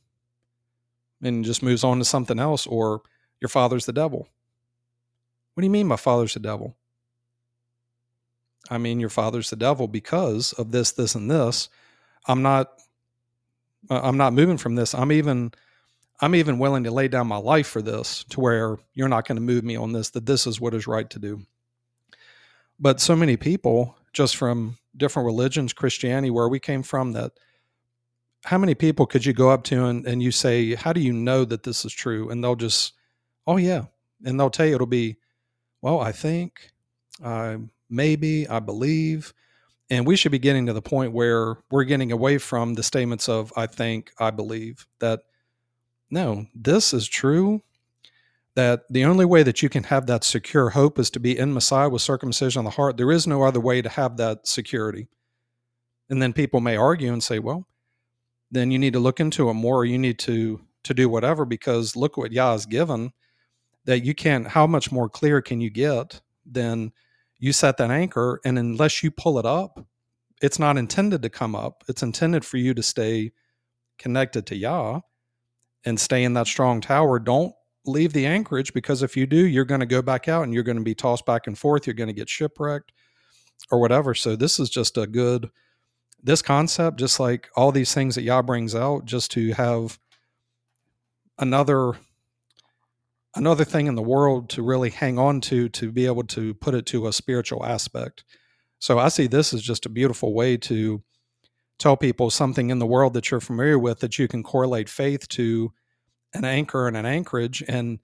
and 1.22 1.44
just 1.44 1.62
moves 1.62 1.84
on 1.84 1.98
to 1.98 2.04
something 2.04 2.38
else, 2.38 2.66
or 2.66 3.02
your 3.40 3.48
father's 3.48 3.86
the 3.86 3.92
devil. 3.92 4.28
What 5.54 5.62
do 5.62 5.66
you 5.66 5.70
mean 5.70 5.86
my 5.86 5.96
father's 5.96 6.34
the 6.34 6.40
devil? 6.40 6.76
I 8.70 8.78
mean 8.78 9.00
your 9.00 9.08
father's 9.10 9.50
the 9.50 9.56
devil 9.56 9.88
because 9.88 10.52
of 10.54 10.72
this, 10.72 10.92
this, 10.92 11.14
and 11.14 11.30
this. 11.30 11.68
I'm 12.26 12.42
not 12.42 12.72
I'm 13.88 14.16
not 14.16 14.32
moving 14.32 14.58
from 14.58 14.74
this. 14.74 14.94
I'm 14.94 15.12
even 15.12 15.52
I'm 16.20 16.34
even 16.34 16.58
willing 16.58 16.84
to 16.84 16.90
lay 16.90 17.08
down 17.08 17.26
my 17.26 17.36
life 17.36 17.66
for 17.66 17.82
this 17.82 18.24
to 18.30 18.40
where 18.40 18.78
you're 18.94 19.08
not 19.08 19.28
going 19.28 19.36
to 19.36 19.42
move 19.42 19.64
me 19.64 19.76
on 19.76 19.92
this 19.92 20.10
that 20.10 20.26
this 20.26 20.46
is 20.46 20.60
what 20.60 20.74
is 20.74 20.86
right 20.86 21.08
to 21.10 21.18
do. 21.18 21.42
But 22.78 23.00
so 23.00 23.14
many 23.14 23.36
people 23.36 23.96
just 24.12 24.36
from 24.36 24.78
different 24.96 25.26
religions, 25.26 25.72
Christianity, 25.72 26.30
where 26.30 26.48
we 26.48 26.58
came 26.58 26.82
from 26.82 27.12
that 27.12 27.32
how 28.46 28.58
many 28.58 28.74
people 28.76 29.06
could 29.06 29.26
you 29.26 29.32
go 29.32 29.50
up 29.50 29.64
to 29.64 29.86
and, 29.86 30.06
and 30.06 30.22
you 30.22 30.30
say, 30.30 30.74
How 30.76 30.92
do 30.92 31.00
you 31.00 31.12
know 31.12 31.44
that 31.44 31.64
this 31.64 31.84
is 31.84 31.92
true? 31.92 32.30
And 32.30 32.42
they'll 32.42 32.56
just, 32.56 32.92
Oh 33.46 33.56
yeah. 33.56 33.86
And 34.24 34.38
they'll 34.38 34.50
tell 34.50 34.66
you 34.66 34.76
it'll 34.76 34.86
be, 34.86 35.16
Well, 35.82 36.00
I 36.00 36.12
think, 36.12 36.70
uh, 37.22 37.56
maybe, 37.90 38.48
I 38.48 38.60
believe, 38.60 39.34
and 39.90 40.06
we 40.06 40.16
should 40.16 40.32
be 40.32 40.38
getting 40.38 40.66
to 40.66 40.72
the 40.72 40.82
point 40.82 41.12
where 41.12 41.56
we're 41.70 41.84
getting 41.84 42.12
away 42.12 42.38
from 42.38 42.74
the 42.74 42.82
statements 42.82 43.28
of 43.28 43.52
I 43.56 43.66
think, 43.66 44.12
I 44.18 44.30
believe 44.30 44.86
that 45.00 45.20
no, 46.08 46.46
this 46.54 46.94
is 46.94 47.08
true. 47.08 47.62
That 48.54 48.84
the 48.88 49.04
only 49.04 49.26
way 49.26 49.42
that 49.42 49.62
you 49.62 49.68
can 49.68 49.82
have 49.84 50.06
that 50.06 50.24
secure 50.24 50.70
hope 50.70 50.98
is 50.98 51.10
to 51.10 51.20
be 51.20 51.36
in 51.36 51.52
Messiah 51.52 51.90
with 51.90 52.00
circumcision 52.00 52.60
on 52.60 52.64
the 52.64 52.70
heart. 52.70 52.96
There 52.96 53.12
is 53.12 53.26
no 53.26 53.42
other 53.42 53.60
way 53.60 53.82
to 53.82 53.88
have 53.88 54.16
that 54.16 54.46
security. 54.46 55.08
And 56.08 56.22
then 56.22 56.32
people 56.32 56.60
may 56.60 56.76
argue 56.76 57.12
and 57.12 57.22
say, 57.22 57.38
well, 57.38 57.66
then 58.50 58.70
you 58.70 58.78
need 58.78 58.92
to 58.92 59.00
look 59.00 59.20
into 59.20 59.48
it 59.50 59.54
more, 59.54 59.84
you 59.84 59.98
need 59.98 60.18
to 60.20 60.60
to 60.84 60.94
do 60.94 61.08
whatever, 61.08 61.44
because 61.44 61.96
look 61.96 62.16
what 62.16 62.32
Yah 62.32 62.52
has 62.52 62.66
given 62.66 63.12
that 63.84 64.04
you 64.04 64.14
can't 64.14 64.46
how 64.46 64.66
much 64.66 64.92
more 64.92 65.08
clear 65.08 65.40
can 65.40 65.60
you 65.60 65.70
get 65.70 66.20
than 66.44 66.92
you 67.38 67.52
set 67.52 67.76
that 67.76 67.90
anchor 67.90 68.40
and 68.44 68.58
unless 68.58 69.02
you 69.02 69.10
pull 69.10 69.38
it 69.38 69.46
up 69.46 69.84
it's 70.42 70.58
not 70.58 70.76
intended 70.76 71.22
to 71.22 71.30
come 71.30 71.54
up. 71.54 71.84
It's 71.88 72.02
intended 72.02 72.44
for 72.44 72.56
you 72.58 72.74
to 72.74 72.82
stay 72.82 73.32
connected 73.98 74.46
to 74.46 74.56
yah 74.56 75.00
and 75.84 75.98
stay 75.98 76.24
in 76.24 76.34
that 76.34 76.46
strong 76.46 76.80
tower. 76.80 77.18
Don't 77.18 77.54
leave 77.86 78.12
the 78.12 78.26
anchorage 78.26 78.74
because 78.74 79.02
if 79.02 79.16
you 79.16 79.26
do 79.26 79.46
you're 79.46 79.64
going 79.64 79.80
to 79.80 79.86
go 79.86 80.02
back 80.02 80.28
out 80.28 80.42
and 80.42 80.52
you're 80.52 80.64
going 80.64 80.76
to 80.76 80.82
be 80.82 80.94
tossed 80.94 81.24
back 81.24 81.46
and 81.46 81.56
forth. 81.56 81.86
You're 81.86 81.94
going 81.94 82.08
to 82.08 82.12
get 82.12 82.28
shipwrecked 82.28 82.92
or 83.70 83.80
whatever. 83.80 84.14
So 84.14 84.36
this 84.36 84.58
is 84.58 84.68
just 84.68 84.98
a 84.98 85.06
good 85.06 85.50
this 86.26 86.42
concept 86.42 86.98
just 86.98 87.20
like 87.20 87.48
all 87.54 87.70
these 87.70 87.94
things 87.94 88.16
that 88.16 88.22
yah 88.22 88.42
brings 88.42 88.74
out 88.74 89.04
just 89.04 89.30
to 89.30 89.52
have 89.52 89.98
another 91.38 91.92
another 93.36 93.64
thing 93.64 93.86
in 93.86 93.94
the 93.94 94.02
world 94.02 94.48
to 94.48 94.62
really 94.62 94.90
hang 94.90 95.18
on 95.18 95.40
to 95.40 95.68
to 95.68 95.92
be 95.92 96.04
able 96.04 96.24
to 96.24 96.52
put 96.54 96.74
it 96.74 96.84
to 96.86 97.06
a 97.06 97.12
spiritual 97.12 97.64
aspect. 97.64 98.24
So 98.80 98.98
I 98.98 99.08
see 99.08 99.28
this 99.28 99.54
as 99.54 99.62
just 99.62 99.86
a 99.86 99.90
beautiful 99.90 100.34
way 100.34 100.56
to 100.58 101.02
tell 101.78 101.96
people 101.96 102.30
something 102.30 102.70
in 102.70 102.80
the 102.80 102.86
world 102.86 103.14
that 103.14 103.30
you're 103.30 103.40
familiar 103.40 103.78
with 103.78 104.00
that 104.00 104.18
you 104.18 104.26
can 104.26 104.42
correlate 104.42 104.88
faith 104.88 105.28
to 105.28 105.72
an 106.34 106.44
anchor 106.44 106.88
and 106.88 106.96
an 106.96 107.06
anchorage. 107.06 107.62
And 107.68 108.00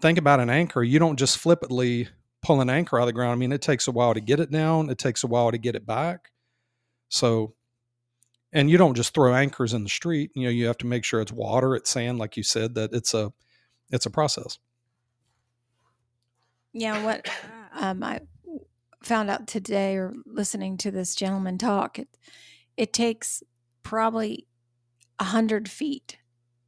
think 0.00 0.18
about 0.18 0.40
an 0.40 0.50
anchor. 0.50 0.82
You 0.82 0.98
don't 0.98 1.18
just 1.18 1.38
flippantly 1.38 2.08
pull 2.42 2.60
an 2.60 2.70
anchor 2.70 2.98
out 2.98 3.02
of 3.02 3.06
the 3.06 3.12
ground. 3.12 3.32
I 3.32 3.36
mean 3.36 3.52
it 3.52 3.62
takes 3.62 3.86
a 3.86 3.92
while 3.92 4.14
to 4.14 4.20
get 4.20 4.40
it 4.40 4.50
down. 4.50 4.90
It 4.90 4.98
takes 4.98 5.22
a 5.22 5.28
while 5.28 5.52
to 5.52 5.58
get 5.58 5.76
it 5.76 5.86
back 5.86 6.30
so 7.08 7.54
and 8.52 8.70
you 8.70 8.78
don't 8.78 8.94
just 8.94 9.14
throw 9.14 9.34
anchors 9.34 9.74
in 9.74 9.82
the 9.82 9.88
street 9.88 10.30
you 10.34 10.44
know 10.44 10.50
you 10.50 10.66
have 10.66 10.78
to 10.78 10.86
make 10.86 11.04
sure 11.04 11.20
it's 11.20 11.32
water 11.32 11.74
it's 11.74 11.90
sand 11.90 12.18
like 12.18 12.36
you 12.36 12.42
said 12.42 12.74
that 12.74 12.92
it's 12.92 13.14
a 13.14 13.32
it's 13.90 14.06
a 14.06 14.10
process. 14.10 14.58
Yeah, 16.72 17.04
what 17.04 17.28
um, 17.74 18.02
I 18.02 18.20
found 19.02 19.30
out 19.30 19.46
today 19.46 19.96
or 19.96 20.12
listening 20.26 20.76
to 20.78 20.90
this 20.90 21.14
gentleman 21.14 21.58
talk, 21.58 21.98
it, 21.98 22.08
it 22.76 22.92
takes 22.92 23.42
probably 23.82 24.46
a 25.18 25.24
hundred 25.24 25.68
feet 25.68 26.18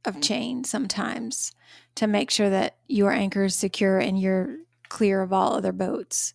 of 0.05 0.13
mm-hmm. 0.15 0.21
chain 0.21 0.63
sometimes 0.63 1.51
to 1.95 2.07
make 2.07 2.31
sure 2.31 2.49
that 2.49 2.77
your 2.87 3.11
anchor 3.11 3.43
is 3.43 3.55
secure 3.55 3.99
and 3.99 4.19
you're 4.19 4.57
clear 4.87 5.21
of 5.21 5.33
all 5.33 5.53
other 5.53 5.73
boats. 5.73 6.33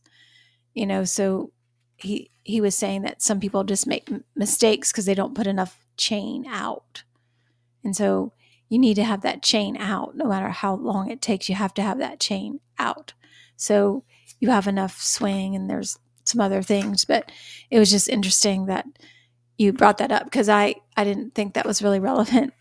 You 0.75 0.87
know, 0.87 1.05
so 1.05 1.53
he 2.05 2.31
he 2.43 2.61
was 2.61 2.75
saying 2.75 3.03
that 3.03 3.23
some 3.23 3.41
people 3.41 3.65
just 3.65 3.87
make 3.87 4.11
mistakes 4.37 4.93
because 4.93 5.07
they 5.07 5.15
don't 5.15 5.35
put 5.35 5.47
enough 5.47 5.79
chain 5.97 6.47
out, 6.47 7.05
and 7.83 7.97
so 7.97 8.33
you 8.69 8.79
need 8.79 8.95
to 8.95 9.05
have 9.05 9.23
that 9.23 9.43
chain 9.43 9.77
out. 9.77 10.17
No 10.17 10.27
matter 10.27 10.49
how 10.49 10.75
long 10.75 11.11
it 11.11 11.23
takes 11.23 11.49
you 11.49 11.55
have 11.55 11.75
to 11.75 11.83
have 11.83 11.99
that 11.99 12.21
chain 12.21 12.61
out. 12.79 13.13
So 13.57 14.05
you 14.41 14.51
have 14.51 14.67
enough 14.67 15.01
swing 15.01 15.55
and 15.57 15.71
there's 15.71 15.99
some 16.25 16.41
other 16.41 16.63
things 16.63 17.05
but 17.05 17.31
it 17.71 17.79
was 17.79 17.91
just 17.91 18.09
interesting 18.09 18.67
that 18.67 18.87
you 19.59 19.73
brought 19.73 19.99
that 19.99 20.11
up 20.11 20.25
because 20.25 20.49
i 20.49 20.75
i 20.97 21.05
didn't 21.05 21.35
think 21.35 21.55
that 21.55 21.67
was 21.67 21.83
really 21.83 22.01
relevant. 22.01 22.53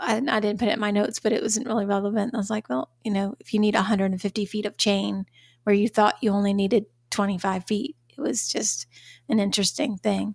I, 0.00 0.16
I 0.16 0.40
didn't 0.40 0.58
put 0.58 0.68
it 0.68 0.74
in 0.74 0.80
my 0.80 0.90
notes 0.90 1.20
but 1.20 1.32
it 1.32 1.42
wasn't 1.42 1.68
really 1.68 1.86
relevant. 1.86 2.34
I 2.34 2.38
was 2.38 2.50
like 2.50 2.68
well 2.68 2.90
you 3.04 3.12
know 3.12 3.34
if 3.40 3.52
you 3.52 3.60
need 3.60 3.74
150 3.74 4.44
feet 4.44 4.66
of 4.66 4.76
chain 4.76 5.26
where 5.64 5.74
you 5.74 5.88
thought 5.88 6.22
you 6.22 6.30
only 6.30 6.54
needed 6.54 6.86
25 7.10 7.64
feet 7.66 7.96
it 8.20 8.28
was 8.28 8.48
just 8.48 8.86
an 9.28 9.40
interesting 9.40 9.96
thing 9.96 10.34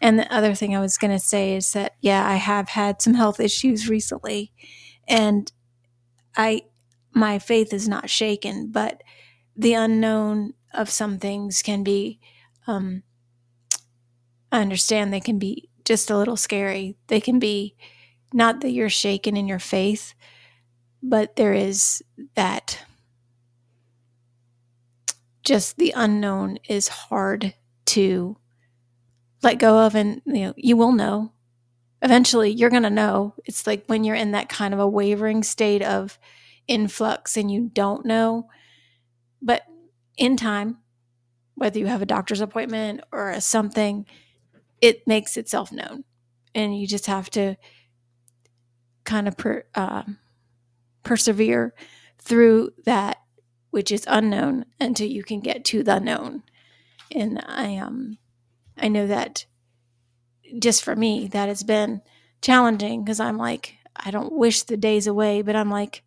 and 0.00 0.18
the 0.18 0.32
other 0.34 0.54
thing 0.54 0.74
I 0.74 0.80
was 0.80 0.96
going 0.96 1.10
to 1.10 1.18
say 1.18 1.54
is 1.54 1.72
that, 1.72 1.94
yeah, 2.00 2.26
I 2.26 2.36
have 2.36 2.70
had 2.70 3.02
some 3.02 3.14
health 3.14 3.38
issues 3.38 3.88
recently. 3.88 4.52
And 5.06 5.52
I, 6.36 6.62
my 7.12 7.38
faith 7.38 7.72
is 7.74 7.86
not 7.86 8.08
shaken, 8.08 8.70
but 8.70 9.02
the 9.54 9.74
unknown 9.74 10.54
of 10.72 10.88
some 10.88 11.18
things 11.18 11.60
can 11.60 11.82
be, 11.82 12.18
um, 12.66 13.02
I 14.50 14.60
understand 14.60 15.12
they 15.12 15.20
can 15.20 15.38
be 15.38 15.68
just 15.84 16.10
a 16.10 16.16
little 16.16 16.36
scary. 16.36 16.96
They 17.08 17.20
can 17.20 17.38
be 17.38 17.76
not 18.32 18.60
that 18.62 18.70
you're 18.70 18.88
shaken 18.88 19.36
in 19.36 19.48
your 19.48 19.58
faith, 19.58 20.14
but 21.02 21.36
there 21.36 21.52
is 21.52 22.02
that 22.36 22.78
just 25.50 25.78
the 25.78 25.92
unknown 25.96 26.60
is 26.68 26.86
hard 26.86 27.52
to 27.84 28.36
let 29.42 29.58
go 29.58 29.80
of 29.80 29.96
and 29.96 30.22
you 30.24 30.46
know 30.46 30.54
you 30.56 30.76
will 30.76 30.92
know. 30.92 31.32
Eventually 32.02 32.52
you're 32.52 32.70
going 32.70 32.84
to 32.84 32.88
know. 32.88 33.34
It's 33.44 33.66
like 33.66 33.82
when 33.86 34.04
you're 34.04 34.14
in 34.14 34.30
that 34.30 34.48
kind 34.48 34.72
of 34.72 34.78
a 34.78 34.86
wavering 34.86 35.42
state 35.42 35.82
of 35.82 36.20
influx 36.68 37.36
and 37.36 37.50
you 37.50 37.68
don't 37.74 38.06
know. 38.06 38.48
But 39.42 39.62
in 40.16 40.36
time 40.36 40.78
whether 41.56 41.80
you 41.80 41.86
have 41.86 42.00
a 42.00 42.06
doctor's 42.06 42.40
appointment 42.40 43.00
or 43.10 43.30
a 43.30 43.40
something 43.40 44.06
it 44.80 45.04
makes 45.08 45.36
itself 45.36 45.72
known. 45.72 46.04
And 46.54 46.78
you 46.78 46.86
just 46.86 47.06
have 47.06 47.28
to 47.30 47.56
kind 49.02 49.26
of 49.26 49.36
per, 49.36 49.64
uh, 49.74 50.04
persevere 51.02 51.74
through 52.20 52.70
that 52.84 53.16
which 53.70 53.90
is 53.90 54.04
unknown 54.08 54.64
until 54.80 55.08
you 55.08 55.22
can 55.22 55.40
get 55.40 55.64
to 55.64 55.82
the 55.82 55.98
known 55.98 56.42
and 57.12 57.42
i 57.46 57.76
um 57.76 58.18
I 58.80 58.88
know 58.88 59.06
that 59.06 59.46
just 60.58 60.82
for 60.82 60.96
me, 60.96 61.28
that 61.28 61.48
has 61.48 61.62
been 61.62 62.02
challenging 62.42 63.04
because 63.04 63.20
I'm 63.20 63.36
like, 63.36 63.74
I 63.94 64.10
don't 64.10 64.32
wish 64.32 64.62
the 64.62 64.76
days 64.76 65.06
away, 65.06 65.42
but 65.42 65.54
I'm 65.54 65.70
like, 65.70 66.02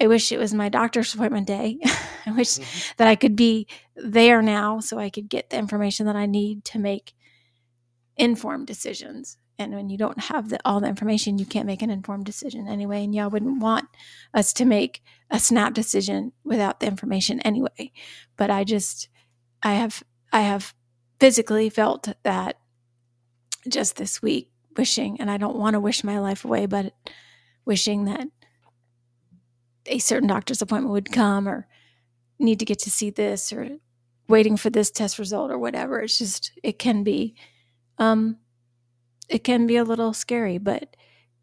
I 0.00 0.06
wish 0.06 0.32
it 0.32 0.38
was 0.38 0.54
my 0.54 0.68
doctor's 0.68 1.14
appointment 1.14 1.46
day. 1.46 1.78
I 2.26 2.32
wish 2.32 2.48
mm-hmm. 2.48 2.92
that 2.96 3.08
I 3.08 3.14
could 3.14 3.36
be 3.36 3.68
there 3.94 4.42
now 4.42 4.80
so 4.80 4.98
I 4.98 5.10
could 5.10 5.28
get 5.28 5.50
the 5.50 5.58
information 5.58 6.06
that 6.06 6.16
I 6.16 6.26
need 6.26 6.64
to 6.66 6.78
make 6.78 7.12
informed 8.16 8.66
decisions. 8.66 9.36
And 9.56 9.72
when 9.72 9.88
you 9.88 9.96
don't 9.96 10.18
have 10.18 10.48
the, 10.48 10.58
all 10.64 10.80
the 10.80 10.88
information, 10.88 11.38
you 11.38 11.46
can't 11.46 11.66
make 11.66 11.82
an 11.82 11.90
informed 11.90 12.24
decision 12.24 12.66
anyway. 12.66 13.04
And 13.04 13.14
Yah 13.14 13.28
wouldn't 13.28 13.62
want 13.62 13.88
us 14.32 14.52
to 14.54 14.64
make 14.64 15.00
a 15.34 15.40
snap 15.40 15.74
decision 15.74 16.30
without 16.44 16.78
the 16.78 16.86
information 16.86 17.40
anyway. 17.40 17.90
But 18.36 18.50
I 18.50 18.62
just, 18.62 19.08
I 19.64 19.74
have, 19.74 20.04
I 20.32 20.42
have 20.42 20.72
physically 21.18 21.68
felt 21.70 22.08
that 22.22 22.60
just 23.68 23.96
this 23.96 24.22
week, 24.22 24.52
wishing, 24.76 25.20
and 25.20 25.28
I 25.28 25.36
don't 25.36 25.56
want 25.56 25.74
to 25.74 25.80
wish 25.80 26.04
my 26.04 26.20
life 26.20 26.44
away, 26.44 26.66
but 26.66 26.94
wishing 27.64 28.04
that 28.04 28.28
a 29.86 29.98
certain 29.98 30.28
doctor's 30.28 30.62
appointment 30.62 30.92
would 30.92 31.10
come 31.10 31.48
or 31.48 31.66
need 32.38 32.60
to 32.60 32.64
get 32.64 32.78
to 32.80 32.90
see 32.90 33.10
this 33.10 33.52
or 33.52 33.70
waiting 34.28 34.56
for 34.56 34.70
this 34.70 34.92
test 34.92 35.18
result 35.18 35.50
or 35.50 35.58
whatever. 35.58 35.98
It's 35.98 36.16
just, 36.16 36.52
it 36.62 36.78
can 36.78 37.02
be, 37.02 37.34
um, 37.98 38.38
it 39.28 39.42
can 39.42 39.66
be 39.66 39.78
a 39.78 39.84
little 39.84 40.12
scary, 40.12 40.58
but 40.58 40.94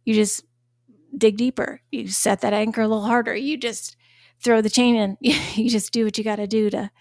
you 0.05 0.13
just 0.13 0.45
dig 1.18 1.38
deeper. 1.38 1.82
You 1.91 2.07
set 2.07 2.41
that 2.41 2.53
anchor 2.53 2.82
a 2.82 2.88
little 2.88 3.05
harder. 3.05 3.36
You 3.36 3.57
just 3.57 3.95
throw 4.41 4.62
the 4.62 4.70
chain 4.70 4.95
in. 4.95 5.18
You 5.55 5.70
just 5.70 5.91
do 5.93 6.05
what 6.05 6.18
you 6.18 6.24
got 6.24 6.38
to 6.38 6.47
do 6.47 6.70
to 6.70 6.91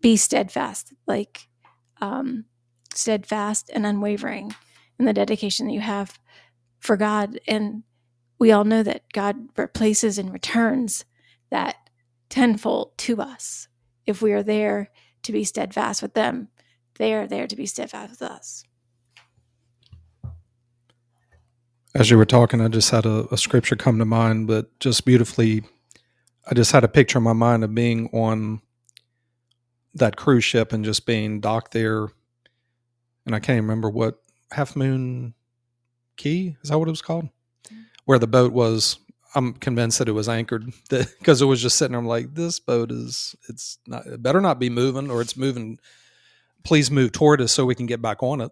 be 0.00 0.16
steadfast, 0.16 0.92
like 1.06 1.48
um, 2.00 2.46
steadfast 2.94 3.70
and 3.72 3.86
unwavering 3.86 4.54
in 4.98 5.04
the 5.04 5.12
dedication 5.12 5.66
that 5.66 5.72
you 5.72 5.80
have 5.80 6.18
for 6.80 6.96
God. 6.96 7.38
And 7.46 7.82
we 8.38 8.52
all 8.52 8.64
know 8.64 8.82
that 8.82 9.04
God 9.12 9.36
replaces 9.56 10.18
and 10.18 10.32
returns 10.32 11.04
that 11.50 11.76
tenfold 12.28 12.96
to 12.98 13.20
us 13.20 13.68
if 14.06 14.22
we 14.22 14.32
are 14.32 14.42
there 14.42 14.90
to 15.22 15.32
be 15.32 15.44
steadfast 15.44 16.02
with 16.02 16.14
them. 16.14 16.48
They 16.96 17.14
are 17.14 17.26
there 17.26 17.46
to 17.46 17.56
be 17.56 17.66
steadfast 17.66 18.10
with 18.10 18.22
us. 18.22 18.64
As 21.94 22.08
you 22.10 22.16
were 22.16 22.24
talking, 22.24 22.60
I 22.60 22.68
just 22.68 22.90
had 22.90 23.04
a, 23.04 23.26
a 23.32 23.36
scripture 23.36 23.74
come 23.74 23.98
to 23.98 24.04
mind, 24.04 24.46
but 24.46 24.78
just 24.78 25.04
beautifully, 25.04 25.64
I 26.48 26.54
just 26.54 26.70
had 26.70 26.84
a 26.84 26.88
picture 26.88 27.18
in 27.18 27.24
my 27.24 27.32
mind 27.32 27.64
of 27.64 27.74
being 27.74 28.08
on 28.12 28.60
that 29.94 30.16
cruise 30.16 30.44
ship 30.44 30.72
and 30.72 30.84
just 30.84 31.04
being 31.04 31.40
docked 31.40 31.72
there. 31.72 32.08
And 33.26 33.34
I 33.34 33.40
can't 33.40 33.56
even 33.56 33.64
remember 33.64 33.90
what 33.90 34.22
Half 34.52 34.76
Moon 34.76 35.34
Cay 36.16 36.56
is 36.62 36.70
that 36.70 36.78
what 36.78 36.86
it 36.86 36.92
was 36.92 37.02
called? 37.02 37.28
Mm-hmm. 37.68 37.80
Where 38.04 38.18
the 38.18 38.26
boat 38.26 38.52
was. 38.52 38.98
I'm 39.34 39.54
convinced 39.54 40.00
that 40.00 40.08
it 40.08 40.12
was 40.12 40.28
anchored 40.28 40.72
because 40.90 41.40
it 41.40 41.46
was 41.46 41.62
just 41.62 41.78
sitting 41.78 41.92
there. 41.92 42.00
I'm 42.00 42.06
like, 42.06 42.34
this 42.34 42.58
boat 42.58 42.90
is, 42.90 43.36
it's 43.48 43.78
not, 43.86 44.04
it 44.06 44.22
better 44.22 44.40
not 44.40 44.58
be 44.58 44.70
moving 44.70 45.10
or 45.10 45.20
it's 45.20 45.36
moving. 45.36 45.78
Please 46.64 46.90
move 46.90 47.12
toward 47.12 47.40
us 47.40 47.52
so 47.52 47.64
we 47.64 47.76
can 47.76 47.86
get 47.86 48.02
back 48.02 48.22
on 48.22 48.40
it. 48.40 48.50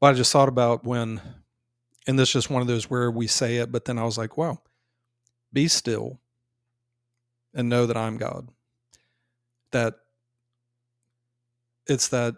But 0.00 0.08
I 0.08 0.12
just 0.14 0.32
thought 0.32 0.48
about 0.48 0.84
when 0.84 1.20
and 2.06 2.18
this 2.18 2.30
is 2.30 2.32
just 2.32 2.50
one 2.50 2.62
of 2.62 2.68
those 2.68 2.90
where 2.90 3.10
we 3.10 3.26
say 3.26 3.58
it, 3.58 3.70
but 3.70 3.84
then 3.84 3.98
I 3.98 4.04
was 4.04 4.18
like, 4.18 4.36
wow, 4.36 4.58
be 5.52 5.68
still 5.68 6.20
and 7.54 7.68
know 7.68 7.86
that 7.86 7.96
I'm 7.96 8.16
God. 8.16 8.48
That 9.70 9.94
it's 11.86 12.08
that 12.08 12.34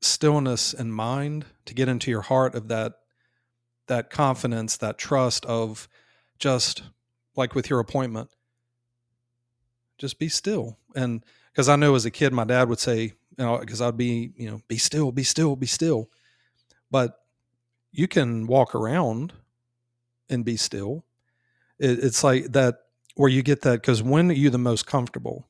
stillness 0.00 0.72
in 0.72 0.90
mind 0.90 1.44
to 1.64 1.74
get 1.74 1.88
into 1.88 2.10
your 2.10 2.22
heart 2.22 2.54
of 2.54 2.68
that 2.68 2.94
that 3.88 4.10
confidence, 4.10 4.76
that 4.78 4.98
trust 4.98 5.46
of 5.46 5.88
just 6.38 6.82
like 7.36 7.54
with 7.54 7.70
your 7.70 7.78
appointment, 7.78 8.28
just 9.98 10.18
be 10.18 10.28
still. 10.28 10.76
And 10.96 11.24
because 11.52 11.68
I 11.68 11.76
know 11.76 11.94
as 11.94 12.04
a 12.04 12.10
kid, 12.10 12.32
my 12.32 12.44
dad 12.44 12.68
would 12.68 12.80
say, 12.80 13.02
you 13.38 13.44
know, 13.44 13.58
because 13.58 13.80
I'd 13.80 13.96
be, 13.96 14.32
you 14.36 14.50
know, 14.50 14.60
be 14.66 14.76
still, 14.76 15.12
be 15.12 15.22
still, 15.22 15.54
be 15.54 15.66
still. 15.66 16.10
But 16.90 17.16
you 17.96 18.06
can 18.06 18.46
walk 18.46 18.74
around 18.74 19.32
and 20.28 20.44
be 20.44 20.56
still. 20.56 21.04
It, 21.78 22.04
it's 22.04 22.22
like 22.22 22.52
that 22.52 22.80
where 23.14 23.30
you 23.30 23.42
get 23.42 23.62
that 23.62 23.80
because 23.80 24.02
when 24.02 24.30
are 24.30 24.34
you 24.34 24.50
the 24.50 24.58
most 24.58 24.86
comfortable? 24.86 25.48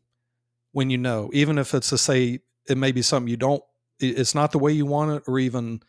When 0.70 0.88
you 0.88 0.96
know, 0.96 1.28
even 1.32 1.58
if 1.58 1.74
it's 1.74 1.88
to 1.88 1.98
say 1.98 2.38
it 2.68 2.78
may 2.78 2.92
be 2.92 3.02
something 3.02 3.28
you 3.28 3.36
don't, 3.36 3.64
it's 3.98 4.34
not 4.34 4.52
the 4.52 4.58
way 4.58 4.70
you 4.70 4.86
want 4.86 5.10
it, 5.10 5.22
or 5.26 5.38
even 5.38 5.80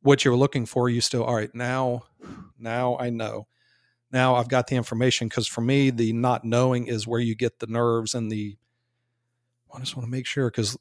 what 0.00 0.24
you're 0.24 0.36
looking 0.36 0.66
for. 0.66 0.88
You 0.88 1.00
still, 1.02 1.22
all 1.22 1.34
right, 1.34 1.54
now, 1.54 2.04
now 2.58 2.96
I 2.98 3.10
know. 3.10 3.46
Now 4.10 4.36
I've 4.36 4.48
got 4.48 4.66
the 4.66 4.76
information 4.76 5.28
because 5.28 5.46
for 5.46 5.60
me, 5.60 5.90
the 5.90 6.12
not 6.14 6.44
knowing 6.44 6.86
is 6.86 7.06
where 7.06 7.20
you 7.20 7.36
get 7.36 7.60
the 7.60 7.66
nerves 7.66 8.14
and 8.14 8.30
the. 8.30 8.56
I 9.72 9.78
just 9.80 9.94
want 9.94 10.06
to 10.06 10.10
make 10.10 10.26
sure 10.26 10.50
because, 10.50 10.76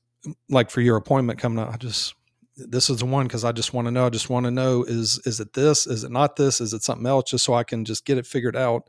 like 0.50 0.72
for 0.72 0.82
your 0.82 0.96
appointment 0.96 1.38
coming 1.38 1.60
up, 1.60 1.74
I 1.74 1.78
just 1.78 2.16
this 2.58 2.90
is 2.90 3.00
the 3.00 3.06
one 3.06 3.28
because 3.28 3.44
I 3.44 3.52
just 3.52 3.74
want 3.74 3.88
to 3.88 3.92
know. 3.92 4.06
I 4.06 4.10
just 4.10 4.30
want 4.30 4.46
to 4.46 4.52
know 4.52 4.84
is 4.84 5.20
is 5.26 5.40
it 5.40 5.54
this? 5.54 5.88
Is 5.88 6.04
it 6.04 6.12
not 6.12 6.36
this? 6.36 6.62
Is 6.62 6.74
it 6.74 6.84
something 6.84 7.06
else? 7.06 7.30
Just 7.30 7.46
so 7.46 7.54
I 7.54 7.64
can 7.64 7.86
just 7.86 8.06
get 8.06 8.18
it 8.18 8.26
figured 8.26 8.56
out. 8.56 8.88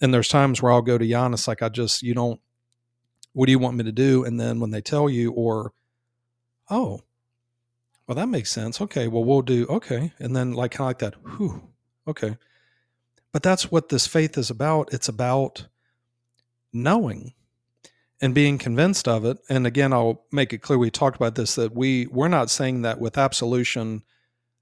And 0.00 0.12
there's 0.12 0.28
times 0.28 0.62
where 0.62 0.72
I'll 0.72 0.82
go 0.82 0.98
to 0.98 1.04
Giannis 1.04 1.48
like 1.48 1.62
I 1.62 1.68
just 1.68 2.02
you 2.02 2.14
don't. 2.14 2.40
What 3.32 3.46
do 3.46 3.52
you 3.52 3.58
want 3.58 3.76
me 3.76 3.84
to 3.84 3.92
do? 3.92 4.24
And 4.24 4.38
then 4.38 4.60
when 4.60 4.70
they 4.70 4.82
tell 4.82 5.08
you, 5.08 5.32
or 5.32 5.72
oh, 6.70 7.00
well 8.06 8.14
that 8.14 8.28
makes 8.28 8.52
sense. 8.52 8.80
Okay, 8.80 9.08
well 9.08 9.24
we'll 9.24 9.42
do 9.42 9.66
okay, 9.68 10.12
and 10.18 10.34
then 10.36 10.52
like 10.52 10.72
kind 10.72 10.86
of 10.86 10.88
like 10.88 10.98
that. 10.98 11.14
Whew, 11.36 11.62
okay. 12.06 12.36
But 13.32 13.42
that's 13.42 13.70
what 13.70 13.88
this 13.88 14.06
faith 14.06 14.36
is 14.36 14.50
about. 14.50 14.92
It's 14.92 15.08
about 15.08 15.66
knowing 16.72 17.32
and 18.22 18.34
being 18.34 18.56
convinced 18.56 19.08
of 19.08 19.24
it. 19.26 19.38
And 19.50 19.66
again 19.66 19.92
i'll 19.92 20.24
make 20.32 20.54
it 20.54 20.58
clear 20.62 20.78
we 20.78 20.90
talked 20.90 21.16
about 21.16 21.34
this 21.34 21.56
that 21.56 21.74
we 21.74 22.06
we're 22.06 22.28
not 22.28 22.48
saying 22.48 22.82
that 22.82 23.00
with 23.00 23.18
absolution 23.18 24.04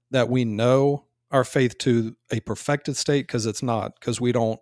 that 0.09 0.27
we 0.27 0.43
know 0.43 1.05
our 1.29 1.45
faith 1.45 1.77
to 1.77 2.17
a 2.31 2.41
perfected 2.41 2.97
state 2.97 3.27
because 3.27 3.45
it's 3.45 3.63
not 3.63 3.97
because 3.97 4.19
we 4.19 4.33
don't 4.33 4.59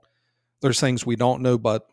there's 0.62 0.80
things 0.80 1.06
we 1.06 1.16
don't 1.16 1.42
know 1.42 1.58
but 1.58 1.88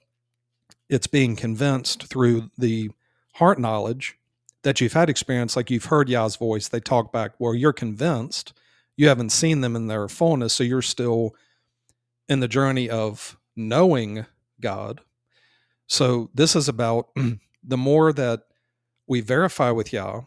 it's 0.89 1.07
being 1.07 1.37
convinced 1.37 2.05
through 2.05 2.51
the 2.59 2.91
heart 3.35 3.59
knowledge 3.59 4.19
that 4.63 4.81
you've 4.81 4.95
had 4.95 5.09
experience. 5.09 5.55
Like 5.55 5.71
you've 5.71 5.87
heard 5.87 6.09
yah's 6.09 6.37
voice 6.37 6.69
they 6.69 6.81
talk 6.81 7.13
back 7.13 7.33
where 7.39 7.55
you're 7.55 7.73
convinced. 7.73 8.53
You 8.97 9.09
haven't 9.09 9.31
seen 9.31 9.61
them 9.61 9.77
in 9.77 9.87
their 9.87 10.09
fullness 10.09 10.55
so 10.55 10.65
you're 10.65 10.83
still 10.83 11.35
in 12.29 12.41
the 12.41 12.49
journey 12.49 12.91
of 12.91 13.39
knowing 13.55 14.27
god 14.61 15.01
so 15.87 16.31
this 16.35 16.57
is 16.57 16.69
about 16.69 17.09
the 17.65 17.77
more 17.77 18.13
that 18.13 18.41
we 19.07 19.21
verify 19.21 19.71
with 19.71 19.93
Yah 19.93 20.23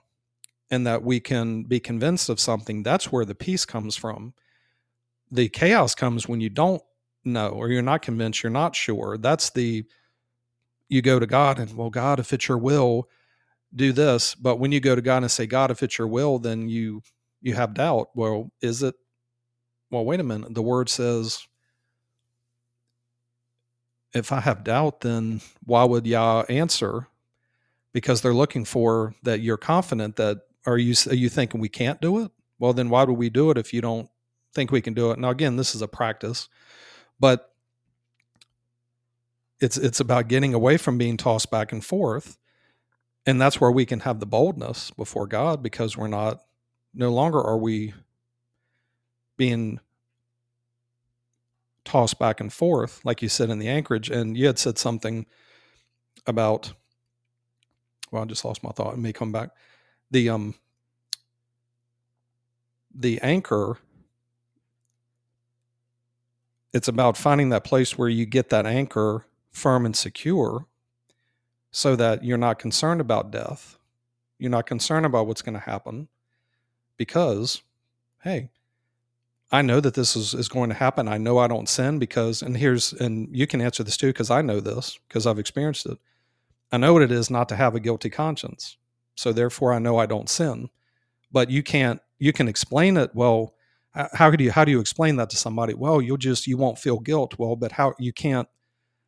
and 0.72 0.86
that 0.88 1.04
we 1.04 1.20
can 1.20 1.64
be 1.64 1.80
convinced 1.80 2.30
of 2.30 2.40
something, 2.40 2.84
that's 2.84 3.12
where 3.12 3.26
the 3.26 3.36
peace 3.36 3.66
comes 3.66 3.96
from. 3.96 4.34
The 5.32 5.50
chaos 5.50 5.96
comes 5.96 6.28
when 6.28 6.42
you 6.42 6.50
don't 6.50 6.82
know 7.24 7.50
or 7.50 7.70
you're 7.70 7.82
not 7.82 8.02
convinced, 8.02 8.44
you're 8.44 8.50
not 8.50 8.76
sure. 8.76 9.18
That's 9.18 9.50
the 9.50 9.86
you 10.88 11.02
go 11.02 11.20
to 11.20 11.28
God 11.28 11.60
and 11.60 11.76
well, 11.76 11.90
God, 11.90 12.20
if 12.20 12.34
it's 12.34 12.48
your 12.48 12.58
will, 12.58 13.08
do 13.76 13.92
this. 13.92 14.34
But 14.34 14.58
when 14.58 14.72
you 14.72 14.80
go 14.80 14.96
to 14.96 15.02
God 15.02 15.22
and 15.22 15.32
say, 15.32 15.46
God, 15.46 15.70
if 15.70 15.84
it's 15.84 15.98
your 15.98 16.08
will, 16.08 16.40
then 16.40 16.68
you 16.68 17.04
you 17.42 17.54
have 17.54 17.74
doubt. 17.74 18.10
Well, 18.16 18.52
is 18.62 18.82
it? 18.84 18.96
Well, 19.92 20.06
wait 20.06 20.20
a 20.20 20.24
minute. 20.24 20.54
The 20.54 20.62
word 20.62 20.90
says 20.90 21.48
if 24.14 24.32
I 24.32 24.40
have 24.42 24.64
doubt, 24.64 25.02
then 25.02 25.42
why 25.64 25.84
would 25.84 26.08
Yah 26.08 26.44
answer? 26.50 27.08
Because 27.94 28.22
they're 28.22 28.34
looking 28.34 28.66
for 28.66 29.16
that 29.24 29.42
you're 29.42 29.58
confident 29.58 30.16
that 30.18 30.42
are 30.66 30.78
you 30.78 30.94
are 31.08 31.16
you 31.16 31.30
thinking 31.30 31.60
we 31.62 31.70
can't 31.70 32.02
do 32.02 32.20
it? 32.24 32.32
Well, 32.60 32.74
then 32.74 32.90
why 32.90 33.04
would 33.04 33.18
we 33.18 33.30
do 33.30 33.52
it 33.52 33.58
if 33.58 33.74
you 33.74 33.82
don't 33.82 34.10
think 34.54 34.72
we 34.72 34.82
can 34.82 34.94
do 34.94 35.12
it? 35.12 35.20
Now, 35.20 35.30
again, 35.30 35.56
this 35.56 35.74
is 35.76 35.82
a 35.82 35.88
practice, 35.88 36.50
but 37.20 37.54
it's 39.60 39.78
it's 39.78 40.00
about 40.00 40.28
getting 40.28 40.54
away 40.54 40.78
from 40.78 40.98
being 40.98 41.18
tossed 41.18 41.52
back 41.52 41.72
and 41.72 41.84
forth, 41.84 42.38
and 43.26 43.40
that's 43.40 43.60
where 43.60 43.72
we 43.72 43.86
can 43.86 44.02
have 44.02 44.20
the 44.20 44.26
boldness 44.26 44.92
before 44.92 45.28
God 45.28 45.64
because 45.64 45.98
we're 45.98 46.08
not 46.08 46.42
no 46.94 47.12
longer 47.12 47.42
are 47.42 47.58
we 47.58 47.94
being 49.38 49.80
tossed 51.86 52.20
back 52.20 52.40
and 52.40 52.52
forth, 52.52 53.02
like 53.04 53.22
you 53.22 53.30
said 53.30 53.50
in 53.50 53.60
the 53.60 53.68
anchorage. 53.68 54.10
And 54.10 54.38
you 54.38 54.48
had 54.48 54.60
said 54.60 54.78
something 54.78 55.26
about, 56.28 56.74
well, 58.12 58.24
I 58.24 58.26
just 58.26 58.46
lost 58.46 58.64
my 58.64 58.72
thought. 58.72 58.94
It 58.94 59.00
may 59.00 59.14
come 59.14 59.32
back. 59.32 59.50
The 60.12 60.30
um, 60.30 60.56
the 62.94 63.20
anchor. 63.22 63.78
It's 66.72 66.88
about 66.88 67.18
finding 67.18 67.50
that 67.50 67.64
place 67.64 67.98
where 67.98 68.10
you 68.10 68.28
get 68.28 68.50
that 68.50 68.68
anchor 68.68 69.26
firm 69.52 69.86
and 69.88 69.96
secure, 69.96 70.68
so 71.72 71.96
that 71.96 72.24
you're 72.24 72.38
not 72.38 72.60
concerned 72.60 73.02
about 73.02 73.32
death. 73.32 73.78
You're 74.38 74.52
not 74.52 74.68
concerned 74.68 75.06
about 75.06 75.26
what's 75.26 75.42
going 75.42 75.56
to 75.56 75.60
happen, 75.60 76.08
because, 76.96 77.64
hey, 78.24 78.52
I 79.52 79.62
know 79.62 79.80
that 79.80 79.96
this 79.96 80.16
is, 80.16 80.34
is 80.34 80.48
going 80.48 80.70
to 80.70 80.76
happen. 80.76 81.08
I 81.08 81.18
know 81.18 81.40
I 81.40 81.48
don't 81.48 81.68
sin 81.68 81.98
because, 81.98 82.42
and 82.42 82.56
here's, 82.56 82.94
and 82.94 83.28
you 83.36 83.48
can 83.48 83.62
answer 83.62 83.84
this 83.84 83.98
too, 83.98 84.08
because 84.08 84.30
I 84.30 84.42
know 84.42 84.60
this 84.60 85.00
because 85.08 85.26
I've 85.26 85.40
experienced 85.40 85.88
it. 85.88 85.98
I 86.72 86.78
know 86.78 86.94
what 86.94 87.02
it 87.02 87.12
is 87.12 87.32
not 87.32 87.50
to 87.50 87.56
have 87.56 87.74
a 87.74 87.80
guilty 87.80 88.12
conscience. 88.12 88.78
So 89.16 89.34
therefore, 89.34 89.74
I 89.74 89.80
know 89.80 89.98
I 89.98 90.06
don't 90.06 90.30
sin. 90.30 90.70
But 91.32 91.50
you 91.50 91.64
can't, 91.64 92.00
you 92.20 92.32
can 92.32 92.48
explain 92.48 92.96
it. 92.98 93.12
Well, 93.16 93.56
how 94.14 94.30
do 94.30 94.44
you 94.44 94.52
how 94.52 94.64
do 94.64 94.72
you 94.72 94.80
explain 94.80 95.16
that 95.16 95.30
to 95.30 95.38
somebody 95.38 95.74
well 95.74 96.02
you'll 96.02 96.18
just 96.18 96.48
you 96.48 96.58
won't 96.58 96.78
feel 96.78 97.00
guilt 97.00 97.38
well 97.38 97.56
but 97.56 97.72
how 97.72 97.94
you 97.98 98.14
can't 98.14 98.48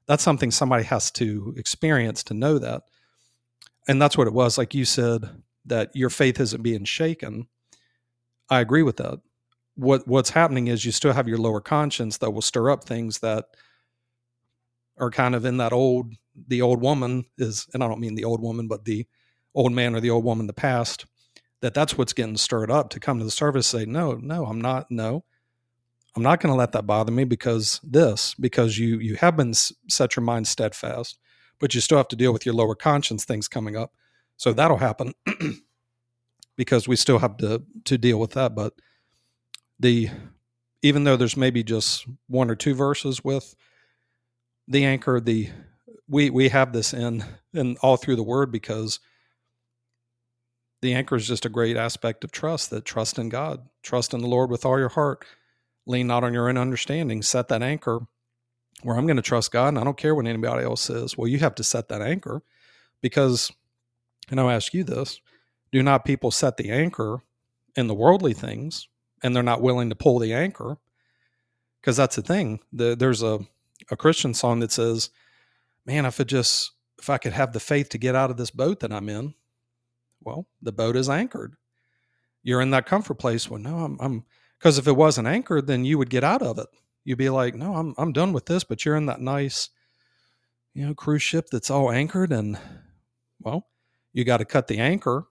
that's 0.08 0.24
something 0.24 0.52
somebody 0.52 0.84
has 0.84 1.12
to 1.12 1.54
experience 1.56 2.24
to 2.24 2.34
know 2.34 2.58
that 2.58 2.84
and 3.88 4.02
that's 4.02 4.18
what 4.18 4.28
it 4.28 4.34
was 4.34 4.58
like 4.58 4.74
you 4.74 4.86
said 4.86 5.30
that 5.66 5.92
your 5.94 6.10
faith 6.10 6.40
isn't 6.40 6.64
being 6.64 6.84
shaken 6.84 7.48
i 8.50 8.60
agree 8.60 8.84
with 8.84 8.98
that 8.98 9.20
what 9.76 10.08
what's 10.08 10.30
happening 10.30 10.68
is 10.68 10.86
you 10.86 10.92
still 10.92 11.14
have 11.14 11.28
your 11.28 11.38
lower 11.38 11.62
conscience 11.62 12.18
that 12.18 12.32
will 12.32 12.42
stir 12.42 12.70
up 12.70 12.84
things 12.84 13.20
that 13.20 13.46
are 14.98 15.12
kind 15.12 15.36
of 15.36 15.46
in 15.46 15.58
that 15.58 15.74
old 15.74 16.14
the 16.48 16.62
old 16.62 16.82
woman 16.82 17.26
is 17.38 17.68
and 17.74 17.84
i 17.84 17.88
don't 17.88 18.00
mean 18.00 18.16
the 18.16 18.26
old 18.26 18.42
woman 18.42 18.68
but 18.68 18.86
the 18.86 19.06
old 19.56 19.72
man 19.72 19.96
or 19.96 20.00
the 20.00 20.10
old 20.10 20.24
woman 20.24 20.44
in 20.44 20.48
the 20.48 20.54
past 20.54 21.06
that 21.62 21.74
that's 21.74 21.98
what's 21.98 22.14
getting 22.14 22.38
stirred 22.38 22.72
up 22.72 22.90
to 22.90 23.00
come 23.00 23.18
to 23.18 23.26
the 23.26 23.32
service 23.32 23.68
say 23.68 23.86
no 23.86 24.14
no 24.16 24.46
i'm 24.46 24.62
not 24.62 24.90
no. 24.92 25.24
I'm 26.16 26.24
not 26.24 26.42
going 26.42 26.52
to 26.52 26.58
let 26.58 26.74
that 26.74 26.86
bother 26.86 27.12
me 27.12 27.24
because 27.24 27.80
this 27.84 28.36
because 28.36 28.78
you 28.78 29.00
you 29.00 29.16
have 29.16 29.38
been 29.38 29.54
set 29.54 30.16
your 30.16 30.24
mind 30.24 30.48
steadfast 30.48 31.18
but 31.60 31.74
you 31.74 31.82
still 31.82 31.98
have 31.98 32.08
to 32.10 32.16
deal 32.16 32.34
with 32.34 32.46
your 32.46 32.56
lower 32.56 32.76
conscience 32.76 33.24
things 33.24 33.48
coming 33.48 33.78
up. 33.78 33.94
So 34.36 34.52
that'll 34.52 34.78
happen 34.78 35.14
because 36.58 36.88
we 36.88 36.96
still 36.96 37.20
have 37.20 37.38
to 37.38 37.64
to 37.86 37.98
deal 37.98 38.20
with 38.20 38.32
that 38.32 38.56
but 38.56 38.74
the 39.82 40.10
even 40.84 41.04
though 41.04 41.18
there's 41.18 41.38
maybe 41.38 41.64
just 41.64 42.06
one 42.28 42.50
or 42.50 42.56
two 42.56 42.74
verses 42.74 43.24
with 43.24 43.56
the 44.68 44.86
anchor 44.86 45.20
the 45.20 45.50
we 46.08 46.30
we 46.30 46.50
have 46.50 46.72
this 46.72 46.94
in 46.94 47.24
in 47.54 47.78
all 47.82 47.98
through 47.98 48.16
the 48.16 48.24
word 48.24 48.52
because 48.52 49.00
the 50.82 50.94
anchor 50.94 51.16
is 51.16 51.28
just 51.28 51.46
a 51.46 51.50
great 51.50 51.78
aspect 51.78 52.24
of 52.24 52.32
trust 52.32 52.72
that 52.72 52.86
trust 52.86 53.20
in 53.20 53.30
God, 53.30 53.68
trust 53.84 54.14
in 54.14 54.22
the 54.22 54.28
Lord 54.28 54.50
with 54.50 54.66
all 54.66 54.80
your 54.80 54.90
heart, 54.90 55.26
lean 55.86 56.08
not 56.08 56.24
on 56.24 56.34
your 56.34 56.50
own 56.50 56.58
understanding, 56.58 57.22
set 57.22 57.48
that 57.50 57.62
anchor 57.62 58.02
where 58.82 58.98
I'm 58.98 59.06
going 59.06 59.18
to 59.18 59.22
trust 59.22 59.52
God 59.52 59.70
and 59.70 59.80
I 59.80 59.84
don't 59.84 59.98
care 59.98 60.16
what 60.16 60.26
anybody 60.26 60.64
else 60.64 60.82
says. 60.82 61.16
Well, 61.16 61.28
you 61.28 61.38
have 61.40 61.54
to 61.56 61.64
set 61.64 61.90
that 61.90 62.02
anchor 62.02 62.42
because, 63.02 63.52
and 64.32 64.40
I'll 64.40 64.50
ask 64.50 64.74
you 64.74 64.84
this 64.84 65.22
do 65.72 65.84
not 65.84 66.04
people 66.04 66.32
set 66.32 66.58
the 66.58 66.72
anchor 66.72 67.20
in 67.76 67.88
the 67.88 67.94
worldly 67.94 68.34
things 68.34 68.88
and 69.24 69.36
they're 69.36 69.44
not 69.44 69.62
willing 69.62 69.90
to 69.90 69.96
pull 69.96 70.20
the 70.20 70.34
anchor? 70.34 70.78
Because 71.80 71.98
that's 71.98 72.16
the 72.16 72.22
thing. 72.22 72.60
The, 72.72 72.96
there's 72.96 73.24
a, 73.24 73.40
a 73.90 73.98
Christian 73.98 74.34
song 74.34 74.60
that 74.60 74.72
says, 74.72 75.10
Man, 75.86 76.06
if 76.06 76.20
it 76.20 76.26
just, 76.26 76.72
if 77.00 77.10
I 77.10 77.18
could 77.18 77.34
have 77.34 77.54
the 77.54 77.60
faith 77.60 77.90
to 77.90 77.98
get 77.98 78.16
out 78.16 78.30
of 78.30 78.38
this 78.38 78.52
boat 78.52 78.82
that 78.82 78.92
I'm 78.92 79.10
in, 79.10 79.34
well, 80.24 80.48
the 80.62 80.72
boat 80.72 80.96
is 80.96 81.10
anchored. 81.10 81.56
You're 82.44 82.62
in 82.62 82.72
that 82.72 82.86
comfort 82.86 83.16
place. 83.16 83.50
Well, 83.50 83.60
no, 83.60 83.80
I'm, 83.80 83.98
I'm, 84.00 84.26
because 84.60 84.78
if 84.78 84.88
it 84.88 84.96
wasn't 84.96 85.28
anchored, 85.28 85.68
then 85.68 85.86
you 85.86 85.98
would 85.98 86.10
get 86.10 86.24
out 86.24 86.42
of 86.42 86.60
it. 86.60 86.68
You'd 87.04 87.18
be 87.18 87.30
like, 87.30 87.56
no, 87.56 87.76
I'm, 87.76 87.96
I'm 87.98 88.14
done 88.14 88.32
with 88.32 88.46
this. 88.46 88.64
But 88.64 88.86
you're 88.86 88.96
in 88.96 89.08
that 89.08 89.22
nice, 89.22 89.70
you 90.74 90.86
know, 90.86 90.94
cruise 90.94 91.24
ship 91.24 91.48
that's 91.52 91.72
all 91.72 91.92
anchored, 91.92 92.32
and 92.32 92.58
well, 93.40 93.68
you 94.14 94.24
got 94.24 94.38
to 94.38 94.46
cut 94.46 94.68
the 94.68 94.78
anchor 94.78 95.26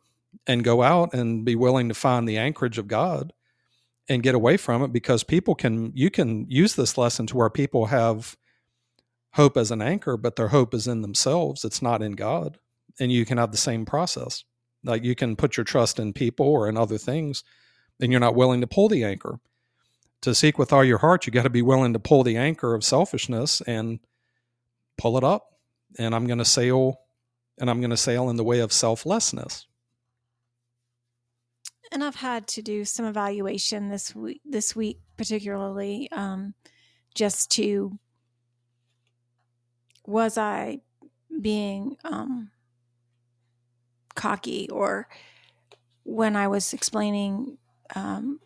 and 0.46 0.64
go 0.64 0.82
out 0.82 1.14
and 1.14 1.44
be 1.44 1.54
willing 1.54 1.88
to 1.88 1.94
find 1.94 2.28
the 2.28 2.38
anchorage 2.38 2.78
of 2.78 2.88
God 2.88 3.32
and 4.10 4.22
get 4.22 4.34
away 4.34 4.58
from 4.58 4.82
it 4.82 4.92
because 4.92 5.24
people 5.24 5.54
can 5.54 5.90
you 5.94 6.10
can 6.10 6.44
use 6.50 6.74
this 6.74 6.98
lesson 6.98 7.26
to 7.26 7.36
where 7.36 7.48
people 7.48 7.86
have 7.86 8.36
hope 9.34 9.56
as 9.56 9.70
an 9.70 9.80
anchor 9.80 10.18
but 10.18 10.36
their 10.36 10.48
hope 10.48 10.74
is 10.74 10.86
in 10.86 11.00
themselves 11.00 11.64
it's 11.64 11.80
not 11.80 12.02
in 12.02 12.12
God 12.12 12.58
and 12.98 13.10
you 13.10 13.24
can 13.24 13.38
have 13.38 13.52
the 13.52 13.56
same 13.56 13.86
process 13.86 14.44
like 14.84 15.04
you 15.04 15.14
can 15.14 15.36
put 15.36 15.56
your 15.56 15.64
trust 15.64 15.98
in 15.98 16.12
people 16.12 16.46
or 16.46 16.68
in 16.68 16.76
other 16.76 16.98
things, 16.98 17.44
and 18.00 18.10
you're 18.10 18.20
not 18.20 18.34
willing 18.34 18.60
to 18.60 18.66
pull 18.66 18.88
the 18.88 19.04
anchor. 19.04 19.38
To 20.22 20.34
seek 20.34 20.58
with 20.58 20.72
all 20.72 20.84
your 20.84 20.98
heart, 20.98 21.26
you 21.26 21.32
got 21.32 21.44
to 21.44 21.50
be 21.50 21.62
willing 21.62 21.92
to 21.92 21.98
pull 21.98 22.22
the 22.22 22.36
anchor 22.36 22.74
of 22.74 22.84
selfishness 22.84 23.62
and 23.62 24.00
pull 24.98 25.16
it 25.16 25.24
up. 25.24 25.54
And 25.98 26.14
I'm 26.14 26.26
going 26.26 26.38
to 26.38 26.44
sail, 26.44 27.00
and 27.58 27.70
I'm 27.70 27.80
going 27.80 27.90
to 27.90 27.96
sail 27.96 28.28
in 28.30 28.36
the 28.36 28.44
way 28.44 28.60
of 28.60 28.72
selflessness. 28.72 29.66
And 31.92 32.04
I've 32.04 32.16
had 32.16 32.46
to 32.48 32.62
do 32.62 32.84
some 32.84 33.04
evaluation 33.04 33.88
this 33.88 34.14
week, 34.14 34.40
this 34.44 34.76
week 34.76 35.00
particularly, 35.16 36.08
um, 36.12 36.54
just 37.14 37.50
to 37.52 37.98
was 40.06 40.38
I 40.38 40.78
being 41.40 41.96
um, 42.04 42.50
cocky 44.14 44.68
or 44.70 45.08
when 46.04 46.36
I 46.36 46.48
was 46.48 46.72
explaining 46.72 47.58
um, 47.94 48.40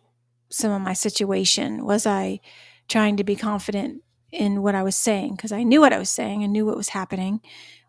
some 0.49 0.71
of 0.71 0.81
my 0.81 0.93
situation, 0.93 1.85
was 1.85 2.05
I 2.05 2.39
trying 2.87 3.17
to 3.17 3.23
be 3.23 3.35
confident 3.35 4.01
in 4.31 4.61
what 4.61 4.75
I 4.75 4.83
was 4.83 4.95
saying? 4.95 5.35
Because 5.35 5.51
I 5.51 5.63
knew 5.63 5.81
what 5.81 5.93
I 5.93 5.97
was 5.99 6.09
saying 6.09 6.43
and 6.43 6.53
knew 6.53 6.65
what 6.65 6.77
was 6.77 6.89
happening, 6.89 7.41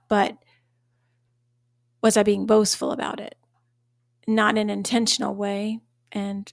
but 0.08 0.36
was 2.02 2.16
I 2.16 2.22
being 2.22 2.46
boastful 2.46 2.92
about 2.92 3.20
it? 3.20 3.36
Not 4.26 4.58
in 4.58 4.70
an 4.70 4.78
intentional 4.78 5.34
way. 5.34 5.80
And 6.12 6.52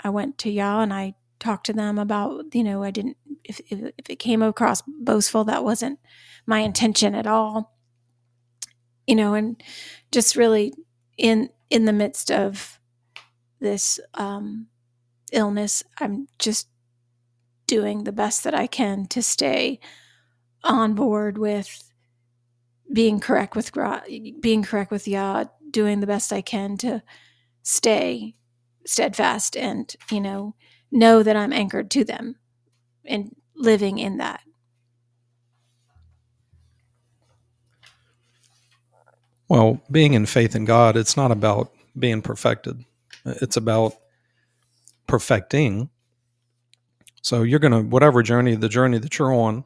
I 0.00 0.10
went 0.10 0.38
to 0.38 0.50
Yah 0.50 0.80
and 0.80 0.92
I 0.92 1.14
talked 1.40 1.66
to 1.66 1.72
them 1.72 1.98
about, 1.98 2.54
you 2.54 2.64
know, 2.64 2.82
I 2.82 2.90
didn't, 2.90 3.16
if, 3.44 3.60
if, 3.70 3.92
if 3.96 4.10
it 4.10 4.16
came 4.18 4.42
across 4.42 4.82
boastful, 4.86 5.44
that 5.44 5.64
wasn't 5.64 5.98
my 6.46 6.60
intention 6.60 7.14
at 7.14 7.26
all 7.26 7.78
you 9.08 9.14
know, 9.14 9.32
and 9.34 9.60
just 10.12 10.36
really 10.36 10.74
in 11.16 11.48
in 11.70 11.86
the 11.86 11.92
midst 11.92 12.30
of 12.30 12.78
this 13.58 13.98
um, 14.14 14.66
illness, 15.32 15.82
I'm 15.98 16.28
just 16.38 16.68
doing 17.66 18.04
the 18.04 18.12
best 18.12 18.44
that 18.44 18.54
I 18.54 18.66
can 18.66 19.06
to 19.06 19.22
stay 19.22 19.80
on 20.62 20.94
board 20.94 21.38
with 21.38 21.90
being 22.92 23.18
correct 23.18 23.56
with 23.56 23.72
being 24.40 24.62
correct 24.62 24.90
with 24.90 25.08
Yah, 25.08 25.44
doing 25.70 26.00
the 26.00 26.06
best 26.06 26.32
I 26.32 26.40
can 26.40 26.76
to 26.78 27.02
stay 27.62 28.34
steadfast 28.86 29.56
and 29.56 29.94
you 30.10 30.20
know 30.20 30.54
know 30.90 31.22
that 31.22 31.36
I'm 31.36 31.52
anchored 31.52 31.90
to 31.92 32.04
them 32.04 32.36
and 33.04 33.34
living 33.54 33.98
in 33.98 34.18
that. 34.18 34.40
Well, 39.48 39.80
being 39.90 40.14
in 40.14 40.26
faith 40.26 40.54
in 40.54 40.64
God, 40.64 40.96
it's 40.96 41.16
not 41.16 41.30
about 41.30 41.72
being 41.98 42.22
perfected. 42.22 42.84
It's 43.24 43.56
about 43.56 43.94
perfecting. 45.06 45.90
So 47.22 47.42
you're 47.42 47.58
going 47.58 47.72
to 47.72 47.82
whatever 47.82 48.22
journey, 48.22 48.54
the 48.54 48.68
journey 48.68 48.98
that 48.98 49.18
you're 49.18 49.34
on, 49.34 49.64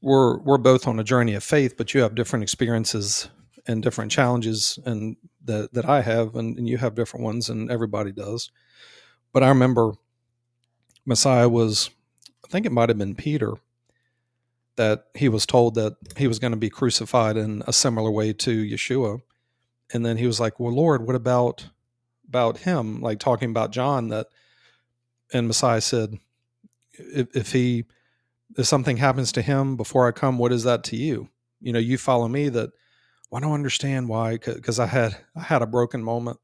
we're 0.00 0.38
we're 0.38 0.58
both 0.58 0.86
on 0.86 0.98
a 1.00 1.04
journey 1.04 1.34
of 1.34 1.42
faith, 1.42 1.76
but 1.76 1.92
you 1.92 2.02
have 2.02 2.14
different 2.14 2.42
experiences 2.42 3.28
and 3.66 3.82
different 3.82 4.12
challenges 4.12 4.78
and 4.84 5.16
that 5.46 5.72
that 5.74 5.84
I 5.88 6.02
have 6.02 6.34
and, 6.36 6.58
and 6.58 6.68
you 6.68 6.78
have 6.78 6.94
different 6.94 7.24
ones 7.24 7.48
and 7.48 7.70
everybody 7.70 8.12
does. 8.12 8.50
But 9.32 9.42
I 9.42 9.48
remember 9.48 9.92
Messiah 11.04 11.48
was 11.48 11.90
I 12.44 12.48
think 12.48 12.66
it 12.66 12.72
might 12.72 12.88
have 12.88 12.98
been 12.98 13.14
Peter 13.14 13.54
that 14.76 15.06
he 15.14 15.28
was 15.28 15.46
told 15.46 15.74
that 15.74 15.96
he 16.16 16.28
was 16.28 16.38
going 16.38 16.52
to 16.52 16.58
be 16.58 16.70
crucified 16.70 17.36
in 17.36 17.62
a 17.66 17.72
similar 17.72 18.10
way 18.10 18.32
to 18.32 18.64
Yeshua. 18.64 19.22
And 19.92 20.04
then 20.04 20.16
he 20.18 20.26
was 20.26 20.40
like, 20.40 20.60
"Well, 20.60 20.74
Lord, 20.74 21.06
what 21.06 21.16
about 21.16 21.68
about 22.26 22.58
him?" 22.58 23.00
Like 23.00 23.18
talking 23.18 23.50
about 23.50 23.70
John 23.70 24.08
that 24.08 24.26
and 25.32 25.46
Messiah 25.46 25.80
said, 25.80 26.18
if, 26.92 27.34
if 27.34 27.52
he 27.52 27.84
if 28.56 28.66
something 28.66 28.96
happens 28.96 29.32
to 29.32 29.42
him 29.42 29.76
before 29.76 30.06
I 30.06 30.12
come, 30.12 30.38
what 30.38 30.52
is 30.52 30.62
that 30.64 30.84
to 30.84 30.96
you? 30.96 31.28
You 31.60 31.72
know, 31.72 31.78
you 31.78 31.98
follow 31.98 32.28
me 32.28 32.48
that 32.50 32.70
well, 33.30 33.38
I 33.38 33.40
don't 33.46 33.54
understand 33.54 34.08
why 34.08 34.38
because 34.38 34.78
I 34.78 34.86
had 34.86 35.16
I 35.34 35.42
had 35.42 35.62
a 35.62 35.66
broken 35.66 36.02
moment 36.02 36.38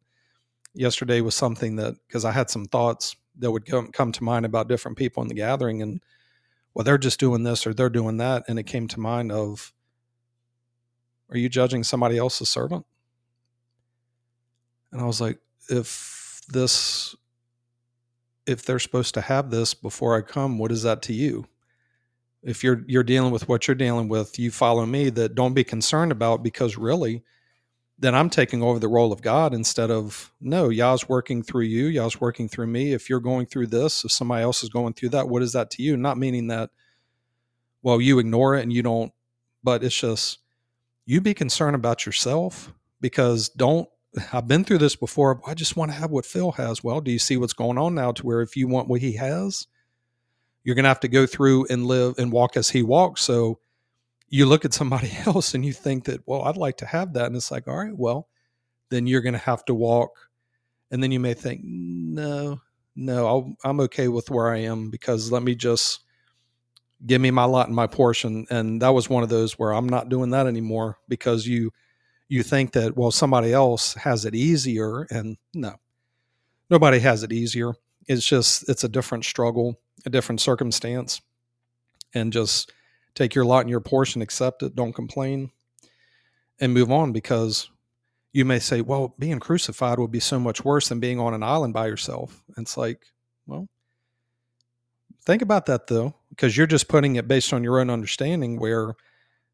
yesterday 0.75 1.21
was 1.21 1.35
something 1.35 1.77
that 1.77 1.95
because 2.07 2.25
I 2.25 2.33
had 2.33 2.51
some 2.51 2.67
thoughts 2.67 3.17
that 3.39 3.51
would 3.51 3.67
come 3.67 3.93
come 3.93 4.13
to 4.13 4.25
mind 4.25 4.47
about 4.47 4.69
different 4.69 4.99
people 4.99 5.23
in 5.23 5.29
the 5.29 5.35
gathering 5.35 5.83
and 5.83 6.01
well, 6.75 6.85
they're 6.85 6.99
just 6.99 7.21
doing 7.21 7.43
this 7.43 7.67
or 7.67 7.75
they're 7.75 7.91
doing 7.91 8.17
that. 8.19 8.45
And 8.49 8.59
it 8.59 8.65
came 8.65 8.89
to 8.89 9.01
mind 9.01 9.31
of, 9.31 9.73
are 11.31 11.37
you 11.37 11.49
judging 11.49 11.85
somebody 11.85 12.19
else's 12.19 12.49
servant? 12.49 12.87
And 14.91 15.01
I 15.01 15.05
was 15.05 15.21
like, 15.21 15.39
if 15.69 16.41
this, 16.49 17.15
if 18.47 18.65
they're 18.65 18.79
supposed 18.79 19.15
to 19.15 19.21
have 19.21 19.51
this 19.51 19.75
before 19.75 20.17
I 20.17 20.23
come, 20.23 20.59
what 20.59 20.73
is 20.73 20.83
that 20.83 21.03
to 21.03 21.13
you? 21.13 21.47
If 22.43 22.65
you're 22.65 22.83
you're 22.87 23.05
dealing 23.05 23.33
with 23.33 23.49
what 23.49 23.69
you're 23.69 23.75
dealing 23.75 24.09
with, 24.09 24.39
you 24.39 24.51
follow 24.51 24.85
me. 24.87 25.11
That 25.11 25.35
don't 25.35 25.55
be 25.55 25.65
concerned 25.65 26.13
about 26.13 26.43
because 26.43 26.77
really, 26.77 27.23
then 27.99 28.15
I'm 28.15 28.31
taking 28.31 28.63
over 28.63 28.79
the 28.79 28.89
role 28.89 29.13
of 29.13 29.23
God 29.23 29.55
instead 29.55 29.91
of 29.91 30.33
no, 30.41 30.69
Yah's 30.69 31.09
working 31.09 31.43
through 31.43 31.65
you, 31.65 31.87
Yah's 31.87 32.21
working 32.21 32.49
through 32.49 32.67
me. 32.67 32.93
If 32.93 33.09
you're 33.09 33.21
going 33.21 33.47
through 33.47 33.69
this, 33.69 34.05
if 34.05 34.11
somebody 34.11 34.43
else 34.43 34.65
is 34.65 34.71
going 34.71 34.95
through 34.95 35.11
that, 35.11 35.29
what 35.29 35.43
is 35.43 35.53
that 35.53 35.71
to 35.73 35.83
you? 35.83 35.97
Not 35.97 36.19
meaning 36.19 36.49
that, 36.49 36.71
well, 37.83 38.01
you 38.01 38.19
ignore 38.19 38.57
it 38.57 38.63
and 38.63 38.73
you 38.73 38.83
don't, 38.83 39.13
but 39.63 39.85
it's 39.85 39.99
just 39.99 40.39
you 41.07 41.21
be 41.21 41.35
concerned 41.35 41.77
about 41.77 42.05
yourself 42.07 42.73
because 43.01 43.49
don't 43.51 43.89
I've 44.33 44.49
been 44.49 44.65
through 44.65 44.79
this 44.79 44.97
before. 44.97 45.41
I 45.47 45.55
just 45.55 45.77
want 45.77 45.91
to 45.91 45.97
have 45.97 46.11
what 46.11 46.27
Phil 46.27 46.53
has. 46.53 46.85
Well, 46.85 47.01
do 47.01 47.11
you 47.11 47.19
see 47.19 47.37
what's 47.37 47.55
going 47.55 47.79
on 47.79 47.95
now 47.95 48.13
to 48.13 48.27
where 48.27 48.43
if 48.43 48.57
you 48.57 48.69
want 48.69 48.89
what 48.89 49.01
he 49.01 49.13
has, 49.13 49.67
you're 50.65 50.75
going 50.75 50.85
to 50.85 50.89
have 50.89 51.01
to 51.01 51.09
go 51.09 51.27
through 51.27 51.67
and 51.71 51.87
live 51.87 52.15
and 52.19 52.33
walk 52.33 52.57
as 52.57 52.71
he 52.71 52.83
walks. 52.83 53.23
So 53.23 53.59
you 54.29 54.47
look 54.47 54.65
at 54.65 54.75
somebody 54.75 55.11
else 55.27 55.55
and 55.55 55.65
you 55.65 55.73
think 55.73 56.05
that, 56.05 56.21
well, 56.27 56.43
I'd 56.43 56.57
like 56.57 56.79
to 56.79 56.87
have 56.87 57.13
that. 57.15 57.27
And 57.27 57.37
it's 57.37 57.51
like, 57.51 57.69
all 57.69 57.77
right, 57.77 57.97
well, 57.97 58.29
then 58.91 59.07
you're 59.07 59.21
going 59.21 59.33
to 59.33 59.39
have 59.39 59.65
to 59.67 59.75
walk. 59.75 60.11
And 60.91 61.03
then 61.03 61.11
you 61.11 61.21
may 61.21 61.35
think, 61.35 61.63
no, 61.65 62.61
no, 62.95 63.57
i 63.65 63.71
am 63.71 63.81
okay 63.81 64.09
with 64.09 64.31
where 64.31 64.53
I 64.53 64.59
am 64.59 64.91
because 64.91 65.33
let 65.33 65.43
me 65.43 65.55
just 65.55 66.01
give 67.07 67.21
me 67.21 67.31
my 67.31 67.45
lot 67.45 67.67
and 67.67 67.75
my 67.75 67.87
portion. 67.87 68.47
And 68.51 68.83
that 68.83 68.91
was 68.91 69.09
one 69.09 69.23
of 69.23 69.31
those 69.31 69.59
where 69.59 69.73
I'm 69.73 69.89
not 69.89 70.11
doing 70.11 70.31
that 70.31 70.47
anymore 70.47 70.99
because 71.09 71.47
you 71.47 71.73
you 72.33 72.43
think 72.43 72.73
that 72.73 72.97
well 72.97 73.11
somebody 73.11 73.53
else 73.53 73.93
has 73.93 74.25
it 74.25 74.35
easier 74.35 75.03
and 75.11 75.37
no 75.53 75.75
nobody 76.71 76.99
has 76.99 77.23
it 77.23 77.31
easier 77.31 77.75
it's 78.09 78.25
just 78.25 78.67
it's 78.71 78.85
a 78.85 78.89
different 78.89 79.23
struggle 79.23 79.79
a 80.05 80.11
different 80.11 80.41
circumstance 80.41 81.21
and 82.15 82.33
just 82.33 82.73
take 83.15 83.35
your 83.35 83.45
lot 83.45 83.61
and 83.61 83.71
your 83.71 83.81
portion 83.81 84.23
accept 84.23 84.63
it 84.63 84.75
don't 84.75 84.95
complain 84.95 85.51
and 86.61 86.73
move 86.73 86.91
on 86.91 87.13
because 87.13 87.71
you 88.33 88.45
may 88.45 88.59
say 88.59 88.81
well 88.81 89.15
being 89.19 89.39
crucified 89.39 89.99
would 89.99 90.11
be 90.11 90.21
so 90.21 90.39
much 90.39 90.65
worse 90.65 90.89
than 90.89 91.01
being 91.01 91.21
on 91.21 91.35
an 91.35 91.43
island 91.43 91.75
by 91.75 91.87
yourself. 91.87 92.43
It's 92.57 92.77
like 92.77 93.03
well 93.47 93.69
think 95.25 95.43
about 95.43 95.67
that 95.67 95.87
though 95.87 96.15
because 96.31 96.57
you're 96.57 96.67
just 96.67 96.89
putting 96.89 97.17
it 97.17 97.29
based 97.29 97.53
on 97.53 97.63
your 97.63 97.79
own 97.81 97.91
understanding 97.91 98.59
where 98.59 98.95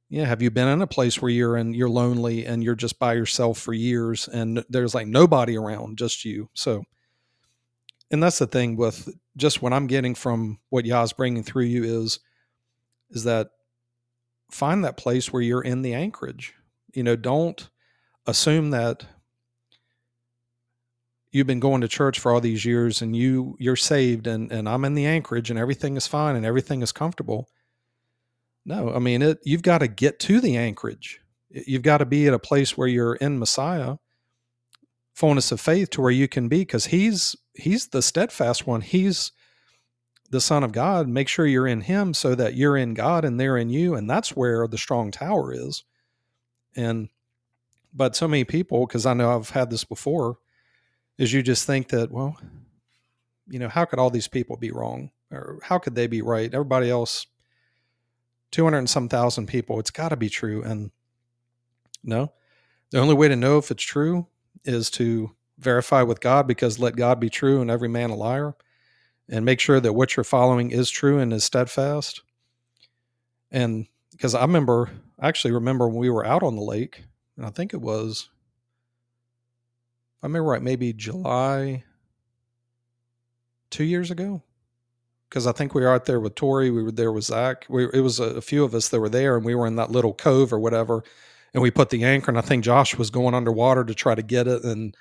yeah 0.08 0.24
have 0.24 0.40
you 0.40 0.50
been 0.50 0.68
in 0.68 0.80
a 0.80 0.86
place 0.86 1.20
where 1.20 1.30
you're 1.30 1.56
and 1.56 1.74
you're 1.74 1.90
lonely 1.90 2.46
and 2.46 2.62
you're 2.62 2.74
just 2.74 2.98
by 2.98 3.14
yourself 3.14 3.58
for 3.58 3.72
years 3.72 4.28
and 4.28 4.64
there's 4.68 4.94
like 4.94 5.06
nobody 5.06 5.56
around 5.56 5.98
just 5.98 6.24
you. 6.24 6.48
So 6.54 6.84
and 8.10 8.22
that's 8.22 8.38
the 8.38 8.46
thing 8.46 8.76
with 8.76 9.08
just 9.36 9.62
what 9.62 9.72
i'm 9.72 9.86
getting 9.86 10.14
from 10.14 10.58
what 10.70 10.86
yah's 10.86 11.12
bringing 11.12 11.42
through 11.42 11.64
you 11.64 11.84
is 11.84 12.20
is 13.10 13.24
that 13.24 13.50
find 14.50 14.84
that 14.84 14.96
place 14.96 15.32
where 15.32 15.42
you're 15.42 15.62
in 15.62 15.82
the 15.82 15.94
anchorage 15.94 16.54
you 16.94 17.02
know 17.02 17.16
don't 17.16 17.70
assume 18.26 18.70
that 18.70 19.04
you've 21.30 21.46
been 21.46 21.60
going 21.60 21.80
to 21.80 21.88
church 21.88 22.18
for 22.18 22.32
all 22.32 22.40
these 22.40 22.64
years 22.64 23.02
and 23.02 23.14
you 23.14 23.56
you're 23.58 23.76
saved 23.76 24.26
and 24.26 24.50
and 24.50 24.68
I'm 24.68 24.84
in 24.84 24.94
the 24.94 25.06
anchorage 25.06 25.50
and 25.50 25.58
everything 25.58 25.96
is 25.96 26.06
fine 26.06 26.36
and 26.36 26.46
everything 26.46 26.82
is 26.82 26.92
comfortable 26.92 27.48
no, 28.68 28.92
I 28.92 28.98
mean 28.98 29.22
it. 29.22 29.38
You've 29.44 29.62
got 29.62 29.78
to 29.78 29.88
get 29.88 30.20
to 30.20 30.42
the 30.42 30.58
anchorage. 30.58 31.22
You've 31.48 31.82
got 31.82 31.98
to 31.98 32.06
be 32.06 32.28
at 32.28 32.34
a 32.34 32.38
place 32.38 32.76
where 32.76 32.86
you're 32.86 33.14
in 33.14 33.38
Messiah, 33.38 33.96
fullness 35.14 35.50
of 35.50 35.58
faith, 35.58 35.88
to 35.90 36.02
where 36.02 36.10
you 36.10 36.28
can 36.28 36.48
be, 36.48 36.58
because 36.58 36.84
He's 36.84 37.34
He's 37.58 37.88
the 37.88 38.02
steadfast 38.02 38.66
one. 38.66 38.80
He's 38.80 39.32
the 40.30 40.40
Son 40.40 40.62
of 40.62 40.72
God. 40.72 41.08
Make 41.08 41.28
sure 41.28 41.46
you're 41.46 41.66
in 41.66 41.82
Him, 41.82 42.14
so 42.14 42.34
that 42.34 42.54
you're 42.54 42.76
in 42.76 42.94
God 42.94 43.24
and 43.24 43.38
they're 43.38 43.56
in 43.56 43.68
you, 43.68 43.94
and 43.94 44.08
that's 44.08 44.36
where 44.36 44.66
the 44.66 44.78
strong 44.78 45.10
tower 45.10 45.52
is. 45.52 45.84
And 46.76 47.08
but 47.92 48.14
so 48.14 48.28
many 48.28 48.44
people, 48.44 48.86
because 48.86 49.06
I 49.06 49.14
know 49.14 49.34
I've 49.34 49.50
had 49.50 49.70
this 49.70 49.84
before, 49.84 50.38
is 51.16 51.32
you 51.32 51.42
just 51.42 51.66
think 51.66 51.88
that 51.88 52.10
well, 52.12 52.36
you 53.48 53.58
know, 53.58 53.68
how 53.68 53.84
could 53.84 53.98
all 53.98 54.10
these 54.10 54.28
people 54.28 54.56
be 54.56 54.70
wrong, 54.70 55.10
or 55.32 55.58
how 55.62 55.78
could 55.78 55.94
they 55.94 56.06
be 56.06 56.22
right? 56.22 56.52
Everybody 56.52 56.90
else 56.90 57.26
200 58.50 58.78
and 58.78 58.90
some 58.90 59.08
thousand 59.08 59.46
people. 59.46 59.78
It's 59.78 59.90
got 59.90 60.10
to 60.10 60.16
be 60.16 60.28
true. 60.28 60.62
And 60.62 60.90
no, 62.02 62.32
the 62.90 62.98
only 62.98 63.14
way 63.14 63.28
to 63.28 63.36
know 63.36 63.58
if 63.58 63.70
it's 63.70 63.82
true 63.82 64.26
is 64.64 64.90
to 64.92 65.34
verify 65.58 66.02
with 66.02 66.20
God 66.20 66.46
because 66.46 66.78
let 66.78 66.96
God 66.96 67.20
be 67.20 67.30
true 67.30 67.60
and 67.60 67.70
every 67.70 67.88
man 67.88 68.10
a 68.10 68.14
liar 68.14 68.54
and 69.28 69.44
make 69.44 69.60
sure 69.60 69.80
that 69.80 69.92
what 69.92 70.16
you're 70.16 70.24
following 70.24 70.70
is 70.70 70.88
true 70.88 71.18
and 71.18 71.32
is 71.32 71.44
steadfast. 71.44 72.22
And 73.50 73.86
because 74.12 74.34
I 74.34 74.42
remember, 74.42 74.90
I 75.18 75.28
actually 75.28 75.52
remember 75.52 75.88
when 75.88 75.98
we 75.98 76.10
were 76.10 76.24
out 76.24 76.42
on 76.42 76.56
the 76.56 76.62
lake, 76.62 77.04
and 77.36 77.44
I 77.44 77.50
think 77.50 77.74
it 77.74 77.80
was, 77.80 78.28
I 80.22 80.26
remember 80.26 80.50
right, 80.50 80.62
maybe 80.62 80.92
July 80.92 81.84
two 83.70 83.84
years 83.84 84.10
ago, 84.10 84.42
because 85.28 85.46
I 85.46 85.52
think 85.52 85.74
we 85.74 85.82
were 85.82 85.92
out 85.92 86.06
there 86.06 86.20
with 86.20 86.34
Tori. 86.34 86.70
We 86.70 86.82
were 86.82 86.90
there 86.90 87.12
with 87.12 87.24
Zach. 87.24 87.66
We, 87.68 87.84
it 87.92 88.00
was 88.00 88.18
a, 88.18 88.24
a, 88.24 88.40
few 88.40 88.64
of 88.64 88.74
us 88.74 88.88
that 88.88 89.00
were 89.00 89.10
there, 89.10 89.36
and 89.36 89.44
we 89.44 89.54
were 89.54 89.66
in 89.66 89.76
that 89.76 89.90
little 89.90 90.14
cove 90.14 90.52
or 90.52 90.58
whatever. 90.58 91.04
And 91.52 91.62
we 91.62 91.70
put 91.70 91.90
the 91.90 92.02
anchor, 92.02 92.30
and 92.30 92.38
I 92.38 92.42
think 92.42 92.64
Josh 92.64 92.96
was 92.96 93.10
going 93.10 93.34
underwater 93.34 93.84
to 93.84 93.94
try 93.94 94.14
to 94.14 94.22
get 94.22 94.48
it, 94.48 94.64
and 94.64 94.96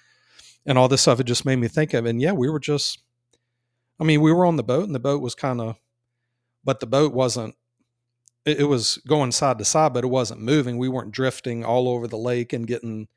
and 0.67 0.77
all 0.77 0.87
this 0.87 1.01
stuff. 1.01 1.19
It 1.19 1.23
just 1.23 1.45
made 1.45 1.55
me 1.55 1.67
think 1.67 1.95
of. 1.95 2.05
And 2.05 2.21
yeah, 2.21 2.33
we 2.33 2.49
were 2.49 2.59
just. 2.59 2.99
I 3.99 4.03
mean, 4.03 4.21
we 4.21 4.31
were 4.31 4.45
on 4.45 4.57
the 4.57 4.63
boat, 4.63 4.85
and 4.85 4.93
the 4.93 4.99
boat 4.99 5.23
was 5.23 5.33
kind 5.33 5.59
of, 5.59 5.77
but 6.63 6.79
the 6.79 6.85
boat 6.85 7.13
wasn't. 7.13 7.55
It, 8.45 8.59
it 8.59 8.65
was 8.65 8.97
going 9.07 9.31
side 9.31 9.57
to 9.57 9.65
side, 9.65 9.93
but 9.93 10.03
it 10.03 10.09
wasn't 10.09 10.41
moving. 10.41 10.77
We 10.77 10.89
weren't 10.89 11.11
drifting 11.11 11.65
all 11.65 11.89
over 11.89 12.07
the 12.07 12.17
lake 12.17 12.53
and 12.53 12.67
getting 12.67 13.07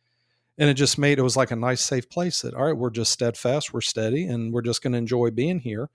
and 0.58 0.68
it 0.68 0.74
just 0.74 0.98
made 0.98 1.18
it 1.18 1.22
was 1.22 1.36
like 1.36 1.50
a 1.50 1.56
nice 1.56 1.80
safe 1.80 2.10
place 2.10 2.42
that 2.42 2.52
all 2.52 2.64
right 2.64 2.76
we're 2.76 2.90
just 2.90 3.12
steadfast 3.12 3.72
we're 3.72 3.80
steady 3.80 4.26
and 4.26 4.52
we're 4.52 4.60
just 4.60 4.82
going 4.82 4.92
to 4.92 4.98
enjoy 4.98 5.30
being 5.30 5.60
here 5.60 5.88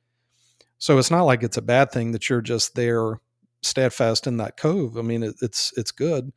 so 0.77 0.97
it's 0.97 1.11
not 1.11 1.23
like 1.23 1.43
it's 1.43 1.57
a 1.57 1.61
bad 1.61 1.91
thing 1.91 2.11
that 2.11 2.29
you're 2.29 2.41
just 2.41 2.75
there 2.75 3.19
steadfast 3.65 4.27
in 4.27 4.37
that 4.37 4.57
cove. 4.57 4.97
I 4.97 5.01
mean, 5.01 5.23
it, 5.23 5.35
it's 5.41 5.73
it's 5.77 5.91
good, 5.91 6.31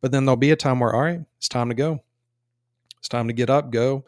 but 0.00 0.12
then 0.12 0.24
there'll 0.24 0.36
be 0.36 0.50
a 0.50 0.56
time 0.56 0.80
where 0.80 0.94
all 0.94 1.02
right, 1.02 1.20
it's 1.38 1.48
time 1.48 1.68
to 1.68 1.74
go. 1.74 2.00
It's 2.98 3.08
time 3.08 3.26
to 3.28 3.34
get 3.34 3.50
up, 3.50 3.70
go, 3.70 4.04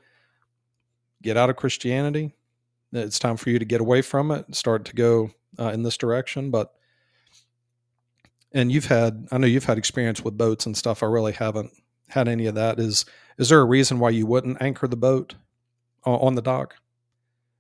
get 1.27 1.37
out 1.37 1.51
of 1.51 1.57
Christianity. 1.57 2.33
It's 2.93 3.19
time 3.19 3.37
for 3.37 3.51
you 3.51 3.59
to 3.59 3.65
get 3.65 3.81
away 3.81 4.01
from 4.01 4.31
it, 4.31 4.55
start 4.55 4.85
to 4.87 4.95
go 4.95 5.31
uh, 5.59 5.69
in 5.69 5.83
this 5.83 5.97
direction. 5.97 6.51
But 6.51 6.73
and 8.53 8.73
you've 8.73 8.87
had, 8.87 9.29
I 9.31 9.39
know 9.39 9.47
you've 9.47 9.65
had 9.65 9.77
experience 9.77 10.23
with 10.23 10.39
boats 10.39 10.65
and 10.67 10.77
stuff. 10.77 11.03
I 11.03 11.07
really 11.07 11.33
haven't 11.33 11.73
had 12.09 12.29
any 12.29 12.47
of 12.47 12.55
that. 12.55 12.79
Is 12.79 13.05
is 13.39 13.51
there 13.51 13.61
a 13.61 13.65
reason 13.65 13.99
why 13.99 14.11
you 14.11 14.27
wouldn't 14.27 14.63
anchor 14.63 14.89
the 14.89 14.97
boat 14.97 15.35
on 16.05 16.37
the 16.37 16.43
dock? 16.43 16.77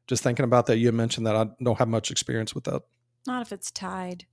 just 0.06 0.22
thinking 0.22 0.44
about 0.44 0.66
that, 0.66 0.78
you 0.78 0.90
mentioned 0.92 1.26
that 1.26 1.36
I 1.36 1.46
don't 1.62 1.78
have 1.78 1.88
much 1.88 2.10
experience 2.10 2.54
with 2.54 2.64
that. 2.64 2.82
Not 3.26 3.42
if 3.42 3.52
it's 3.52 3.70
tied. 3.70 4.24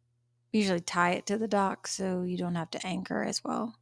We 0.51 0.59
usually 0.59 0.81
tie 0.81 1.11
it 1.11 1.25
to 1.27 1.37
the 1.37 1.47
dock 1.47 1.87
so 1.87 2.21
you 2.21 2.37
don't 2.37 2.55
have 2.55 2.69
to 2.71 2.85
anchor 2.85 3.23
as 3.23 3.43
well. 3.43 3.75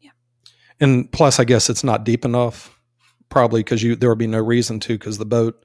Yeah. 0.00 0.12
And 0.80 1.10
plus, 1.12 1.38
I 1.38 1.44
guess 1.44 1.68
it's 1.68 1.84
not 1.84 2.04
deep 2.04 2.24
enough, 2.24 2.75
probably 3.28 3.60
because 3.60 3.82
you 3.82 3.96
there 3.96 4.08
would 4.08 4.18
be 4.18 4.26
no 4.26 4.42
reason 4.42 4.80
to 4.80 4.94
because 4.98 5.18
the 5.18 5.24
boat 5.24 5.64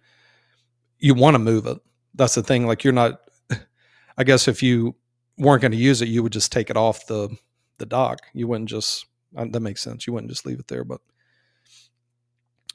you 0.99 1.15
want 1.15 1.35
to 1.35 1.39
move 1.39 1.65
it. 1.65 1.79
That's 2.13 2.35
the 2.35 2.43
thing. 2.43 2.65
Like 2.65 2.83
you're 2.83 2.93
not. 2.93 3.19
I 4.17 4.23
guess 4.23 4.47
if 4.47 4.63
you 4.63 4.95
weren't 5.37 5.61
going 5.61 5.71
to 5.71 5.77
use 5.77 6.01
it, 6.01 6.07
you 6.07 6.23
would 6.23 6.33
just 6.33 6.51
take 6.51 6.69
it 6.69 6.77
off 6.77 7.07
the 7.07 7.35
the 7.79 7.85
dock. 7.85 8.19
You 8.33 8.47
wouldn't 8.47 8.69
just. 8.69 9.05
Uh, 9.35 9.45
that 9.49 9.59
makes 9.61 9.81
sense. 9.81 10.05
You 10.05 10.13
wouldn't 10.13 10.31
just 10.31 10.45
leave 10.45 10.59
it 10.59 10.67
there, 10.67 10.83
but. 10.83 11.01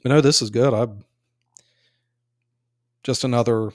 But 0.03 0.11
no, 0.11 0.21
this 0.21 0.43
is 0.43 0.51
good. 0.51 0.75
I 0.75 0.87
just 3.03 3.25
another 3.25 3.71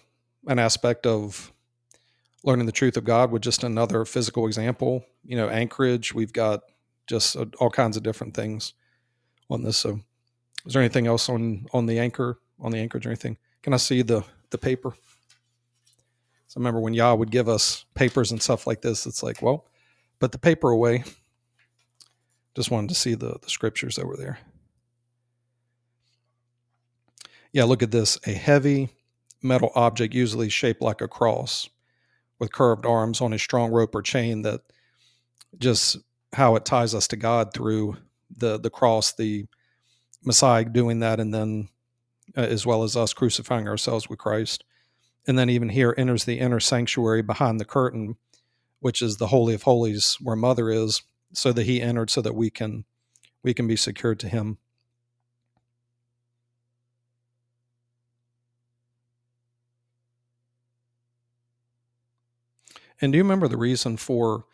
an 0.47 0.59
aspect 0.59 1.05
of 1.05 1.51
learning 2.43 2.65
the 2.65 2.71
truth 2.71 2.97
of 2.97 3.03
God 3.03 3.31
with 3.31 3.41
just 3.41 3.63
another 3.63 4.05
physical 4.05 4.45
example. 4.45 5.05
You 5.23 5.37
know, 5.37 5.49
anchorage. 5.49 6.13
We've 6.13 6.33
got 6.33 6.61
just 7.07 7.35
all 7.59 7.69
kinds 7.69 7.97
of 7.97 8.03
different 8.03 8.33
things 8.33 8.73
on 9.49 9.63
this. 9.63 9.77
So, 9.77 10.01
is 10.65 10.73
there 10.73 10.81
anything 10.81 11.07
else 11.07 11.29
on 11.29 11.65
on 11.73 11.85
the 11.85 11.99
anchor 11.99 12.39
on 12.59 12.71
the 12.71 12.79
anchorage 12.79 13.05
or 13.05 13.09
anything? 13.09 13.37
Can 13.63 13.73
I 13.73 13.77
see 13.77 14.01
the 14.01 14.23
the 14.49 14.57
paper? 14.57 14.93
So 16.47 16.57
I 16.57 16.59
remember 16.59 16.81
when 16.81 16.93
Yah 16.93 17.13
would 17.13 17.31
give 17.31 17.47
us 17.47 17.85
papers 17.95 18.31
and 18.31 18.41
stuff 18.41 18.67
like 18.67 18.81
this. 18.81 19.05
It's 19.05 19.23
like, 19.23 19.41
well, 19.41 19.67
put 20.19 20.33
the 20.33 20.37
paper 20.37 20.69
away. 20.69 21.03
Just 22.55 22.71
wanted 22.71 22.89
to 22.89 22.95
see 22.95 23.15
the 23.15 23.37
the 23.41 23.49
scriptures 23.49 23.97
were 23.97 24.17
there. 24.17 24.39
Yeah, 27.53 27.63
look 27.65 27.83
at 27.83 27.91
this. 27.91 28.19
A 28.25 28.31
heavy 28.31 28.89
metal 29.41 29.71
object, 29.75 30.13
usually 30.13 30.49
shaped 30.49 30.81
like 30.81 31.01
a 31.01 31.07
cross, 31.07 31.69
with 32.39 32.51
curved 32.51 32.85
arms 32.85 33.21
on 33.21 33.33
a 33.33 33.39
strong 33.39 33.71
rope 33.71 33.95
or 33.95 34.01
chain 34.01 34.41
that 34.41 34.61
just 35.57 35.97
how 36.33 36.55
it 36.55 36.65
ties 36.65 36.95
us 36.95 37.07
to 37.09 37.15
God 37.15 37.53
through 37.53 37.97
the 38.35 38.59
the 38.59 38.69
cross, 38.69 39.13
the 39.13 39.45
Messiah 40.23 40.65
doing 40.65 40.99
that, 40.99 41.19
and 41.19 41.33
then 41.33 41.69
uh, 42.37 42.41
as 42.41 42.65
well 42.65 42.83
as 42.83 42.95
us 42.95 43.13
crucifying 43.13 43.67
ourselves 43.67 44.09
with 44.09 44.19
Christ. 44.19 44.63
And 45.27 45.37
then 45.37 45.49
even 45.49 45.69
here 45.69 45.93
enters 45.97 46.25
the 46.25 46.39
inner 46.39 46.59
sanctuary 46.59 47.21
behind 47.21 47.59
the 47.59 47.65
curtain, 47.65 48.15
which 48.79 49.01
is 49.01 49.17
the 49.17 49.27
holy 49.27 49.53
of 49.53 49.63
holies 49.63 50.17
where 50.21 50.35
Mother 50.35 50.69
is, 50.69 51.03
so 51.33 51.53
that 51.53 51.65
he 51.65 51.81
entered 51.81 52.09
so 52.09 52.21
that 52.21 52.35
we 52.35 52.49
can 52.49 52.85
we 53.43 53.53
can 53.53 53.67
be 53.67 53.75
secured 53.75 54.19
to 54.19 54.29
him. 54.29 54.57
And 63.01 63.11
do 63.11 63.17
you 63.17 63.23
remember 63.23 63.47
the 63.47 63.57
reason 63.57 63.97
for 63.97 64.45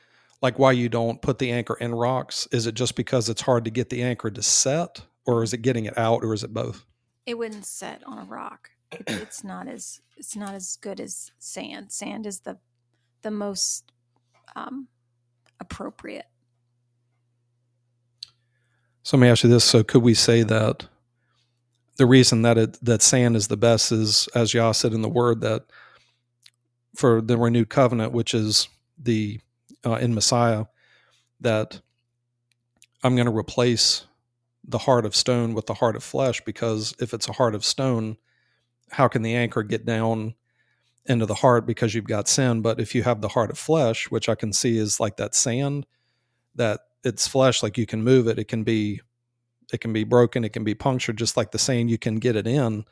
like 0.41 0.57
why 0.57 0.71
you 0.71 0.87
don't 0.87 1.21
put 1.21 1.37
the 1.37 1.51
anchor 1.51 1.75
in 1.75 1.93
rocks? 1.93 2.47
Is 2.51 2.65
it 2.65 2.75
just 2.75 2.95
because 2.95 3.27
it's 3.27 3.41
hard 3.41 3.65
to 3.65 3.71
get 3.71 3.89
the 3.89 4.01
anchor 4.01 4.29
to 4.29 4.41
set 4.41 5.01
or 5.27 5.43
is 5.43 5.53
it 5.53 5.61
getting 5.61 5.85
it 5.85 5.97
out, 5.97 6.23
or 6.23 6.33
is 6.33 6.43
it 6.43 6.53
both? 6.53 6.85
It 7.25 7.37
wouldn't 7.37 7.65
set 7.65 8.01
on 8.05 8.17
a 8.17 8.23
rock. 8.23 8.71
It, 8.91 9.03
it's 9.07 9.43
not 9.43 9.67
as 9.67 10.01
it's 10.15 10.35
not 10.35 10.55
as 10.55 10.77
good 10.81 10.99
as 10.99 11.31
sand. 11.37 11.91
Sand 11.91 12.25
is 12.25 12.39
the 12.39 12.57
the 13.21 13.29
most 13.29 13.91
um, 14.55 14.87
appropriate. 15.59 16.25
So 19.03 19.17
let 19.17 19.21
me 19.21 19.29
ask 19.29 19.43
you 19.43 19.49
this: 19.49 19.65
So 19.65 19.83
could 19.83 20.01
we 20.01 20.13
say 20.13 20.43
that 20.43 20.87
the 21.97 22.05
reason 22.05 22.43
that 22.43 22.57
it 22.57 22.77
that 22.81 23.01
sand 23.01 23.35
is 23.35 23.49
the 23.49 23.57
best 23.57 23.91
is, 23.91 24.29
as 24.33 24.53
Yah 24.53 24.71
said 24.71 24.93
in 24.93 25.01
the 25.01 25.09
Word, 25.09 25.41
that 25.41 25.65
for 26.95 27.21
the 27.21 27.37
renewed 27.37 27.69
covenant, 27.69 28.13
which 28.13 28.33
is 28.33 28.69
the 28.97 29.41
uh, 29.85 29.95
in 29.95 30.13
Messiah, 30.13 30.65
that 31.41 31.81
I'm 33.03 33.15
going 33.15 33.27
to 33.27 33.35
replace 33.35 34.05
the 34.67 34.77
heart 34.77 35.05
of 35.05 35.15
stone 35.15 35.53
with 35.53 35.65
the 35.65 35.73
heart 35.73 35.95
of 35.95 36.03
flesh 36.03 36.41
because 36.45 36.93
if 36.99 37.13
it's 37.13 37.29
a 37.29 37.33
heart 37.33 37.55
of 37.55 37.63
stone, 37.63 38.17
how 38.91 39.07
can 39.07 39.21
the 39.21 39.35
anchor 39.35 39.63
get 39.63 39.85
down 39.85 40.35
into 41.05 41.25
the 41.25 41.35
heart 41.35 41.65
because 41.65 41.95
you've 41.95 42.05
got 42.07 42.27
sin? 42.27 42.61
But 42.61 42.79
if 42.79 42.93
you 42.93 43.03
have 43.03 43.21
the 43.21 43.29
heart 43.29 43.49
of 43.49 43.57
flesh, 43.57 44.11
which 44.11 44.27
I 44.27 44.35
can 44.35 44.51
see 44.51 44.77
is 44.77 44.99
like 44.99 45.17
that 45.17 45.35
sand, 45.35 45.85
that 46.55 46.81
it's 47.03 47.27
flesh, 47.27 47.63
like 47.63 47.77
you 47.77 47.85
can 47.85 48.03
move 48.03 48.27
it, 48.27 48.37
it 48.37 48.47
can 48.47 48.63
be 48.63 49.01
it 49.71 49.81
can 49.81 49.91
be 49.91 50.03
broken, 50.03 50.45
it 50.45 50.53
can 50.53 50.63
be 50.63 50.75
punctured, 50.75 51.17
just 51.17 51.35
like 51.35 51.51
the 51.51 51.59
sand, 51.59 51.89
you 51.89 51.97
can 51.97 52.15
get 52.15 52.35
it 52.37 52.47
in. 52.47 52.85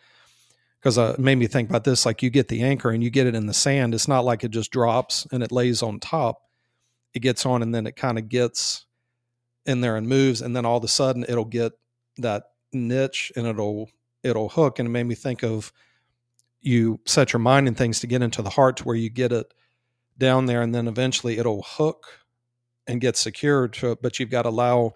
Because 0.80 0.98
uh, 0.98 1.16
it 1.18 1.20
made 1.20 1.36
me 1.36 1.48
think 1.48 1.70
about 1.70 1.86
this 1.86 2.06
like 2.06 2.22
you 2.22 2.30
get 2.30 2.50
the 2.50 2.64
anchor 2.64 2.90
and 2.90 3.04
you 3.04 3.10
get 3.10 3.28
it 3.28 3.36
in 3.36 3.48
the 3.48 3.54
sand, 3.54 3.94
it's 3.94 4.08
not 4.08 4.26
like 4.26 4.44
it 4.44 4.52
just 4.52 4.72
drops 4.72 5.26
and 5.32 5.42
it 5.42 5.52
lays 5.52 5.82
on 5.82 6.00
top. 6.00 6.42
It 7.14 7.22
gets 7.22 7.46
on 7.46 7.62
and 7.62 7.74
then 7.74 7.88
it 7.88 7.96
kind 7.96 8.18
of 8.20 8.28
gets 8.28 8.86
in 9.66 9.82
there 9.82 9.96
and 9.96 10.08
moves, 10.08 10.42
and 10.42 10.56
then 10.56 10.66
all 10.66 10.78
of 10.78 10.84
a 10.84 10.88
sudden 10.88 11.26
it'll 11.28 11.46
get 11.46 11.74
that 12.18 12.44
niche 12.72 13.32
and 13.36 13.48
it'll 13.48 13.90
it'll 14.24 14.50
hook. 14.50 14.80
And 14.80 14.88
it 14.88 14.92
made 14.92 15.06
me 15.06 15.16
think 15.16 15.44
of 15.44 15.72
you 16.62 17.00
set 17.06 17.34
your 17.34 17.40
mind 17.40 17.68
and 17.68 17.78
things 17.78 18.00
to 18.00 18.08
get 18.08 18.22
into 18.22 18.42
the 18.42 18.50
heart 18.50 18.78
to 18.78 18.84
where 18.84 18.96
you 18.96 19.10
get 19.10 19.32
it 19.32 19.54
down 20.18 20.46
there, 20.46 20.62
and 20.62 20.74
then 20.74 20.88
eventually 20.88 21.38
it'll 21.38 21.64
hook 21.64 22.06
and 22.88 23.02
get 23.02 23.18
secured 23.18 23.74
to 23.74 23.92
it. 23.92 24.02
But 24.02 24.20
you've 24.20 24.30
got 24.30 24.44
to 24.44 24.50
allow 24.50 24.94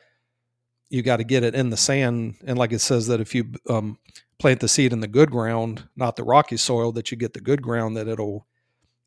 you 0.90 1.04
got 1.04 1.18
to 1.18 1.24
get 1.24 1.44
it 1.44 1.56
in 1.56 1.70
the 1.70 1.78
sand. 1.78 2.36
And 2.46 2.58
like 2.58 2.72
it 2.72 2.80
says 2.80 3.08
that 3.08 3.22
if 3.22 3.36
you 3.36 3.52
um, 3.70 4.00
plant 4.40 4.60
the 4.60 4.68
seed 4.68 4.92
in 4.92 5.02
the 5.02 5.08
good 5.08 5.30
ground, 5.30 5.88
not 5.96 6.16
the 6.16 6.24
rocky 6.24 6.58
soil, 6.58 6.92
that 6.94 7.12
you 7.12 7.18
get 7.18 7.34
the 7.34 7.42
good 7.42 7.62
ground 7.62 7.96
that 7.96 8.08
it'll 8.08 8.48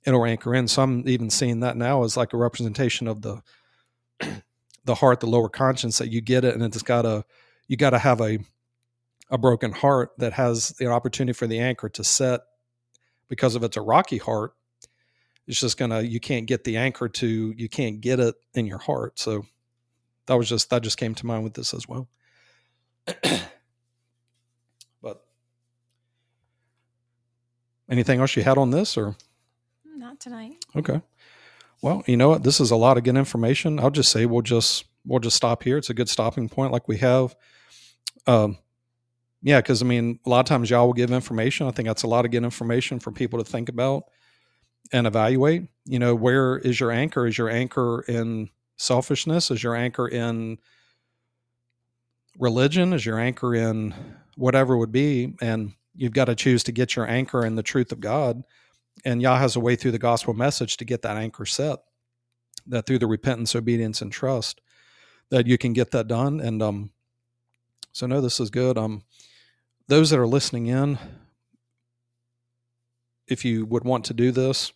it'll 0.05 0.25
anchor 0.25 0.55
in. 0.55 0.69
So 0.69 0.83
I'm 0.83 1.09
even 1.09 1.31
seeing 1.31 1.61
that 1.61 1.77
now 1.77 2.05
as 2.05 2.17
like 2.17 2.33
a 2.33 2.37
representation 2.37 3.09
of 3.09 3.23
the 3.23 3.43
the 4.85 4.95
heart, 4.97 5.21
the 5.21 5.27
lower 5.27 5.49
conscience 5.49 5.99
that 5.99 6.11
you 6.11 6.21
get 6.21 6.45
it, 6.45 6.55
and 6.55 6.63
it's 6.63 6.83
got 6.83 7.03
to 7.03 7.25
you 7.69 7.77
got 7.77 7.91
to 7.91 7.99
have 7.99 8.21
a 8.21 8.39
a 9.31 9.39
broken 9.39 9.73
heart 9.73 10.11
that 10.19 10.35
has 10.35 10.71
the 10.79 10.87
opportunity 10.87 11.33
for 11.33 11.47
the 11.47 11.59
anchor 11.59 11.89
to 11.89 12.05
set 12.05 12.43
because 13.29 13.57
if 13.57 13.63
it's 13.63 13.79
a 13.79 13.81
rocky 13.81 14.19
heart 14.19 14.53
it's 15.47 15.59
just 15.59 15.79
gonna 15.79 16.03
you 16.03 16.21
can't 16.21 16.47
get 16.47 16.65
the 16.65 16.77
anchor 16.77 17.09
to 17.09 17.55
you 17.57 17.69
can't 17.69 18.01
get 18.01 18.21
it 18.21 18.35
in 18.55 18.67
your 18.67 18.79
heart. 18.79 19.19
So 19.19 19.45
that 20.27 20.35
was 20.35 20.49
just 20.49 20.71
that 20.71 20.83
just 20.83 20.99
came 20.99 21.15
to 21.17 21.27
mind 21.27 21.45
with 21.45 21.55
this 21.55 21.75
as 21.75 21.89
well. 21.89 22.09
But 25.03 25.21
anything 27.91 28.21
else 28.21 28.37
you 28.37 28.45
had 28.45 28.57
on 28.57 28.71
this 28.71 28.97
or? 28.97 29.17
Not 29.85 30.21
tonight. 30.21 30.65
Okay 30.77 31.01
well 31.83 32.03
you 32.07 32.17
know 32.17 32.31
what 32.31 32.43
this 32.43 32.61
is 32.61 32.71
a 32.71 32.77
lot 32.77 32.97
of 32.97 33.05
good 33.05 33.17
information 33.17 33.79
i'll 33.79 33.91
just 33.91 34.11
say 34.11 34.25
we'll 34.25 34.43
just 34.43 34.87
we'll 35.05 35.21
just 35.21 35.37
stop 35.37 35.63
here 35.63 35.77
it's 35.77 35.91
a 35.91 35.95
good 35.95 36.09
stopping 36.09 36.49
point 36.49 36.73
like 36.73 36.89
we 36.89 36.97
have 36.97 37.37
um 38.27 38.57
yeah, 39.43 39.61
because 39.61 39.83
I 39.83 39.85
mean, 39.85 40.21
a 40.25 40.31
lot 40.31 40.41
of 40.41 40.47
times 40.47 40.71
Yah 40.71 40.85
will 40.85 40.93
give 40.93 41.11
information. 41.11 41.67
I 41.67 41.73
think 41.73 41.89
that's 41.89 42.05
a 42.05 42.09
lot 42.09 42.25
of 42.25 42.31
good 42.31 42.45
information 42.45 43.01
for 43.01 43.11
people 43.11 43.41
to 43.41 43.45
think 43.45 43.69
about 43.69 44.05
and 44.93 45.07
evaluate. 45.07 45.67
You 45.85 45.99
know, 45.99 46.15
where 46.15 46.59
is 46.59 46.79
your 46.79 46.93
anchor? 46.93 47.27
Is 47.27 47.37
your 47.37 47.51
anchor 47.51 48.03
in 48.03 48.51
selfishness? 48.77 49.51
Is 49.51 49.63
your 49.63 49.75
anchor 49.75 50.07
in 50.07 50.59
religion? 52.39 52.93
Is 52.93 53.05
your 53.05 53.19
anchor 53.19 53.55
in 53.55 53.95
whatever 54.37 54.77
would 54.77 54.93
be? 54.93 55.35
And 55.41 55.73
you've 55.97 56.13
got 56.13 56.27
to 56.27 56.37
choose 56.37 56.63
to 56.65 56.73
get 56.73 56.95
your 56.95 57.09
anchor 57.09 57.45
in 57.45 57.57
the 57.57 57.65
truth 57.65 57.91
of 57.91 57.99
God. 57.99 58.45
And 59.05 59.21
Yah 59.21 59.39
has 59.39 59.57
a 59.57 59.61
way 59.61 59.77
through 59.77 59.93
the 59.93 59.99
gospel 59.99 60.35
message 60.35 60.77
to 60.77 60.85
get 60.85 61.03
that 61.03 61.17
anchor 61.17 61.47
set. 61.47 61.81
That 62.67 62.87
through 62.87 63.01
the 63.01 63.09
repentance, 63.09 63.57
obedience, 63.57 64.01
and 64.01 64.13
trust, 64.13 64.61
that 65.31 65.47
you 65.49 65.59
can 65.59 65.73
get 65.73 65.91
that 65.91 66.07
done. 66.07 66.41
And 66.41 66.63
um, 66.63 66.91
so 67.91 68.07
no, 68.07 68.21
this 68.21 68.39
is 68.39 68.51
good. 68.51 68.79
Um, 68.79 69.03
those 69.89 70.11
that 70.11 70.19
are 70.19 70.27
listening 70.27 70.67
in, 70.67 70.99
if 73.27 73.45
you 73.45 73.67
would 73.67 73.85
want 73.85 74.05
to 74.07 74.15
do 74.15 74.31
this, 74.31 74.73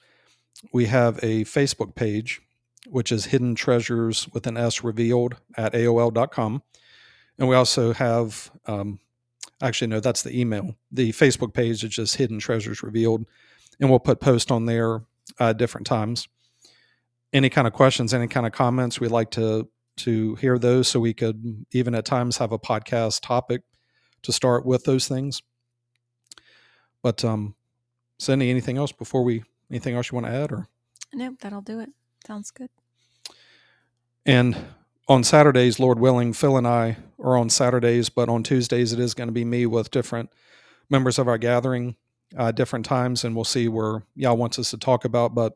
we 0.73 0.87
have 0.87 1.19
a 1.19 1.45
Facebook 1.45 1.95
page, 1.95 2.41
which 2.89 3.12
is 3.12 3.27
Hidden 3.27 3.55
Treasures 3.55 4.29
with 4.33 4.47
an 4.47 4.57
S 4.57 4.83
revealed 4.83 5.37
at 5.57 5.75
AOL.com. 5.75 6.62
And 7.39 7.49
we 7.49 7.55
also 7.55 7.93
have, 7.93 8.51
um, 8.67 8.99
actually, 9.61 9.89
no, 9.89 10.01
that's 10.01 10.23
the 10.23 10.39
email. 10.39 10.75
The 10.91 11.12
Facebook 11.12 11.53
page 11.53 11.85
is 11.85 11.91
just 11.91 12.17
Hidden 12.17 12.39
Treasures 12.39 12.83
Revealed. 12.83 13.27
And 13.81 13.91
we'll 13.91 13.99
put 13.99 14.20
posts 14.20 14.51
on 14.51 14.66
there 14.66 15.03
uh, 15.39 15.53
different 15.53 15.87
times. 15.87 16.29
Any 17.33 17.51
kind 17.51 17.66
of 17.66 17.72
questions, 17.72 18.14
any 18.14 18.29
kind 18.29 18.47
of 18.47 18.53
comments, 18.53 19.01
we'd 19.01 19.11
like 19.11 19.31
to 19.33 19.68
to 19.99 20.35
hear 20.37 20.59
those 20.59 20.89
so 20.89 21.01
we 21.01 21.14
could 21.14 21.64
even 21.72 21.95
at 21.95 22.05
times 22.05 22.37
have 22.37 22.53
a 22.53 22.59
podcast 22.59 23.20
topic 23.22 23.62
to 24.22 24.33
start 24.33 24.66
with 24.66 24.85
those 24.85 25.09
things. 25.09 25.43
But 27.03 27.24
um, 27.24 27.55
Cindy, 28.18 28.51
anything 28.51 28.77
else 28.77 28.93
before 28.93 29.22
we 29.22 29.45
anything 29.70 29.95
else 29.95 30.11
you 30.11 30.16
want 30.16 30.27
to 30.27 30.33
add 30.33 30.53
or? 30.53 30.68
Nope, 31.12 31.37
that'll 31.41 31.62
do 31.62 31.81
it. 31.81 31.91
Sounds 32.27 32.51
good. 32.51 32.68
And 34.24 34.57
on 35.09 35.22
Saturdays, 35.22 35.79
Lord 35.79 36.01
willing, 36.01 36.33
Phil 36.33 36.57
and 36.57 36.66
I 36.66 36.97
are 37.22 37.37
on 37.37 37.49
Saturdays, 37.49 38.09
but 38.09 38.29
on 38.29 38.43
Tuesdays 38.43 38.93
it 38.93 38.99
is 38.99 39.14
going 39.14 39.29
to 39.29 39.33
be 39.33 39.45
me 39.45 39.66
with 39.66 39.91
different 39.91 40.31
members 40.91 41.18
of 41.18 41.29
our 41.29 41.39
gathering, 41.39 41.97
uh, 42.37 42.53
different 42.53 42.85
times, 42.85 43.24
and 43.24 43.35
we'll 43.35 43.45
see 43.45 43.68
where 43.68 44.03
Yah 44.14 44.33
wants 44.33 44.59
us 44.59 44.70
to 44.70 44.79
talk 44.79 45.05
about. 45.05 45.35
But 45.35 45.55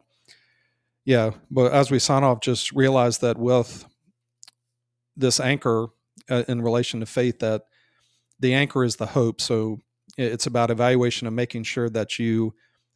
yeah, 1.04 1.30
but 1.50 1.72
as 1.72 1.90
we 1.90 1.98
sign 1.98 2.24
off, 2.24 2.40
just 2.40 2.72
realize 2.72 3.18
that 3.18 3.38
with 3.38 3.86
this 5.16 5.40
anchor 5.40 5.88
uh, 6.30 6.44
in 6.48 6.62
relation 6.62 7.00
to 7.00 7.06
faith, 7.06 7.38
that 7.40 7.62
the 8.38 8.54
anchor 8.54 8.84
is 8.84 8.96
the 8.96 9.06
hope. 9.06 9.40
So 9.40 9.80
it's 10.16 10.46
about 10.46 10.70
evaluation 10.70 11.26
and 11.26 11.36
making 11.36 11.64
sure 11.64 11.88
that 11.90 12.18
you 12.18 12.54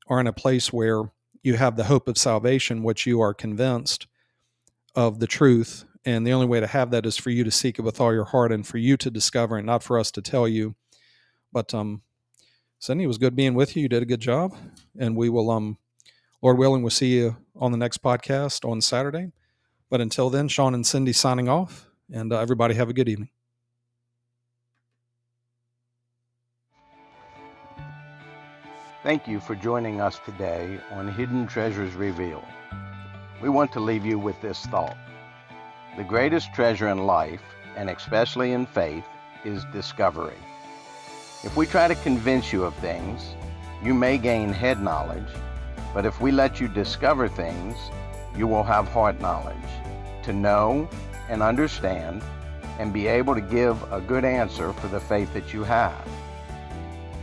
are 0.09 0.21
in 0.21 0.27
a 0.27 0.33
place 0.33 0.73
where 0.73 1.11
you 1.43 1.55
have 1.55 1.77
the 1.77 1.85
hope 1.85 2.09
of 2.09 2.19
salvation, 2.19 2.83
which 2.83 3.07
you 3.07 3.21
are 3.21 3.35
convinced 3.35 4.07
of 4.95 5.21
the 5.21 5.27
truth. 5.27 5.85
And 6.05 6.27
the 6.27 6.33
only 6.33 6.47
way 6.47 6.61
to 6.61 6.67
have 6.67 6.91
that 6.91 7.07
is 7.07 7.17
for 7.17 7.31
you 7.31 7.45
to 7.45 7.51
seek 7.51 7.79
it 7.79 7.83
with 7.83 8.01
all 8.01 8.13
your 8.13 8.25
heart 8.25 8.53
and 8.53 8.67
for 8.67 8.79
you 8.79 8.97
to 8.99 9.11
discover 9.11 9.59
it, 9.59 9.65
not 9.65 9.83
for 9.83 9.99
us 9.99 10.11
to 10.13 10.23
tell 10.23 10.47
you. 10.47 10.75
But 11.53 11.73
um, 11.73 12.03
Cindy, 12.85 13.05
it 13.05 13.07
was 13.07 13.17
good 13.17 13.35
being 13.35 13.55
with 13.55 13.77
you. 13.77 13.83
You 13.85 13.89
did 13.89 14.03
a 14.03 14.05
good 14.05 14.21
job. 14.21 14.55
And 14.99 15.17
we 15.17 15.31
will, 15.31 15.51
um, 15.51 15.79
Lord 16.43 16.59
willing, 16.59 16.83
we'll 16.83 16.91
see 16.91 17.15
you 17.15 17.39
on 17.57 17.73
the 17.73 17.79
next 17.79 18.03
podcast 18.03 18.69
on 18.69 18.83
Saturday. 18.83 19.33
But 19.89 20.03
until 20.03 20.29
then, 20.29 20.49
Sean 20.49 20.75
and 20.75 20.87
Cindy 20.87 21.15
signing 21.15 21.49
off. 21.49 21.89
And 22.13 22.31
uh, 22.31 22.39
everybody 22.41 22.75
have 22.75 22.91
a 22.91 22.93
good 22.93 23.09
evening. 23.09 23.31
Thank 29.03 29.27
you 29.27 29.41
for 29.41 29.55
joining 29.55 30.03
us 30.03 30.21
today 30.23 30.79
on 30.91 31.11
Hidden 31.11 31.47
Treasures 31.47 31.95
Revealed. 31.95 32.45
We 33.41 33.49
want 33.49 33.73
to 33.73 33.81
leave 33.81 34.05
you 34.05 34.19
with 34.19 34.39
this 34.43 34.61
thought. 34.67 34.99
The 35.97 36.05
greatest 36.05 36.53
treasure 36.53 36.89
in 36.89 37.07
life, 37.07 37.41
and 37.77 37.89
especially 37.89 38.53
in 38.53 38.67
faith, 38.67 39.07
is 39.43 39.65
discovery. 39.73 40.37
If 41.45 41.57
we 41.57 41.67
try 41.67 41.89
to 41.89 41.95
convince 41.95 42.53
you 42.53 42.65
of 42.65 42.75
things, 42.77 43.35
you 43.83 43.93
may 43.93 44.17
gain 44.17 44.51
head 44.51 44.81
knowledge, 44.81 45.29
but 45.93 46.07
if 46.07 46.21
we 46.21 46.33
let 46.33 46.59
you 46.59 46.69
discover 46.69 47.29
things, 47.29 47.77
you 48.35 48.47
will 48.47 48.63
have 48.63 48.89
heart 48.89 49.21
knowledge 49.21 49.57
to 50.23 50.33
know 50.33 50.89
and 51.29 51.43
understand 51.43 52.23
and 52.79 52.93
be 52.93 53.07
able 53.07 53.35
to 53.35 53.43
give 53.43 53.81
a 53.93 54.01
good 54.01 54.25
answer 54.25 54.73
for 54.73 54.89
the 54.89 54.99
faith 54.99 55.33
that 55.35 55.53
you 55.53 55.63
have. 55.65 56.09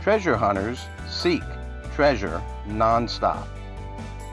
Treasure 0.02 0.36
hunters 0.36 0.80
seek 1.08 1.42
treasure 1.94 2.40
nonstop. 2.66 3.46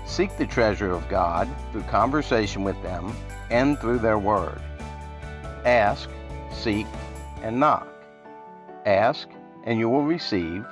Seek 0.05 0.35
the 0.37 0.45
treasure 0.45 0.91
of 0.91 1.07
God 1.09 1.49
through 1.71 1.83
conversation 1.83 2.63
with 2.63 2.81
them 2.83 3.13
and 3.49 3.77
through 3.79 3.99
their 3.99 4.19
word. 4.19 4.61
Ask, 5.65 6.09
seek, 6.51 6.87
and 7.41 7.59
knock. 7.59 7.87
Ask, 8.85 9.27
and 9.63 9.79
you 9.79 9.89
will 9.89 10.03
receive. 10.03 10.65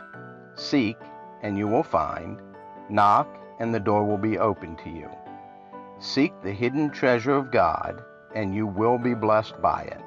Seek, 0.55 0.97
and 1.41 1.57
you 1.57 1.67
will 1.67 1.83
find. 1.83 2.41
Knock, 2.89 3.27
and 3.59 3.73
the 3.73 3.79
door 3.79 4.03
will 4.03 4.17
be 4.17 4.37
open 4.37 4.75
to 4.77 4.89
you. 4.89 5.09
Seek 5.99 6.33
the 6.41 6.51
hidden 6.51 6.89
treasure 6.89 7.35
of 7.35 7.51
God, 7.51 8.03
and 8.35 8.53
you 8.53 8.67
will 8.67 8.97
be 8.97 9.13
blessed 9.13 9.61
by 9.61 9.83
it. 9.83 10.01